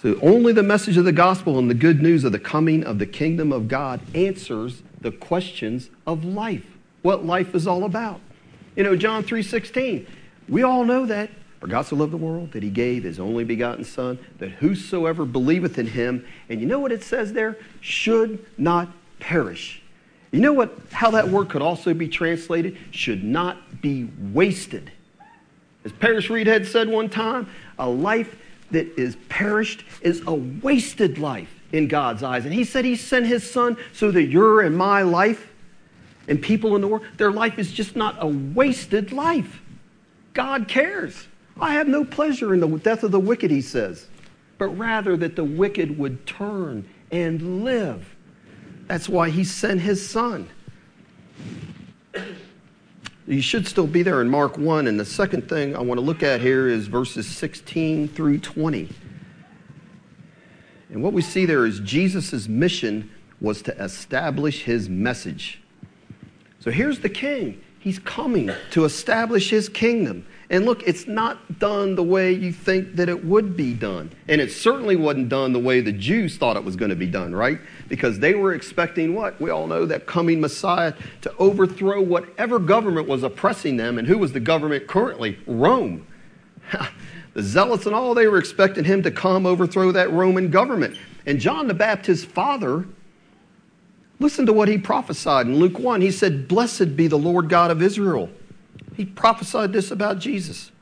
So 0.00 0.18
only 0.22 0.54
the 0.54 0.62
message 0.62 0.96
of 0.96 1.04
the 1.04 1.12
gospel 1.12 1.58
and 1.58 1.68
the 1.68 1.74
good 1.74 2.00
news 2.00 2.24
of 2.24 2.32
the 2.32 2.38
coming 2.38 2.84
of 2.84 2.98
the 2.98 3.04
kingdom 3.04 3.52
of 3.52 3.68
God 3.68 4.00
answers 4.14 4.82
the 4.98 5.10
questions 5.10 5.90
of 6.06 6.24
life. 6.24 6.64
What 7.02 7.26
life 7.26 7.54
is 7.54 7.66
all 7.66 7.84
about. 7.84 8.20
You 8.76 8.84
know, 8.84 8.96
John 8.96 9.22
3:16. 9.22 10.06
We 10.48 10.62
all 10.62 10.84
know 10.86 11.04
that. 11.04 11.30
For 11.60 11.66
God 11.66 11.82
so 11.82 11.96
loved 11.96 12.14
the 12.14 12.16
world 12.16 12.52
that 12.52 12.62
he 12.62 12.70
gave 12.70 13.04
his 13.04 13.20
only 13.20 13.44
begotten 13.44 13.84
Son, 13.84 14.18
that 14.38 14.52
whosoever 14.52 15.26
believeth 15.26 15.78
in 15.78 15.88
him, 15.88 16.24
and 16.48 16.58
you 16.62 16.66
know 16.66 16.78
what 16.78 16.92
it 16.92 17.02
says 17.02 17.34
there? 17.34 17.58
Should 17.82 18.38
not 18.56 18.88
perish. 19.18 19.82
You 20.32 20.40
know 20.40 20.54
what 20.54 20.78
how 20.92 21.10
that 21.10 21.28
word 21.28 21.50
could 21.50 21.60
also 21.60 21.92
be 21.92 22.08
translated? 22.08 22.78
Should 22.90 23.22
not 23.22 23.82
be 23.82 24.08
wasted. 24.32 24.92
As 25.84 25.92
Paris 25.92 26.30
Reed 26.30 26.46
had 26.46 26.66
said 26.66 26.88
one 26.88 27.10
time, 27.10 27.48
a 27.78 27.88
life 27.88 28.36
that 28.70 28.98
is 28.98 29.16
perished 29.28 29.84
is 30.00 30.22
a 30.26 30.34
wasted 30.34 31.18
life 31.18 31.52
in 31.72 31.88
God's 31.88 32.22
eyes. 32.22 32.44
And 32.44 32.54
he 32.54 32.64
said 32.64 32.84
he 32.84 32.96
sent 32.96 33.26
his 33.26 33.48
son 33.48 33.76
so 33.92 34.10
that 34.10 34.24
your 34.24 34.62
and 34.62 34.76
my 34.76 35.02
life 35.02 35.52
and 36.28 36.40
people 36.40 36.76
in 36.76 36.82
the 36.82 36.88
world, 36.88 37.04
their 37.16 37.32
life 37.32 37.58
is 37.58 37.72
just 37.72 37.96
not 37.96 38.16
a 38.20 38.26
wasted 38.26 39.12
life. 39.12 39.60
God 40.32 40.68
cares. 40.68 41.26
I 41.60 41.74
have 41.74 41.88
no 41.88 42.04
pleasure 42.04 42.54
in 42.54 42.60
the 42.60 42.68
death 42.78 43.02
of 43.02 43.10
the 43.10 43.20
wicked, 43.20 43.50
he 43.50 43.60
says, 43.60 44.06
but 44.58 44.68
rather 44.68 45.16
that 45.16 45.36
the 45.36 45.44
wicked 45.44 45.98
would 45.98 46.26
turn 46.26 46.88
and 47.10 47.64
live. 47.64 48.14
That's 48.86 49.08
why 49.08 49.30
he 49.30 49.44
sent 49.44 49.80
his 49.80 50.08
son. 50.08 50.48
You 53.26 53.42
should 53.42 53.66
still 53.66 53.86
be 53.86 54.02
there 54.02 54.20
in 54.20 54.28
Mark 54.28 54.58
1. 54.58 54.86
And 54.86 54.98
the 54.98 55.04
second 55.04 55.48
thing 55.48 55.76
I 55.76 55.80
want 55.80 55.98
to 55.98 56.04
look 56.04 56.22
at 56.22 56.40
here 56.40 56.68
is 56.68 56.86
verses 56.86 57.26
16 57.26 58.08
through 58.08 58.38
20. 58.38 58.88
And 60.90 61.02
what 61.02 61.12
we 61.12 61.22
see 61.22 61.46
there 61.46 61.66
is 61.66 61.80
Jesus' 61.80 62.48
mission 62.48 63.10
was 63.40 63.62
to 63.62 63.82
establish 63.82 64.64
his 64.64 64.88
message. 64.88 65.60
So 66.58 66.70
here's 66.70 67.00
the 67.00 67.08
king. 67.08 67.60
He's 67.78 67.98
coming 67.98 68.50
to 68.72 68.84
establish 68.84 69.50
his 69.50 69.68
kingdom. 69.68 70.26
And 70.50 70.64
look, 70.66 70.82
it's 70.82 71.06
not 71.06 71.60
done 71.60 71.94
the 71.94 72.02
way 72.02 72.32
you 72.32 72.52
think 72.52 72.96
that 72.96 73.08
it 73.08 73.24
would 73.24 73.56
be 73.56 73.72
done. 73.72 74.10
And 74.26 74.40
it 74.40 74.50
certainly 74.50 74.96
wasn't 74.96 75.28
done 75.28 75.52
the 75.52 75.60
way 75.60 75.80
the 75.80 75.92
Jews 75.92 76.36
thought 76.36 76.56
it 76.56 76.64
was 76.64 76.74
going 76.74 76.88
to 76.88 76.96
be 76.96 77.06
done, 77.06 77.32
right? 77.32 77.60
Because 77.88 78.18
they 78.18 78.34
were 78.34 78.52
expecting 78.52 79.14
what? 79.14 79.40
We 79.40 79.50
all 79.50 79.68
know 79.68 79.86
that 79.86 80.06
coming 80.06 80.40
Messiah 80.40 80.94
to 81.20 81.32
overthrow 81.36 82.02
whatever 82.02 82.58
government 82.58 83.06
was 83.06 83.22
oppressing 83.22 83.76
them. 83.76 83.96
And 83.96 84.08
who 84.08 84.18
was 84.18 84.32
the 84.32 84.40
government 84.40 84.88
currently? 84.88 85.38
Rome. 85.46 86.04
the 87.34 87.42
zealots 87.44 87.86
and 87.86 87.94
all, 87.94 88.12
they 88.14 88.26
were 88.26 88.38
expecting 88.38 88.82
him 88.82 89.04
to 89.04 89.12
come 89.12 89.46
overthrow 89.46 89.92
that 89.92 90.10
Roman 90.10 90.50
government. 90.50 90.98
And 91.26 91.38
John 91.38 91.68
the 91.68 91.74
Baptist's 91.74 92.24
father, 92.24 92.88
listen 94.18 94.46
to 94.46 94.52
what 94.52 94.66
he 94.66 94.78
prophesied 94.78 95.46
in 95.46 95.60
Luke 95.60 95.78
1. 95.78 96.00
He 96.00 96.10
said, 96.10 96.48
Blessed 96.48 96.96
be 96.96 97.06
the 97.06 97.18
Lord 97.18 97.48
God 97.48 97.70
of 97.70 97.80
Israel 97.80 98.30
he 98.96 99.04
prophesied 99.04 99.72
this 99.72 99.90
about 99.90 100.18
Jesus. 100.18 100.72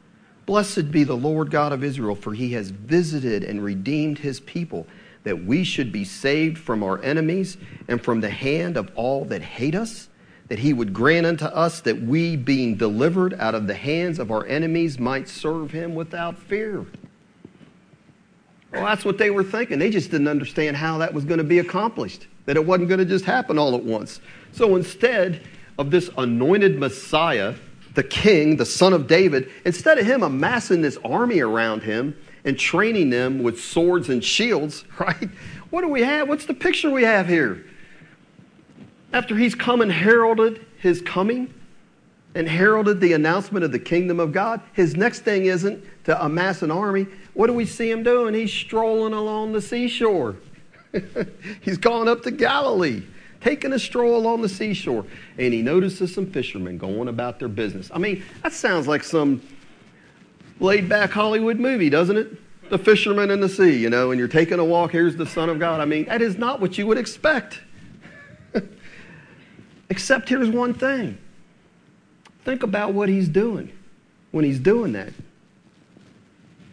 Blessed 0.46 0.90
be 0.90 1.04
the 1.04 1.16
Lord 1.16 1.50
God 1.50 1.72
of 1.72 1.84
Israel, 1.84 2.14
for 2.14 2.32
he 2.32 2.52
has 2.54 2.70
visited 2.70 3.44
and 3.44 3.62
redeemed 3.62 4.18
his 4.18 4.40
people, 4.40 4.86
that 5.24 5.44
we 5.44 5.62
should 5.62 5.92
be 5.92 6.04
saved 6.04 6.56
from 6.56 6.82
our 6.82 7.02
enemies 7.02 7.58
and 7.86 8.02
from 8.02 8.20
the 8.20 8.30
hand 8.30 8.76
of 8.76 8.90
all 8.94 9.26
that 9.26 9.42
hate 9.42 9.74
us, 9.74 10.08
that 10.48 10.58
he 10.58 10.72
would 10.72 10.94
grant 10.94 11.26
unto 11.26 11.44
us 11.44 11.80
that 11.82 12.00
we, 12.00 12.34
being 12.34 12.76
delivered 12.76 13.34
out 13.34 13.54
of 13.54 13.66
the 13.66 13.74
hands 13.74 14.18
of 14.18 14.30
our 14.30 14.46
enemies, 14.46 14.98
might 14.98 15.28
serve 15.28 15.70
him 15.70 15.94
without 15.94 16.38
fear. 16.38 16.86
Well, 18.72 18.84
that's 18.84 19.04
what 19.04 19.18
they 19.18 19.30
were 19.30 19.44
thinking. 19.44 19.78
They 19.78 19.90
just 19.90 20.10
didn't 20.10 20.28
understand 20.28 20.76
how 20.76 20.98
that 20.98 21.12
was 21.12 21.24
going 21.24 21.38
to 21.38 21.44
be 21.44 21.58
accomplished, 21.58 22.26
that 22.46 22.56
it 22.56 22.64
wasn't 22.64 22.88
going 22.88 23.00
to 23.00 23.04
just 23.04 23.26
happen 23.26 23.58
all 23.58 23.74
at 23.74 23.82
once. 23.82 24.20
So 24.52 24.76
instead 24.76 25.42
of 25.78 25.90
this 25.90 26.08
anointed 26.16 26.78
Messiah, 26.78 27.54
the 27.98 28.04
king, 28.04 28.54
the 28.54 28.64
son 28.64 28.92
of 28.92 29.08
David, 29.08 29.50
instead 29.64 29.98
of 29.98 30.06
him 30.06 30.22
amassing 30.22 30.82
this 30.82 30.96
army 31.04 31.40
around 31.40 31.82
him 31.82 32.16
and 32.44 32.56
training 32.56 33.10
them 33.10 33.42
with 33.42 33.60
swords 33.60 34.08
and 34.08 34.24
shields, 34.24 34.84
right? 35.00 35.28
What 35.70 35.80
do 35.80 35.88
we 35.88 36.02
have? 36.02 36.28
What's 36.28 36.46
the 36.46 36.54
picture 36.54 36.90
we 36.90 37.02
have 37.02 37.26
here? 37.26 37.66
After 39.12 39.34
he's 39.34 39.56
come 39.56 39.80
and 39.80 39.90
heralded 39.90 40.64
his 40.78 41.02
coming 41.02 41.52
and 42.36 42.48
heralded 42.48 43.00
the 43.00 43.14
announcement 43.14 43.64
of 43.64 43.72
the 43.72 43.80
kingdom 43.80 44.20
of 44.20 44.30
God, 44.30 44.60
his 44.74 44.94
next 44.94 45.22
thing 45.22 45.46
isn't 45.46 45.84
to 46.04 46.24
amass 46.24 46.62
an 46.62 46.70
army. 46.70 47.08
What 47.34 47.48
do 47.48 47.52
we 47.52 47.66
see 47.66 47.90
him 47.90 48.04
doing? 48.04 48.32
He's 48.32 48.52
strolling 48.52 49.12
along 49.12 49.54
the 49.54 49.60
seashore. 49.60 50.36
he's 51.62 51.78
gone 51.78 52.06
up 52.06 52.22
to 52.22 52.30
Galilee 52.30 53.02
taking 53.40 53.72
a 53.72 53.78
stroll 53.78 54.16
along 54.16 54.42
the 54.42 54.48
seashore, 54.48 55.04
and 55.38 55.52
he 55.52 55.62
notices 55.62 56.14
some 56.14 56.26
fishermen 56.26 56.78
going 56.78 57.08
about 57.08 57.38
their 57.38 57.48
business. 57.48 57.90
I 57.92 57.98
mean, 57.98 58.22
that 58.42 58.52
sounds 58.52 58.88
like 58.88 59.04
some 59.04 59.42
laid 60.60 60.88
back 60.88 61.10
Hollywood 61.10 61.58
movie, 61.58 61.90
doesn't 61.90 62.16
it? 62.16 62.70
The 62.70 62.78
fisherman 62.78 63.30
in 63.30 63.40
the 63.40 63.48
sea, 63.48 63.76
you 63.76 63.88
know, 63.88 64.10
and 64.10 64.18
you're 64.18 64.28
taking 64.28 64.58
a 64.58 64.64
walk, 64.64 64.90
here's 64.90 65.16
the 65.16 65.26
Son 65.26 65.48
of 65.48 65.58
God. 65.58 65.80
I 65.80 65.84
mean, 65.84 66.04
that 66.06 66.20
is 66.20 66.36
not 66.36 66.60
what 66.60 66.76
you 66.76 66.86
would 66.86 66.98
expect. 66.98 67.60
Except 69.90 70.28
here's 70.28 70.50
one 70.50 70.74
thing 70.74 71.18
think 72.44 72.62
about 72.62 72.94
what 72.94 73.10
he's 73.10 73.28
doing 73.28 73.70
when 74.30 74.44
he's 74.44 74.58
doing 74.58 74.92
that. 74.92 75.12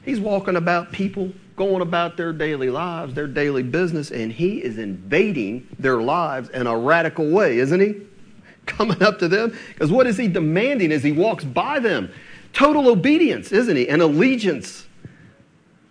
He's 0.04 0.19
walking 0.19 0.56
about 0.56 0.91
people 0.91 1.34
going 1.56 1.82
about 1.82 2.18
their 2.18 2.34
daily 2.34 2.70
lives, 2.70 3.13
their 3.13 3.28
daily 3.28 3.63
business, 3.63 4.12
and 4.12 4.32
he 4.32 4.63
is 4.63 4.78
invading 4.78 5.68
their 5.80 6.02
lives 6.02 6.50
in 6.50 6.68
a 6.68 6.78
radical 6.78 7.30
way, 7.30 7.58
isn't 7.60 7.80
he? 7.80 8.02
Coming 8.65 9.02
up 9.02 9.20
to 9.20 9.28
them. 9.28 9.58
Because 9.70 9.91
what 9.91 10.08
is 10.08 10.18
he 10.18 10.28
demanding 10.28 10.91
as 10.91 11.04
he 11.04 11.12
walks 11.12 11.44
by 11.44 11.80
them? 11.80 12.12
Total 12.52 12.88
obedience, 12.89 13.52
isn't 13.52 13.76
he? 13.76 13.88
And 13.88 14.02
allegiance. 14.02 14.88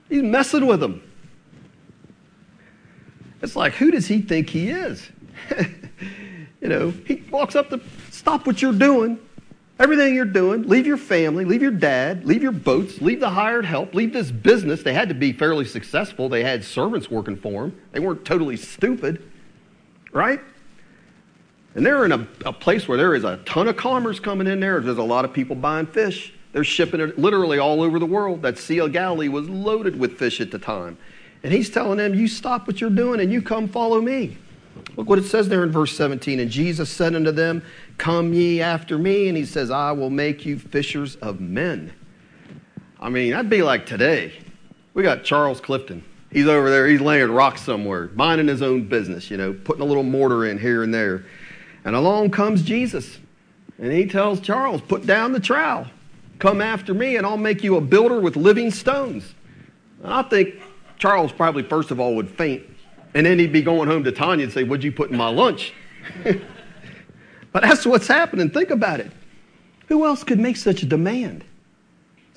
He's 0.09 0.23
messing 0.23 0.67
with 0.67 0.81
them. 0.81 1.03
It's 3.43 3.57
like, 3.57 3.75
who 3.75 3.91
does 3.91 4.07
he 4.07 4.23
think 4.23 4.49
he 4.49 4.71
is? 4.71 5.11
you 6.61 6.69
know, 6.69 6.91
he 7.07 7.23
walks 7.31 7.55
up 7.55 7.71
to 7.71 7.81
stop 8.11 8.47
what 8.47 8.63
you're 8.63 8.73
doing. 8.73 9.19
Everything 9.79 10.15
you're 10.15 10.25
doing, 10.25 10.69
leave 10.69 10.87
your 10.87 10.97
family, 10.97 11.45
leave 11.45 11.61
your 11.61 11.73
dad, 11.73 12.25
leave 12.25 12.43
your 12.43 12.53
boats, 12.53 13.01
leave 13.01 13.19
the 13.19 13.31
hired 13.31 13.65
help, 13.65 13.93
leave 13.93 14.13
this 14.13 14.31
business. 14.31 14.85
They 14.85 14.95
had 14.95 15.09
to 15.09 15.15
be 15.15 15.33
fairly 15.33 15.65
successful. 15.65 16.29
They 16.29 16.45
had 16.45 16.65
servants 16.65 17.11
working 17.11 17.37
for 17.37 17.63
them. 17.63 17.81
They 17.91 17.99
weren't 17.99 18.25
totally 18.25 18.57
stupid, 18.57 19.29
right? 20.13 20.41
And 21.75 21.85
they're 21.85 22.05
in 22.05 22.13
a, 22.13 22.29
a 22.45 22.53
place 22.53 22.87
where 22.87 22.97
there 22.97 23.17
is 23.17 23.25
a 23.25 23.39
ton 23.39 23.67
of 23.67 23.77
commerce 23.77 24.21
coming 24.21 24.47
in 24.47 24.61
there. 24.61 24.81
There's 24.81 24.99
a 24.99 25.03
lot 25.03 25.25
of 25.25 25.33
people 25.33 25.57
buying 25.57 25.87
fish. 25.87 26.33
They're 26.53 26.63
shipping 26.63 27.01
it 27.01 27.19
literally 27.19 27.59
all 27.59 27.83
over 27.83 27.99
the 27.99 28.07
world. 28.07 28.43
That 28.43 28.59
Sea 28.59 28.79
of 28.79 28.93
Galilee 28.93 29.27
was 29.27 29.49
loaded 29.49 29.99
with 29.99 30.17
fish 30.17 30.41
at 30.41 30.53
the 30.53 30.59
time. 30.61 30.97
And 31.43 31.53
he's 31.53 31.69
telling 31.69 31.99
them, 31.99 32.15
You 32.15 32.29
stop 32.29 32.69
what 32.69 32.81
you're 32.81 32.91
doing 32.91 33.19
and 33.19 33.33
you 33.33 33.43
come 33.43 33.67
follow 33.67 34.01
me. 34.01 34.39
Look 34.97 35.09
what 35.09 35.19
it 35.19 35.25
says 35.25 35.49
there 35.49 35.65
in 35.65 35.73
verse 35.73 35.97
17. 35.97 36.41
And 36.41 36.51
Jesus 36.51 36.89
said 36.89 37.15
unto 37.15 37.33
them, 37.33 37.63
Come 37.99 38.33
ye 38.33 38.61
after 38.61 38.97
me. 38.97 39.29
And 39.29 39.37
he 39.37 39.45
says, 39.45 39.71
I 39.71 39.93
will 39.93 40.11
make 40.11 40.47
you 40.47 40.59
fishers 40.59 41.17
of 41.17 41.41
men. 41.41 41.93
I 43.01 43.09
mean, 43.09 43.33
that'd 43.33 43.51
be 43.51 43.63
like 43.63 43.87
today. 43.87 44.33
We 44.95 45.03
got 45.03 45.25
Charles 45.25 45.61
Clifton. 45.61 46.05
He's 46.31 46.49
over 46.49 46.69
there, 46.69 46.89
he's 46.89 47.01
laying 47.01 47.31
rocks 47.31 47.63
somewhere, 47.63 48.11
minding 48.15 48.49
his 48.49 48.61
own 48.61 48.89
business, 48.89 49.31
you 49.31 49.37
know, 49.37 49.53
putting 49.53 49.83
a 49.83 49.85
little 49.85 50.03
mortar 50.03 50.47
in 50.47 50.59
here 50.59 50.83
and 50.83 50.93
there. 50.93 51.25
And 51.85 51.95
along 51.95 52.31
comes 52.31 52.63
Jesus. 52.63 53.19
And 53.79 53.93
he 53.93 54.07
tells 54.07 54.41
Charles, 54.41 54.81
Put 54.81 55.07
down 55.07 55.33
the 55.33 55.41
trowel. 55.41 55.87
Come 56.41 56.61
after 56.61 56.93
me, 56.93 57.17
and 57.17 57.25
I'll 57.25 57.37
make 57.37 57.63
you 57.63 57.77
a 57.77 57.81
builder 57.81 58.21
with 58.21 58.37
living 58.37 58.71
stones. 58.71 59.35
And 60.03 60.13
I 60.13 60.23
think 60.23 60.57
Charles 60.99 61.33
probably, 61.33 61.63
first 61.63 61.91
of 61.91 62.01
all, 62.01 62.17
would 62.17 62.29
faint. 62.29 62.65
And 63.15 63.25
then 63.25 63.39
he'd 63.39 63.53
be 63.53 63.63
going 63.63 63.89
home 63.89 64.05
to 64.05 64.13
Tanya 64.13 64.45
and 64.45 64.53
say, 64.53 64.65
What'd 64.65 64.85
you 64.85 64.93
put 64.93 65.11
in 65.11 65.17
my 65.17 65.29
lunch? 65.29 65.73
but 66.25 67.63
that's 67.63 67.87
what's 67.87 68.09
happening. 68.09 68.51
Think 68.51 68.71
about 68.71 69.01
it. 69.01 69.11
Who 69.89 70.05
else 70.05 70.25
could 70.25 70.41
make 70.41 70.57
such 70.57 70.83
a 70.83 70.87
demand? 70.87 71.45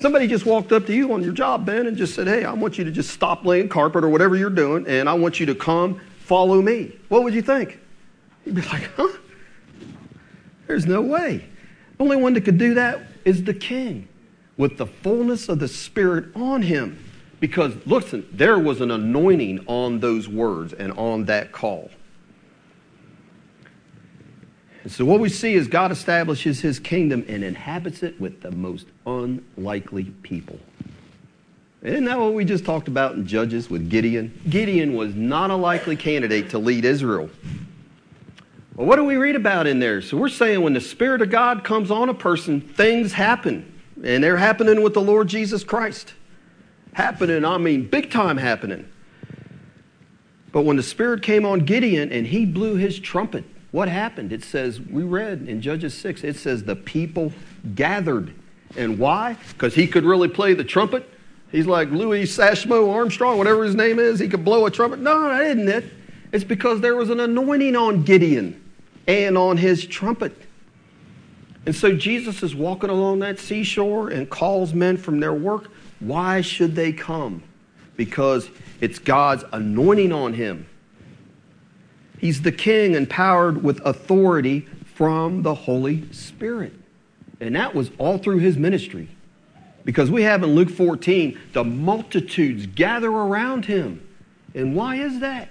Somebody 0.00 0.28
just 0.28 0.46
walked 0.46 0.70
up 0.70 0.86
to 0.86 0.94
you 0.94 1.12
on 1.12 1.24
your 1.24 1.32
job, 1.32 1.66
Ben, 1.66 1.88
and 1.88 1.96
just 1.96 2.14
said, 2.14 2.28
Hey, 2.28 2.44
I 2.44 2.52
want 2.52 2.78
you 2.78 2.84
to 2.84 2.90
just 2.90 3.10
stop 3.10 3.44
laying 3.44 3.68
carpet 3.68 4.04
or 4.04 4.08
whatever 4.08 4.36
you're 4.36 4.50
doing, 4.50 4.86
and 4.86 5.08
I 5.08 5.14
want 5.14 5.40
you 5.40 5.46
to 5.46 5.54
come 5.54 6.00
follow 6.20 6.62
me. 6.62 6.96
What 7.08 7.24
would 7.24 7.34
you 7.34 7.42
think? 7.42 7.80
You'd 8.44 8.54
be 8.54 8.62
like, 8.62 8.88
Huh? 8.96 9.08
There's 10.68 10.86
no 10.86 11.00
way. 11.00 11.38
The 11.96 12.04
only 12.04 12.16
one 12.16 12.34
that 12.34 12.42
could 12.42 12.58
do 12.58 12.74
that 12.74 13.00
is 13.24 13.42
the 13.42 13.54
king 13.54 14.08
with 14.56 14.76
the 14.76 14.86
fullness 14.86 15.48
of 15.48 15.58
the 15.58 15.68
Spirit 15.68 16.26
on 16.36 16.62
him. 16.62 17.02
Because, 17.40 17.74
listen, 17.86 18.26
there 18.32 18.58
was 18.58 18.80
an 18.80 18.90
anointing 18.90 19.64
on 19.66 20.00
those 20.00 20.28
words 20.28 20.72
and 20.72 20.92
on 20.92 21.26
that 21.26 21.52
call. 21.52 21.90
And 24.82 24.92
so, 24.92 25.04
what 25.04 25.20
we 25.20 25.28
see 25.28 25.54
is 25.54 25.68
God 25.68 25.92
establishes 25.92 26.60
his 26.60 26.78
kingdom 26.78 27.24
and 27.28 27.44
inhabits 27.44 28.02
it 28.02 28.20
with 28.20 28.40
the 28.40 28.50
most 28.50 28.86
unlikely 29.06 30.04
people. 30.22 30.58
Isn't 31.82 32.06
that 32.06 32.18
what 32.18 32.34
we 32.34 32.44
just 32.44 32.64
talked 32.64 32.88
about 32.88 33.14
in 33.14 33.26
Judges 33.26 33.70
with 33.70 33.88
Gideon? 33.88 34.36
Gideon 34.48 34.94
was 34.94 35.14
not 35.14 35.50
a 35.50 35.56
likely 35.56 35.94
candidate 35.94 36.50
to 36.50 36.58
lead 36.58 36.84
Israel. 36.84 37.30
Well, 38.74 38.86
what 38.86 38.96
do 38.96 39.04
we 39.04 39.16
read 39.16 39.36
about 39.36 39.66
in 39.66 39.78
there? 39.78 40.02
So 40.02 40.16
we're 40.16 40.28
saying 40.28 40.60
when 40.60 40.72
the 40.72 40.80
Spirit 40.80 41.22
of 41.22 41.30
God 41.30 41.62
comes 41.62 41.90
on 41.90 42.08
a 42.08 42.14
person, 42.14 42.60
things 42.60 43.12
happen. 43.12 43.72
And 44.02 44.22
they're 44.22 44.36
happening 44.36 44.82
with 44.82 44.94
the 44.94 45.00
Lord 45.00 45.28
Jesus 45.28 45.64
Christ. 45.64 46.14
Happening, 46.92 47.44
I 47.44 47.58
mean, 47.58 47.86
big 47.86 48.10
time 48.10 48.36
happening. 48.36 48.88
But 50.52 50.62
when 50.62 50.76
the 50.76 50.82
Spirit 50.82 51.22
came 51.22 51.44
on 51.44 51.60
Gideon 51.60 52.10
and 52.10 52.26
he 52.26 52.46
blew 52.46 52.76
his 52.76 52.98
trumpet, 52.98 53.44
what 53.70 53.88
happened? 53.88 54.32
It 54.32 54.42
says, 54.42 54.80
we 54.80 55.02
read 55.02 55.48
in 55.48 55.60
Judges 55.60 55.94
6, 55.94 56.24
it 56.24 56.36
says 56.36 56.64
the 56.64 56.76
people 56.76 57.32
gathered. 57.74 58.32
And 58.76 58.98
why? 58.98 59.36
Because 59.52 59.74
he 59.74 59.86
could 59.86 60.04
really 60.04 60.28
play 60.28 60.54
the 60.54 60.64
trumpet. 60.64 61.08
He's 61.50 61.66
like 61.66 61.90
Louis 61.90 62.24
Satchmo 62.24 62.92
Armstrong, 62.92 63.38
whatever 63.38 63.64
his 63.64 63.74
name 63.74 63.98
is. 63.98 64.18
He 64.18 64.28
could 64.28 64.44
blow 64.44 64.66
a 64.66 64.70
trumpet. 64.70 65.00
No, 65.00 65.28
that 65.28 65.44
isn't 65.44 65.68
it. 65.68 65.84
It's 66.32 66.44
because 66.44 66.80
there 66.80 66.96
was 66.96 67.10
an 67.10 67.20
anointing 67.20 67.76
on 67.76 68.02
Gideon 68.02 68.62
and 69.06 69.38
on 69.38 69.56
his 69.56 69.86
trumpet. 69.86 70.36
And 71.64 71.74
so 71.74 71.94
Jesus 71.94 72.42
is 72.42 72.54
walking 72.54 72.90
along 72.90 73.20
that 73.20 73.38
seashore 73.38 74.10
and 74.10 74.28
calls 74.28 74.74
men 74.74 74.96
from 74.96 75.20
their 75.20 75.34
work. 75.34 75.70
Why 76.00 76.40
should 76.40 76.74
they 76.74 76.92
come? 76.92 77.42
Because 77.96 78.48
it's 78.80 78.98
God's 78.98 79.44
anointing 79.52 80.12
on 80.12 80.34
him. 80.34 80.66
He's 82.18 82.42
the 82.42 82.52
king 82.52 82.94
empowered 82.94 83.62
with 83.62 83.80
authority 83.84 84.66
from 84.94 85.42
the 85.42 85.54
Holy 85.54 86.10
Spirit. 86.12 86.72
And 87.40 87.54
that 87.54 87.74
was 87.74 87.90
all 87.98 88.18
through 88.18 88.38
his 88.38 88.56
ministry. 88.56 89.08
Because 89.84 90.10
we 90.10 90.22
have 90.22 90.42
in 90.42 90.54
Luke 90.54 90.70
14, 90.70 91.38
the 91.52 91.64
multitudes 91.64 92.66
gather 92.66 93.10
around 93.10 93.64
him. 93.64 94.06
And 94.54 94.74
why 94.74 94.96
is 94.96 95.20
that? 95.20 95.48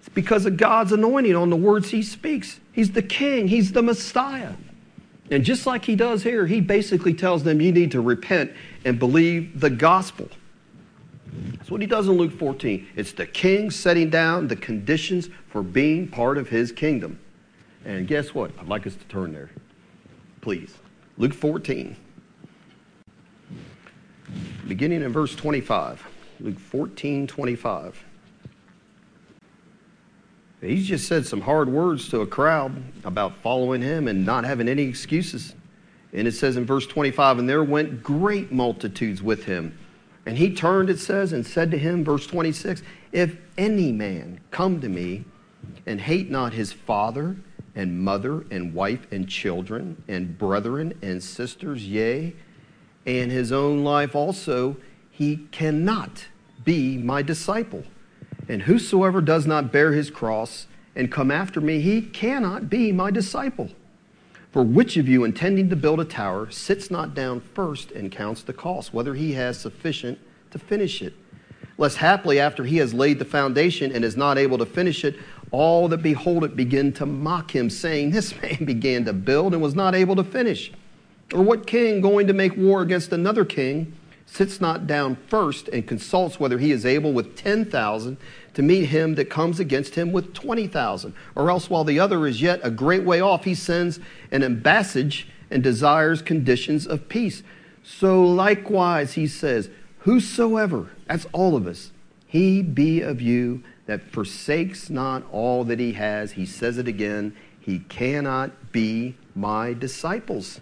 It's 0.00 0.08
because 0.08 0.46
of 0.46 0.56
God's 0.56 0.92
anointing 0.92 1.36
on 1.36 1.50
the 1.50 1.56
words 1.56 1.90
he 1.90 2.02
speaks. 2.02 2.58
He's 2.72 2.92
the 2.92 3.02
king, 3.02 3.48
he's 3.48 3.72
the 3.72 3.82
Messiah. 3.82 4.54
And 5.30 5.44
just 5.44 5.66
like 5.66 5.84
he 5.84 5.94
does 5.94 6.24
here, 6.24 6.46
he 6.46 6.60
basically 6.60 7.14
tells 7.14 7.44
them 7.44 7.60
you 7.60 7.70
need 7.72 7.92
to 7.92 8.00
repent 8.00 8.52
and 8.84 8.98
believe 8.98 9.60
the 9.60 9.70
gospel. 9.70 10.28
That's 11.56 11.70
what 11.70 11.80
he 11.80 11.86
does 11.86 12.08
in 12.08 12.14
Luke 12.14 12.32
14. 12.32 12.88
It's 12.96 13.12
the 13.12 13.26
king 13.26 13.70
setting 13.70 14.10
down 14.10 14.48
the 14.48 14.56
conditions 14.56 15.28
for 15.48 15.62
being 15.62 16.08
part 16.08 16.36
of 16.36 16.48
his 16.48 16.72
kingdom. 16.72 17.20
And 17.84 18.08
guess 18.08 18.34
what? 18.34 18.50
I'd 18.58 18.66
like 18.66 18.86
us 18.86 18.96
to 18.96 19.04
turn 19.04 19.32
there. 19.32 19.50
Please. 20.40 20.74
Luke 21.16 21.34
14. 21.34 21.96
Beginning 24.66 25.02
in 25.02 25.12
verse 25.12 25.34
25. 25.34 26.04
Luke 26.40 26.58
14, 26.58 27.26
25. 27.26 28.04
He's 30.60 30.86
just 30.86 31.08
said 31.08 31.26
some 31.26 31.40
hard 31.40 31.70
words 31.70 32.08
to 32.10 32.20
a 32.20 32.26
crowd 32.26 32.82
about 33.04 33.36
following 33.42 33.80
him 33.80 34.08
and 34.08 34.26
not 34.26 34.44
having 34.44 34.68
any 34.68 34.82
excuses. 34.82 35.54
And 36.12 36.28
it 36.28 36.32
says 36.32 36.56
in 36.56 36.66
verse 36.66 36.86
25, 36.86 37.38
and 37.38 37.48
there 37.48 37.64
went 37.64 38.02
great 38.02 38.52
multitudes 38.52 39.22
with 39.22 39.44
him. 39.44 39.78
And 40.26 40.36
he 40.36 40.54
turned, 40.54 40.90
it 40.90 40.98
says, 40.98 41.32
and 41.32 41.46
said 41.46 41.70
to 41.70 41.78
him, 41.78 42.04
verse 42.04 42.26
26, 42.26 42.82
If 43.10 43.36
any 43.56 43.90
man 43.90 44.40
come 44.50 44.80
to 44.82 44.88
me 44.88 45.24
and 45.86 46.00
hate 46.00 46.30
not 46.30 46.52
his 46.52 46.72
father 46.72 47.36
and 47.74 48.00
mother 48.00 48.44
and 48.50 48.74
wife 48.74 49.10
and 49.10 49.28
children 49.28 50.02
and 50.08 50.36
brethren 50.36 50.92
and 51.00 51.22
sisters, 51.22 51.86
yea, 51.86 52.34
and 53.06 53.30
his 53.30 53.50
own 53.50 53.82
life 53.82 54.14
also, 54.14 54.76
he 55.10 55.48
cannot 55.52 56.26
be 56.64 56.98
my 56.98 57.22
disciple. 57.22 57.82
And 58.50 58.62
whosoever 58.62 59.20
does 59.20 59.46
not 59.46 59.70
bear 59.70 59.92
his 59.92 60.10
cross 60.10 60.66
and 60.96 61.12
come 61.12 61.30
after 61.30 61.60
me, 61.60 61.80
he 61.80 62.02
cannot 62.02 62.68
be 62.68 62.90
my 62.90 63.12
disciple. 63.12 63.70
For 64.50 64.64
which 64.64 64.96
of 64.96 65.06
you, 65.06 65.22
intending 65.22 65.70
to 65.70 65.76
build 65.76 66.00
a 66.00 66.04
tower, 66.04 66.50
sits 66.50 66.90
not 66.90 67.14
down 67.14 67.42
first 67.54 67.92
and 67.92 68.10
counts 68.10 68.42
the 68.42 68.52
cost, 68.52 68.92
whether 68.92 69.14
he 69.14 69.34
has 69.34 69.56
sufficient 69.56 70.18
to 70.50 70.58
finish 70.58 71.00
it? 71.00 71.14
Lest 71.78 71.98
haply, 71.98 72.40
after 72.40 72.64
he 72.64 72.78
has 72.78 72.92
laid 72.92 73.20
the 73.20 73.24
foundation 73.24 73.92
and 73.92 74.04
is 74.04 74.16
not 74.16 74.36
able 74.36 74.58
to 74.58 74.66
finish 74.66 75.04
it, 75.04 75.14
all 75.52 75.86
that 75.86 76.02
behold 76.02 76.42
it 76.42 76.56
begin 76.56 76.92
to 76.94 77.06
mock 77.06 77.54
him, 77.54 77.70
saying, 77.70 78.10
This 78.10 78.34
man 78.42 78.64
began 78.64 79.04
to 79.04 79.12
build 79.12 79.52
and 79.52 79.62
was 79.62 79.76
not 79.76 79.94
able 79.94 80.16
to 80.16 80.24
finish. 80.24 80.72
Or 81.32 81.42
what 81.42 81.68
king 81.68 82.00
going 82.00 82.26
to 82.26 82.32
make 82.32 82.56
war 82.56 82.82
against 82.82 83.12
another 83.12 83.44
king 83.44 83.94
sits 84.32 84.60
not 84.60 84.86
down 84.86 85.16
first 85.26 85.68
and 85.68 85.86
consults 85.86 86.38
whether 86.38 86.58
he 86.58 86.70
is 86.70 86.86
able 86.86 87.12
with 87.12 87.36
10,000 87.36 88.16
to 88.54 88.62
meet 88.62 88.84
him 88.86 89.16
that 89.16 89.28
comes 89.28 89.58
against 89.58 89.96
him 89.96 90.12
with 90.12 90.32
20,000. 90.32 91.12
Or 91.34 91.50
else, 91.50 91.68
while 91.68 91.82
the 91.82 91.98
other 91.98 92.26
is 92.26 92.40
yet 92.40 92.60
a 92.62 92.70
great 92.70 93.02
way 93.02 93.20
off, 93.20 93.44
he 93.44 93.54
sends 93.54 93.98
an 94.30 94.42
embassage 94.42 95.26
and 95.50 95.62
desires 95.64 96.22
conditions 96.22 96.86
of 96.86 97.08
peace. 97.08 97.42
So 97.82 98.22
likewise, 98.22 99.14
he 99.14 99.26
says, 99.26 99.68
Whosoever, 100.00 100.90
that's 101.06 101.26
all 101.32 101.56
of 101.56 101.66
us, 101.66 101.90
he 102.26 102.62
be 102.62 103.00
of 103.00 103.20
you 103.20 103.64
that 103.86 104.12
forsakes 104.12 104.88
not 104.88 105.24
all 105.32 105.64
that 105.64 105.80
he 105.80 105.94
has, 105.94 106.32
he 106.32 106.46
says 106.46 106.78
it 106.78 106.86
again, 106.86 107.36
he 107.58 107.80
cannot 107.80 108.70
be 108.70 109.16
my 109.34 109.72
disciples. 109.72 110.60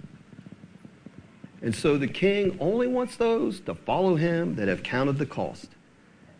And 1.60 1.74
so 1.74 1.98
the 1.98 2.06
king 2.06 2.56
only 2.60 2.86
wants 2.86 3.16
those 3.16 3.60
to 3.60 3.74
follow 3.74 4.16
him 4.16 4.54
that 4.56 4.68
have 4.68 4.82
counted 4.82 5.18
the 5.18 5.26
cost. 5.26 5.68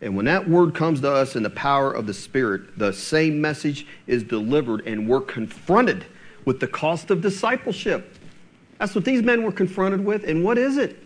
And 0.01 0.15
when 0.15 0.25
that 0.25 0.47
word 0.49 0.73
comes 0.73 1.01
to 1.01 1.11
us 1.11 1.35
in 1.35 1.43
the 1.43 1.49
power 1.49 1.91
of 1.91 2.07
the 2.07 2.13
Spirit, 2.13 2.77
the 2.79 2.93
same 2.93 3.41
message 3.41 3.85
is 4.07 4.23
delivered, 4.23 4.87
and 4.87 5.09
we're 5.09 5.19
confronted 5.19 6.05
with 6.45 6.61
the 6.61 6.67
cost 6.67 7.11
of 7.11 7.21
discipleship. 7.21 8.15
That's 8.77 8.95
what 8.95 9.03
these 9.03 9.21
men 9.21 9.43
were 9.43 9.51
confronted 9.51 10.05
with. 10.05 10.23
And 10.23 10.41
what 10.43 10.57
is 10.57 10.77
it? 10.77 11.03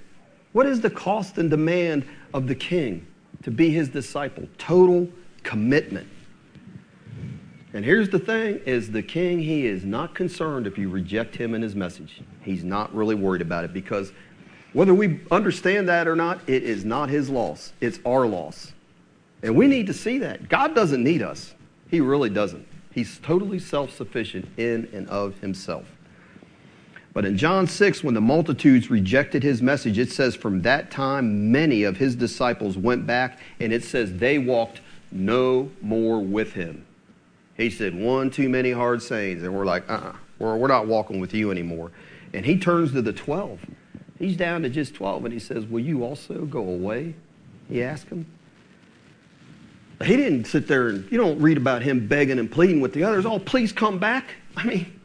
What 0.52 0.68
is 0.68 0.80
the 0.80 0.92
cost 0.92 1.40
and 1.40 1.50
demand 1.50 2.06
of 2.36 2.48
the 2.48 2.54
king 2.54 3.08
to 3.42 3.50
be 3.50 3.72
his 3.72 3.90
disciple? 3.90 4.48
Total 4.60 5.10
commitment. 5.42 6.08
And 7.74 7.84
here's 7.84 8.10
the 8.10 8.20
thing 8.20 8.62
is 8.66 8.92
the 8.92 9.02
king 9.02 9.40
he 9.40 9.66
is 9.66 9.84
not 9.84 10.14
concerned 10.14 10.68
if 10.68 10.78
you 10.78 10.90
reject 10.90 11.36
him 11.36 11.56
and 11.56 11.64
his 11.64 11.76
message. 11.76 12.22
He's 12.44 12.64
not 12.64 12.94
really 12.94 13.16
worried 13.16 13.42
about 13.42 13.64
it 13.64 13.74
because 13.74 14.12
whether 14.74 14.94
we 14.94 15.22
understand 15.32 15.90
that 15.90 16.08
or 16.08 16.16
not, 16.16 16.40
it 16.48 16.64
is 16.64 16.86
not 16.86 17.10
his 17.10 17.30
loss. 17.30 17.74
It's 17.82 18.00
our 18.06 18.28
loss. 18.28 18.74
And 19.42 19.56
we 19.56 19.68
need 19.68 19.88
to 19.88 19.94
see 19.94 20.20
that. 20.20 20.50
God 20.50 20.76
doesn't 20.76 21.04
need 21.04 21.22
us. 21.22 21.54
He 21.90 22.00
really 22.00 22.30
doesn't. 22.30 22.68
He's 22.92 23.20
totally 23.20 23.60
self 23.60 23.96
sufficient 23.96 24.48
in 24.58 24.88
and 24.94 25.10
of 25.10 25.40
himself. 25.40 25.86
But 27.14 27.26
in 27.26 27.38
John 27.38 27.68
6, 27.68 28.04
when 28.04 28.16
the 28.16 28.22
multitudes 28.22 28.90
rejected 28.90 29.44
his 29.44 29.62
message, 29.62 30.00
it 30.00 30.12
says, 30.12 30.36
From 30.36 30.64
that 30.64 30.90
time, 30.90 31.52
many 31.52 31.84
of 31.84 31.98
his 31.98 32.16
disciples 32.16 32.76
went 32.76 33.06
back, 33.06 33.40
and 33.60 33.72
it 33.72 33.84
says 33.84 34.18
they 34.18 34.40
walked 34.40 34.82
no 35.12 35.70
more 35.82 36.20
with 36.20 36.54
him. 36.54 36.86
He 37.58 37.70
said, 37.70 37.96
One 37.96 38.30
too 38.30 38.50
many 38.50 38.72
hard 38.72 39.02
sayings. 39.02 39.44
And 39.44 39.54
we're 39.56 39.66
like, 39.66 39.90
Uh 39.90 39.94
uh-uh, 39.94 40.10
uh, 40.10 40.16
we're, 40.40 40.58
we're 40.58 40.68
not 40.68 40.88
walking 40.88 41.20
with 41.20 41.34
you 41.34 41.52
anymore. 41.52 41.92
And 42.34 42.46
he 42.46 42.58
turns 42.58 42.92
to 42.94 43.02
the 43.02 43.14
12. 43.14 43.60
He's 44.20 44.38
down 44.38 44.62
to 44.64 44.70
just 44.70 44.96
12, 44.96 45.26
and 45.26 45.34
he 45.34 45.40
says, 45.40 45.66
Will 45.66 45.82
you 45.82 46.04
also 46.04 46.46
go 46.46 46.62
away? 46.62 47.16
He 47.70 47.84
asked 47.84 48.08
him. 48.08 48.26
He 50.04 50.18
didn't 50.18 50.46
sit 50.46 50.68
there 50.68 50.90
and, 50.90 51.10
you 51.12 51.18
don't 51.18 51.40
read 51.40 51.58
about 51.58 51.82
him 51.82 52.08
begging 52.08 52.40
and 52.40 52.52
pleading 52.52 52.82
with 52.82 52.94
the 52.94 53.04
others. 53.04 53.26
Oh, 53.26 53.40
please 53.40 53.72
come 53.72 54.00
back. 54.00 54.36
I 54.58 54.66
mean, 54.66 55.00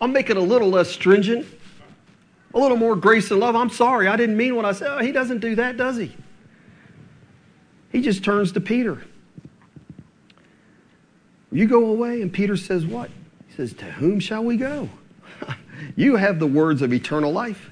I'll 0.00 0.08
make 0.08 0.30
it 0.30 0.36
a 0.36 0.40
little 0.40 0.68
less 0.68 0.90
stringent, 0.90 1.46
a 2.54 2.58
little 2.58 2.76
more 2.76 2.96
grace 2.96 3.30
and 3.30 3.40
love. 3.40 3.56
I'm 3.56 3.70
sorry, 3.70 4.08
I 4.08 4.16
didn't 4.16 4.36
mean 4.36 4.54
what 4.54 4.64
I 4.64 4.72
said. 4.72 4.88
Oh, 4.88 4.98
he 4.98 5.10
doesn't 5.10 5.38
do 5.38 5.54
that, 5.56 5.76
does 5.76 5.96
he? 5.96 6.14
He 7.90 8.02
just 8.02 8.22
turns 8.22 8.52
to 8.52 8.60
Peter. 8.60 9.02
You 11.52 11.66
go 11.66 11.86
away, 11.86 12.22
and 12.22 12.32
Peter 12.32 12.56
says, 12.56 12.84
What? 12.84 13.10
He 13.48 13.54
says, 13.54 13.72
To 13.74 13.84
whom 13.84 14.20
shall 14.20 14.44
we 14.44 14.56
go? 14.56 14.88
you 15.96 16.16
have 16.16 16.38
the 16.38 16.46
words 16.46 16.82
of 16.82 16.92
eternal 16.92 17.32
life. 17.32 17.70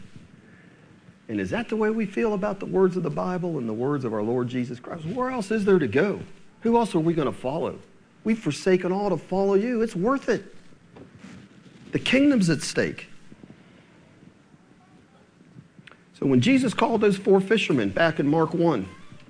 And 1.28 1.40
is 1.40 1.50
that 1.50 1.68
the 1.68 1.76
way 1.76 1.90
we 1.90 2.06
feel 2.06 2.34
about 2.34 2.60
the 2.60 2.66
words 2.66 2.96
of 2.96 3.02
the 3.02 3.10
Bible 3.10 3.58
and 3.58 3.68
the 3.68 3.74
words 3.74 4.04
of 4.04 4.12
our 4.12 4.22
Lord 4.22 4.48
Jesus 4.48 4.78
Christ? 4.78 5.06
Where 5.06 5.30
else 5.30 5.50
is 5.50 5.64
there 5.64 5.78
to 5.78 5.88
go? 5.88 6.20
Who 6.60 6.76
else 6.76 6.94
are 6.94 7.00
we 7.00 7.14
going 7.14 7.26
to 7.26 7.32
follow? 7.32 7.78
We've 8.24 8.38
forsaken 8.38 8.92
all 8.92 9.10
to 9.10 9.16
follow 9.16 9.54
you. 9.54 9.82
It's 9.82 9.96
worth 9.96 10.28
it. 10.28 10.54
The 11.92 11.98
kingdom's 11.98 12.50
at 12.50 12.62
stake. 12.62 13.08
So 16.18 16.26
when 16.26 16.40
Jesus 16.40 16.74
called 16.74 17.00
those 17.00 17.16
four 17.16 17.40
fishermen 17.40 17.90
back 17.90 18.18
in 18.18 18.26
Mark 18.26 18.54
1, 18.54 18.88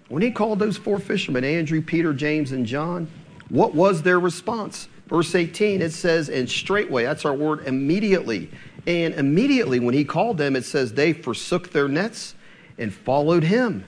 when 0.08 0.22
he 0.22 0.30
called 0.30 0.58
those 0.58 0.76
four 0.76 0.98
fishermen, 0.98 1.44
Andrew, 1.44 1.80
Peter, 1.80 2.12
James, 2.12 2.52
and 2.52 2.66
John, 2.66 3.08
what 3.48 3.74
was 3.74 4.02
their 4.02 4.18
response? 4.20 4.88
Verse 5.06 5.34
18, 5.34 5.82
it 5.82 5.92
says, 5.92 6.28
and 6.28 6.48
straightway, 6.48 7.04
that's 7.04 7.24
our 7.24 7.34
word, 7.34 7.66
immediately. 7.66 8.50
And 8.86 9.14
immediately 9.14 9.80
when 9.80 9.94
he 9.94 10.04
called 10.04 10.38
them, 10.38 10.56
it 10.56 10.64
says, 10.64 10.92
they 10.92 11.12
forsook 11.12 11.70
their 11.70 11.88
nets 11.88 12.34
and 12.78 12.92
followed 12.92 13.44
him. 13.44 13.84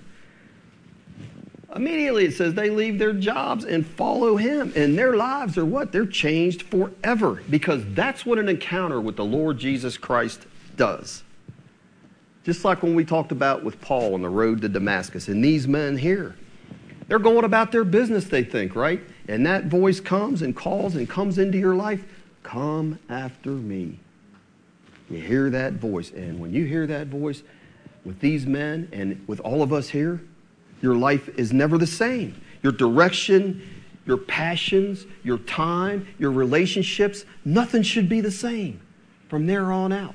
Immediately 1.74 2.24
it 2.24 2.34
says 2.34 2.54
they 2.54 2.70
leave 2.70 2.98
their 2.98 3.12
jobs 3.12 3.64
and 3.64 3.86
follow 3.86 4.36
him. 4.36 4.72
And 4.74 4.96
their 4.98 5.14
lives 5.14 5.58
are 5.58 5.64
what? 5.64 5.92
They're 5.92 6.06
changed 6.06 6.62
forever 6.62 7.42
because 7.50 7.82
that's 7.88 8.24
what 8.24 8.38
an 8.38 8.48
encounter 8.48 9.00
with 9.00 9.16
the 9.16 9.24
Lord 9.24 9.58
Jesus 9.58 9.98
Christ 9.98 10.46
does. 10.76 11.22
Just 12.44 12.64
like 12.64 12.82
when 12.82 12.94
we 12.94 13.04
talked 13.04 13.32
about 13.32 13.62
with 13.62 13.80
Paul 13.80 14.14
on 14.14 14.22
the 14.22 14.28
road 14.28 14.62
to 14.62 14.68
Damascus 14.68 15.28
and 15.28 15.44
these 15.44 15.68
men 15.68 15.98
here. 15.98 16.36
They're 17.08 17.18
going 17.18 17.44
about 17.44 17.72
their 17.72 17.84
business, 17.84 18.24
they 18.24 18.42
think, 18.42 18.74
right? 18.74 19.00
And 19.28 19.44
that 19.46 19.64
voice 19.64 20.00
comes 20.00 20.42
and 20.42 20.54
calls 20.54 20.94
and 20.94 21.08
comes 21.08 21.38
into 21.38 21.58
your 21.58 21.74
life 21.74 22.04
Come 22.46 23.00
after 23.08 23.50
me. 23.50 23.98
You 25.10 25.20
hear 25.20 25.50
that 25.50 25.72
voice. 25.74 26.12
And 26.12 26.38
when 26.38 26.52
you 26.52 26.64
hear 26.64 26.86
that 26.86 27.08
voice 27.08 27.42
with 28.04 28.20
these 28.20 28.46
men 28.46 28.88
and 28.92 29.20
with 29.26 29.40
all 29.40 29.62
of 29.62 29.72
us 29.72 29.88
here, 29.88 30.22
your 30.80 30.94
life 30.94 31.28
is 31.30 31.52
never 31.52 31.76
the 31.76 31.88
same. 31.88 32.40
Your 32.62 32.70
direction, 32.70 33.68
your 34.06 34.16
passions, 34.16 35.06
your 35.24 35.38
time, 35.38 36.06
your 36.20 36.30
relationships, 36.30 37.24
nothing 37.44 37.82
should 37.82 38.08
be 38.08 38.20
the 38.20 38.30
same 38.30 38.80
from 39.28 39.46
there 39.46 39.72
on 39.72 39.92
out. 39.92 40.14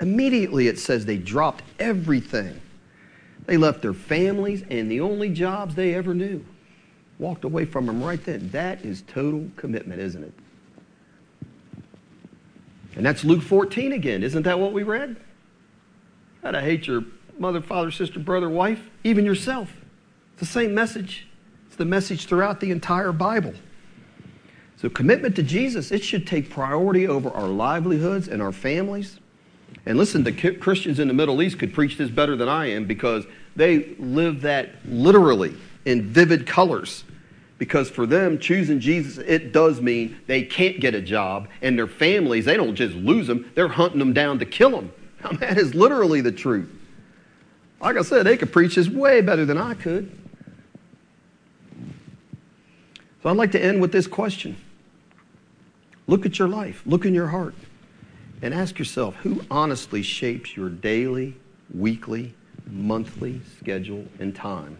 Immediately 0.00 0.68
it 0.68 0.78
says 0.78 1.04
they 1.04 1.18
dropped 1.18 1.64
everything. 1.80 2.60
They 3.46 3.56
left 3.56 3.82
their 3.82 3.92
families 3.92 4.62
and 4.70 4.88
the 4.88 5.00
only 5.00 5.30
jobs 5.30 5.74
they 5.74 5.94
ever 5.96 6.14
knew 6.14 6.44
walked 7.18 7.44
away 7.44 7.64
from 7.64 7.88
him 7.88 8.02
right 8.02 8.22
then. 8.24 8.50
That 8.50 8.84
is 8.84 9.02
total 9.06 9.48
commitment, 9.56 10.00
isn't 10.00 10.24
it? 10.24 10.32
And 12.96 13.04
that's 13.04 13.24
Luke 13.24 13.42
14 13.42 13.92
again. 13.92 14.22
Isn't 14.22 14.42
that 14.44 14.58
what 14.58 14.72
we 14.72 14.82
read? 14.82 15.16
How 16.42 16.50
to 16.50 16.60
hate 16.60 16.86
your 16.86 17.04
mother, 17.38 17.60
father, 17.60 17.90
sister, 17.90 18.18
brother, 18.18 18.48
wife, 18.48 18.80
even 19.04 19.24
yourself. 19.24 19.70
It's 20.32 20.40
the 20.40 20.46
same 20.46 20.74
message. 20.74 21.26
It's 21.66 21.76
the 21.76 21.84
message 21.84 22.26
throughout 22.26 22.60
the 22.60 22.70
entire 22.70 23.12
Bible. 23.12 23.54
So, 24.76 24.90
commitment 24.90 25.36
to 25.36 25.42
Jesus, 25.42 25.90
it 25.90 26.04
should 26.04 26.26
take 26.26 26.50
priority 26.50 27.08
over 27.08 27.30
our 27.30 27.48
livelihoods 27.48 28.28
and 28.28 28.42
our 28.42 28.52
families. 28.52 29.18
And 29.86 29.96
listen, 29.96 30.22
the 30.24 30.32
Christians 30.32 30.98
in 30.98 31.08
the 31.08 31.14
Middle 31.14 31.40
East 31.42 31.58
could 31.58 31.72
preach 31.72 31.96
this 31.96 32.10
better 32.10 32.36
than 32.36 32.48
I 32.48 32.66
am 32.66 32.84
because 32.84 33.24
they 33.54 33.94
live 33.98 34.42
that 34.42 34.70
literally 34.86 35.56
in 35.86 36.02
vivid 36.02 36.46
colors. 36.46 37.04
Because 37.56 37.88
for 37.88 38.04
them, 38.04 38.38
choosing 38.38 38.80
Jesus, 38.80 39.16
it 39.16 39.52
does 39.52 39.80
mean 39.80 40.18
they 40.26 40.42
can't 40.42 40.78
get 40.78 40.94
a 40.94 41.00
job, 41.00 41.48
and 41.62 41.78
their 41.78 41.86
families, 41.86 42.44
they 42.44 42.56
don't 42.58 42.74
just 42.74 42.94
lose 42.94 43.28
them, 43.28 43.50
they're 43.54 43.68
hunting 43.68 43.98
them 43.98 44.12
down 44.12 44.38
to 44.40 44.44
kill 44.44 44.70
them. 44.72 44.92
Now, 45.24 45.30
that 45.40 45.56
is 45.56 45.74
literally 45.74 46.20
the 46.20 46.32
truth. 46.32 46.68
Like 47.80 47.96
I 47.96 48.02
said, 48.02 48.26
they 48.26 48.36
could 48.36 48.52
preach 48.52 48.74
this 48.74 48.88
way 48.88 49.22
better 49.22 49.46
than 49.46 49.56
I 49.56 49.72
could. 49.72 50.10
So 53.22 53.30
I'd 53.30 53.36
like 53.36 53.52
to 53.52 53.62
end 53.62 53.80
with 53.80 53.92
this 53.92 54.06
question 54.06 54.56
Look 56.06 56.24
at 56.26 56.38
your 56.38 56.48
life, 56.48 56.82
look 56.86 57.04
in 57.04 57.14
your 57.14 57.28
heart, 57.28 57.54
and 58.42 58.54
ask 58.54 58.78
yourself 58.78 59.16
who 59.16 59.42
honestly 59.50 60.02
shapes 60.02 60.56
your 60.56 60.68
daily, 60.68 61.36
weekly, 61.72 62.34
monthly 62.70 63.40
schedule 63.58 64.04
and 64.18 64.34
time? 64.34 64.78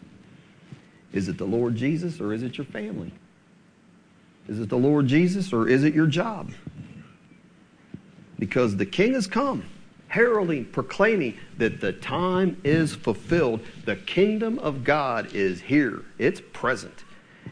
Is 1.17 1.29
it 1.29 1.39
the 1.39 1.47
Lord 1.47 1.77
Jesus 1.77 2.21
or 2.21 2.35
is 2.35 2.43
it 2.43 2.59
your 2.59 2.67
family? 2.67 3.11
Is 4.49 4.61
it 4.61 4.69
the 4.69 4.77
Lord 4.77 5.07
Jesus 5.07 5.51
or 5.51 5.67
is 5.67 5.83
it 5.83 5.95
your 5.95 6.07
job? 6.07 6.53
Because 8.39 8.77
the 8.77 8.85
King 8.85 9.15
has 9.15 9.27
come, 9.27 9.65
heralding, 10.09 10.67
proclaiming 10.67 11.39
that 11.57 11.81
the 11.81 11.95
time 11.95 12.61
is 12.65 12.95
fulfilled. 12.95 13.63
The 13.87 13.97
kingdom 13.97 14.59
of 14.59 14.85
God 14.85 15.35
is 15.35 15.63
here, 15.63 16.05
it's 16.19 16.43
present. 16.53 17.05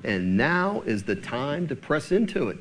And 0.02 0.36
now 0.36 0.82
is 0.82 1.04
the 1.04 1.16
time 1.16 1.66
to 1.68 1.74
press 1.74 2.12
into 2.12 2.50
it. 2.50 2.58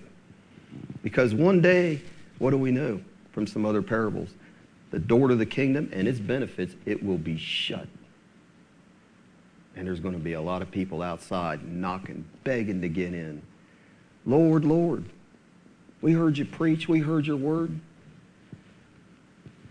Because 1.04 1.36
one 1.36 1.60
day, 1.60 2.02
what 2.40 2.52
do 2.52 2.58
we 2.58 2.72
know 2.72 3.02
from 3.34 3.46
some 3.46 3.66
other 3.66 3.82
parables? 3.82 4.30
The 4.92 5.00
door 5.00 5.28
to 5.28 5.36
the 5.36 5.46
kingdom 5.46 5.90
and 5.92 6.08
its 6.08 6.20
benefits, 6.20 6.76
it 6.86 7.04
will 7.04 7.18
be 7.18 7.38
shut 7.38 7.90
and 9.76 9.88
there's 9.88 10.00
going 10.00 10.14
to 10.14 10.20
be 10.20 10.34
a 10.34 10.42
lot 10.42 10.62
of 10.62 10.70
people 10.72 11.02
outside 11.02 11.68
knocking, 11.68 12.26
begging 12.44 12.82
to 12.82 12.90
get 12.90 13.14
in. 13.14 13.42
Lord, 14.26 14.66
Lord, 14.66 15.06
we 16.02 16.14
heard 16.14 16.38
you 16.38 16.46
preach, 16.46 16.88
we 16.88 17.00
heard 17.00 17.26
your 17.26 17.38
word. 17.38 17.80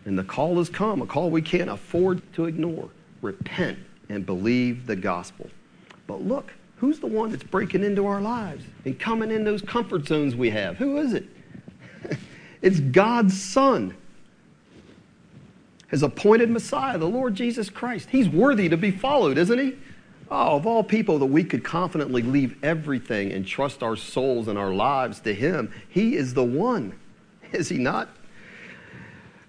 And 0.05 0.18
the 0.18 0.24
call 0.24 0.57
has 0.59 0.68
come, 0.68 1.00
a 1.00 1.07
call 1.07 1.30
we 1.30 1.42
can't 1.42 1.70
afford 1.70 2.20
to 2.34 2.46
ignore. 2.46 2.90
Repent 3.20 3.78
and 4.09 4.26
believe 4.26 4.86
the 4.86 4.96
gospel. 4.96 5.48
But 6.07 6.22
look, 6.22 6.53
who's 6.76 6.98
the 6.98 7.07
one 7.07 7.30
that's 7.30 7.44
breaking 7.44 7.84
into 7.84 8.07
our 8.07 8.20
lives 8.20 8.64
and 8.84 8.98
coming 8.98 9.30
in 9.30 9.44
those 9.44 9.62
comfort 9.62 10.07
zones 10.07 10.34
we 10.34 10.50
have? 10.50 10.76
Who 10.76 10.98
is 10.98 11.12
it? 11.12 11.24
it's 12.62 12.80
God's 12.80 13.40
Son, 13.40 13.94
his 15.88 16.03
appointed 16.03 16.50
Messiah, 16.50 16.98
the 16.98 17.09
Lord 17.09 17.34
Jesus 17.36 17.70
Christ. 17.70 18.09
He's 18.11 18.28
worthy 18.28 18.68
to 18.68 18.76
be 18.76 18.90
followed, 18.90 19.38
isn't 19.38 19.59
he? 19.59 19.76
Oh, 20.35 20.57
of 20.57 20.66
all 20.66 20.83
people 20.83 21.18
that 21.18 21.26
we 21.26 21.45
could 21.45 21.62
confidently 21.62 22.22
leave 22.22 22.57
everything 22.64 23.33
and 23.33 23.47
trust 23.47 23.83
our 23.83 23.97
souls 23.97 24.49
and 24.49 24.59
our 24.59 24.72
lives 24.72 25.20
to 25.20 25.35
Him, 25.35 25.70
He 25.91 26.16
is 26.16 26.33
the 26.33 26.43
one. 26.43 26.99
Is 27.53 27.68
He 27.68 27.76
not? 27.76 28.09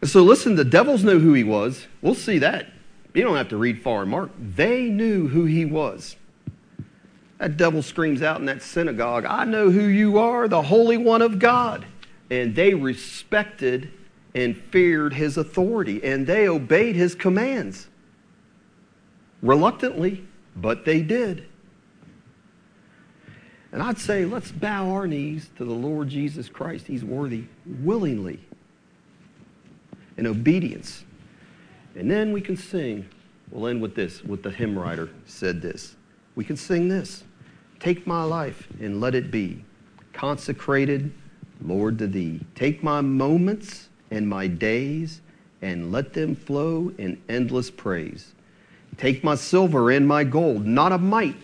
So 0.04 0.24
listen, 0.24 0.58
the 0.58 0.66
devils 0.66 1.06
knew 1.06 1.20
who 1.20 1.32
He 1.32 1.46
was. 1.46 1.88
We'll 2.02 2.16
see 2.16 2.38
that. 2.40 2.68
You 3.14 3.24
don't 3.24 3.38
have 3.38 3.48
to 3.50 3.58
read 3.58 3.82
far 3.82 4.06
Mark. 4.06 4.32
They 4.38 4.90
knew 4.90 5.30
who 5.30 5.46
He 5.46 5.64
was. 5.64 6.18
That 7.38 7.56
devil 7.56 7.82
screams 7.82 8.22
out 8.22 8.42
in 8.42 8.46
that 8.48 8.62
synagogue, 8.62 9.24
I 9.24 9.46
know 9.46 9.72
who 9.72 9.86
you 9.86 10.18
are, 10.18 10.50
the 10.50 10.64
Holy 10.64 10.98
One 10.98 11.22
of 11.22 11.40
God. 11.40 11.86
And 12.30 12.56
they 12.56 12.74
respected 12.74 13.90
and 14.36 14.58
feared 14.58 15.14
His 15.14 15.38
authority, 15.38 16.04
and 16.04 16.28
they 16.28 16.50
obeyed 16.50 16.98
His 16.98 17.16
commands. 17.16 17.88
Reluctantly, 19.42 20.28
but 20.56 20.86
they 20.86 21.01
did. 21.01 21.45
And 23.72 23.82
I'd 23.82 23.97
say 23.97 24.26
let's 24.26 24.51
bow 24.51 24.91
our 24.91 25.08
knees 25.08 25.49
to 25.58 25.66
the 25.66 25.74
Lord 25.74 26.10
Jesus 26.10 26.47
Christ. 26.47 26.86
He's 26.86 27.04
worthy 27.04 27.45
willingly 27.66 28.39
in 30.18 30.28
obedience. 30.28 31.04
And 31.95 32.10
then 32.10 32.32
we 32.32 32.41
can 32.41 32.56
sing. 32.56 33.08
We'll 33.49 33.68
end 33.68 33.82
with 33.82 33.95
this, 33.95 34.24
what 34.24 34.43
the 34.43 34.51
hymn 34.51 34.78
writer 34.78 35.10
said 35.26 35.62
this. 35.62 35.95
We 36.36 36.43
can 36.43 36.58
sing 36.58 36.88
this 36.88 37.24
Take 37.80 38.08
my 38.08 38.24
life 38.24 38.68
and 38.80 39.01
let 39.01 39.14
it 39.14 39.30
be 39.30 39.64
consecrated, 40.14 41.12
Lord, 41.62 41.97
to 41.99 42.08
thee. 42.08 42.39
Take 42.56 42.82
my 42.82 43.01
moments 43.01 43.89
and 44.10 44.28
my 44.28 44.47
days 44.47 45.22
and 45.62 45.91
let 45.91 46.14
them 46.14 46.36
flow 46.36 46.91
in 46.97 47.22
endless 47.28 47.70
praise. 47.70 48.34
Take 48.98 49.24
my 49.24 49.36
silver 49.36 49.91
and 49.91 50.08
my 50.08 50.24
gold, 50.24 50.66
not 50.66 50.91
a 50.91 50.98
mite 50.98 51.36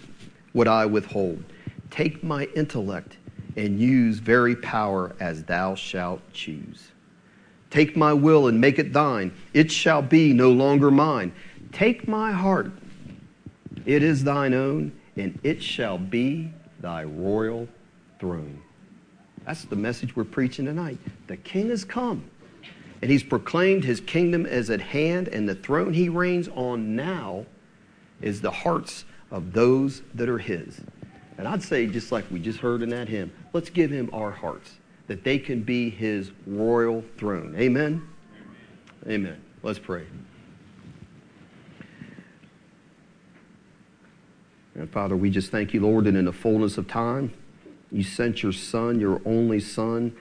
would 0.54 0.68
I 0.68 0.86
withhold. 0.86 1.44
Take 1.90 2.24
my 2.24 2.46
intellect 2.56 3.18
and 3.58 3.80
use 3.80 4.20
very 4.20 4.56
power 4.56 5.16
as 5.20 5.44
thou 5.44 5.76
shalt 5.76 6.22
choose. 6.34 6.92
Take 7.70 7.96
my 7.96 8.14
will 8.14 8.48
and 8.48 8.60
make 8.60 8.80
it 8.80 8.94
thine. 8.94 9.32
It 9.54 9.72
shall 9.72 10.02
be 10.02 10.34
no 10.34 10.52
longer 10.52 10.90
mine. 10.90 11.32
Take 11.72 12.08
my 12.08 12.32
heart. 12.32 12.72
It 13.86 14.04
is 14.04 14.24
thine 14.24 14.54
own, 14.54 14.92
and 15.16 15.40
it 15.44 15.62
shall 15.62 15.98
be 15.98 16.52
thy 16.80 17.04
royal 17.04 17.68
throne. 18.20 18.62
That's 19.46 19.66
the 19.66 19.76
message 19.76 20.16
we're 20.16 20.24
preaching 20.24 20.66
tonight. 20.66 20.98
The 21.28 21.38
king 21.38 21.70
has 21.70 21.84
come, 21.84 22.30
and 23.02 23.10
he's 23.10 23.24
proclaimed 23.24 23.84
his 23.84 24.02
kingdom 24.02 24.46
is 24.46 24.70
at 24.70 24.82
hand, 24.82 25.28
and 25.30 25.48
the 25.48 25.56
throne 25.56 25.94
he 25.94 26.10
reigns 26.10 26.50
on 26.50 26.96
now 26.96 27.46
is 28.22 28.42
the 28.42 28.52
hearts 28.52 29.06
of 29.32 29.54
those 29.54 30.02
that 30.14 30.28
are 30.28 30.40
his. 30.40 30.82
And 31.38 31.48
I'd 31.48 31.64
say, 31.64 31.88
just 31.88 32.12
like 32.12 32.30
we 32.30 32.40
just 32.40 32.60
heard 32.60 32.82
in 32.82 32.90
that 32.90 33.08
hymn, 33.08 33.32
let's 33.54 33.70
give 33.70 33.92
him 33.92 34.10
our 34.12 34.32
hearts 34.32 34.76
that 35.08 35.24
they 35.24 35.40
can 35.40 35.64
be 35.64 35.90
his 35.90 36.32
royal 36.46 37.04
throne. 37.18 37.56
Amen? 37.58 38.08
Amen. 39.08 39.42
Let's 39.64 39.80
pray. 39.80 40.06
And 44.76 44.90
Father, 44.92 45.16
we 45.16 45.30
just 45.30 45.52
thank 45.52 45.74
you, 45.74 45.82
Lord, 45.82 46.06
that 46.06 46.16
in 46.16 46.26
the 46.26 46.34
fullness 46.34 46.78
of 46.78 46.88
time, 46.88 47.34
you 47.92 48.04
sent 48.04 48.44
your 48.44 48.52
Son, 48.52 49.00
your 49.00 49.22
only 49.26 49.60
Son, 49.60 50.16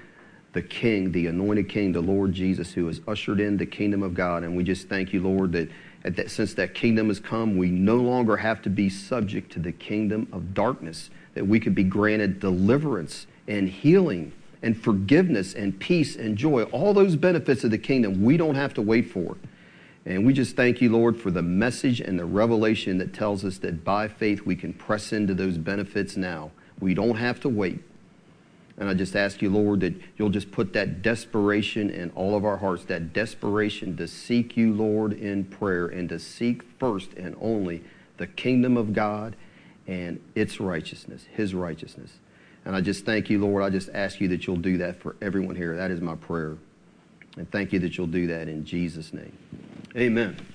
the 0.59 0.63
King, 0.63 1.13
the 1.13 1.29
anointed 1.29 1.69
King, 1.69 1.93
the 1.93 2.01
Lord 2.01 2.33
Jesus, 2.33 2.73
who 2.73 2.89
has 2.89 3.01
ushered 3.07 3.39
in 3.39 3.59
the 3.59 3.65
kingdom 3.65 4.03
of 4.03 4.13
God. 4.13 4.43
And 4.43 4.57
we 4.57 4.65
just 4.65 4.89
thank 4.89 5.13
you, 5.13 5.23
Lord, 5.23 5.53
that, 5.53 5.69
that 6.03 6.33
since 6.33 6.53
that 6.55 6.75
kingdom 6.75 7.07
has 7.07 7.21
come, 7.21 7.57
we 7.57 7.71
no 7.71 7.99
longer 7.99 8.39
have 8.39 8.61
to 8.63 8.69
be 8.69 8.89
subject 8.89 9.53
to 9.53 9.61
the 9.61 9.71
kingdom 9.71 10.27
of 10.33 10.55
darkness, 10.55 11.11
that 11.35 11.47
we 11.47 11.61
could 11.61 11.77
be 11.77 11.85
granted 11.85 12.41
deliverance 12.41 13.29
and 13.47 13.69
healing 13.69 14.33
and 14.61 14.77
forgiveness 14.77 15.55
and 15.55 15.79
peace 15.79 16.17
and 16.17 16.37
joy, 16.37 16.65
all 16.65 16.93
those 16.93 17.15
benefits 17.15 17.63
of 17.63 17.71
the 17.71 17.79
kingdom 17.79 18.25
we 18.25 18.37
don't 18.37 18.57
have 18.57 18.75
to 18.75 18.83
wait 18.83 19.09
for. 19.13 19.37
And 20.07 20.27
we 20.27 20.33
just 20.33 20.57
thank 20.57 20.81
you, 20.81 20.91
Lord, 20.91 21.17
for 21.17 21.31
the 21.31 21.41
message 21.41 22.01
and 22.01 22.19
the 22.19 22.25
revelation 22.25 22.99
that 22.99 23.15
tells 23.15 23.45
us 23.45 23.59
that 23.59 23.85
by 23.85 24.09
faith 24.09 24.43
we 24.43 24.57
can 24.57 24.73
press 24.73 25.13
into 25.13 25.35
those 25.35 25.57
benefits 25.57 26.17
now. 26.17 26.51
We 26.81 26.95
don't 26.95 27.17
have 27.17 27.39
to 27.43 27.49
wait. 27.49 27.79
And 28.79 28.89
I 28.89 28.95
just 28.95 29.16
ask 29.16 29.43
you, 29.43 29.51
Lord, 29.51 29.81
that 29.81 29.95
you'll 30.16 30.31
just 30.31 30.53
put 30.53 30.72
that 30.74 31.03
desperation 31.03 31.91
in 31.91 32.11
all 32.11 32.37
of 32.37 32.45
our 32.45 32.59
hearts, 32.59 32.85
that 32.85 33.12
desperation 33.12 33.97
to 33.97 34.07
seek 34.07 34.57
you, 34.57 34.72
Lord, 34.72 35.12
in 35.12 35.45
prayer 35.45 35.87
and 35.87 36.09
to 36.11 36.18
seek 36.20 36.62
first 36.79 37.12
and 37.14 37.37
only 37.41 37.83
the 38.18 38.29
kingdom 38.29 38.76
of 38.76 38.93
God 38.93 39.35
and 39.89 40.20
its 40.37 40.61
righteousness, 40.61 41.26
his 41.33 41.55
righteousness. 41.55 42.12
And 42.64 42.76
I 42.76 42.81
just 42.81 43.05
thank 43.05 43.31
you, 43.31 43.41
Lord. 43.41 43.64
I 43.64 43.70
just 43.70 43.89
ask 43.95 44.20
you 44.20 44.29
that 44.29 44.47
you'll 44.47 44.57
do 44.57 44.79
that 44.79 45.01
for 45.01 45.16
everyone 45.20 45.57
here. 45.57 45.76
That 45.76 45.91
is 45.91 46.01
my 46.01 46.14
prayer. 46.14 46.57
And 47.37 47.51
thank 47.51 47.72
you 47.72 47.81
that 47.81 47.97
you'll 47.97 48.07
do 48.07 48.29
that 48.29 48.47
in 48.49 48.64
Jesus' 48.64 49.12
name. 49.12 49.33
Amen. 49.97 50.39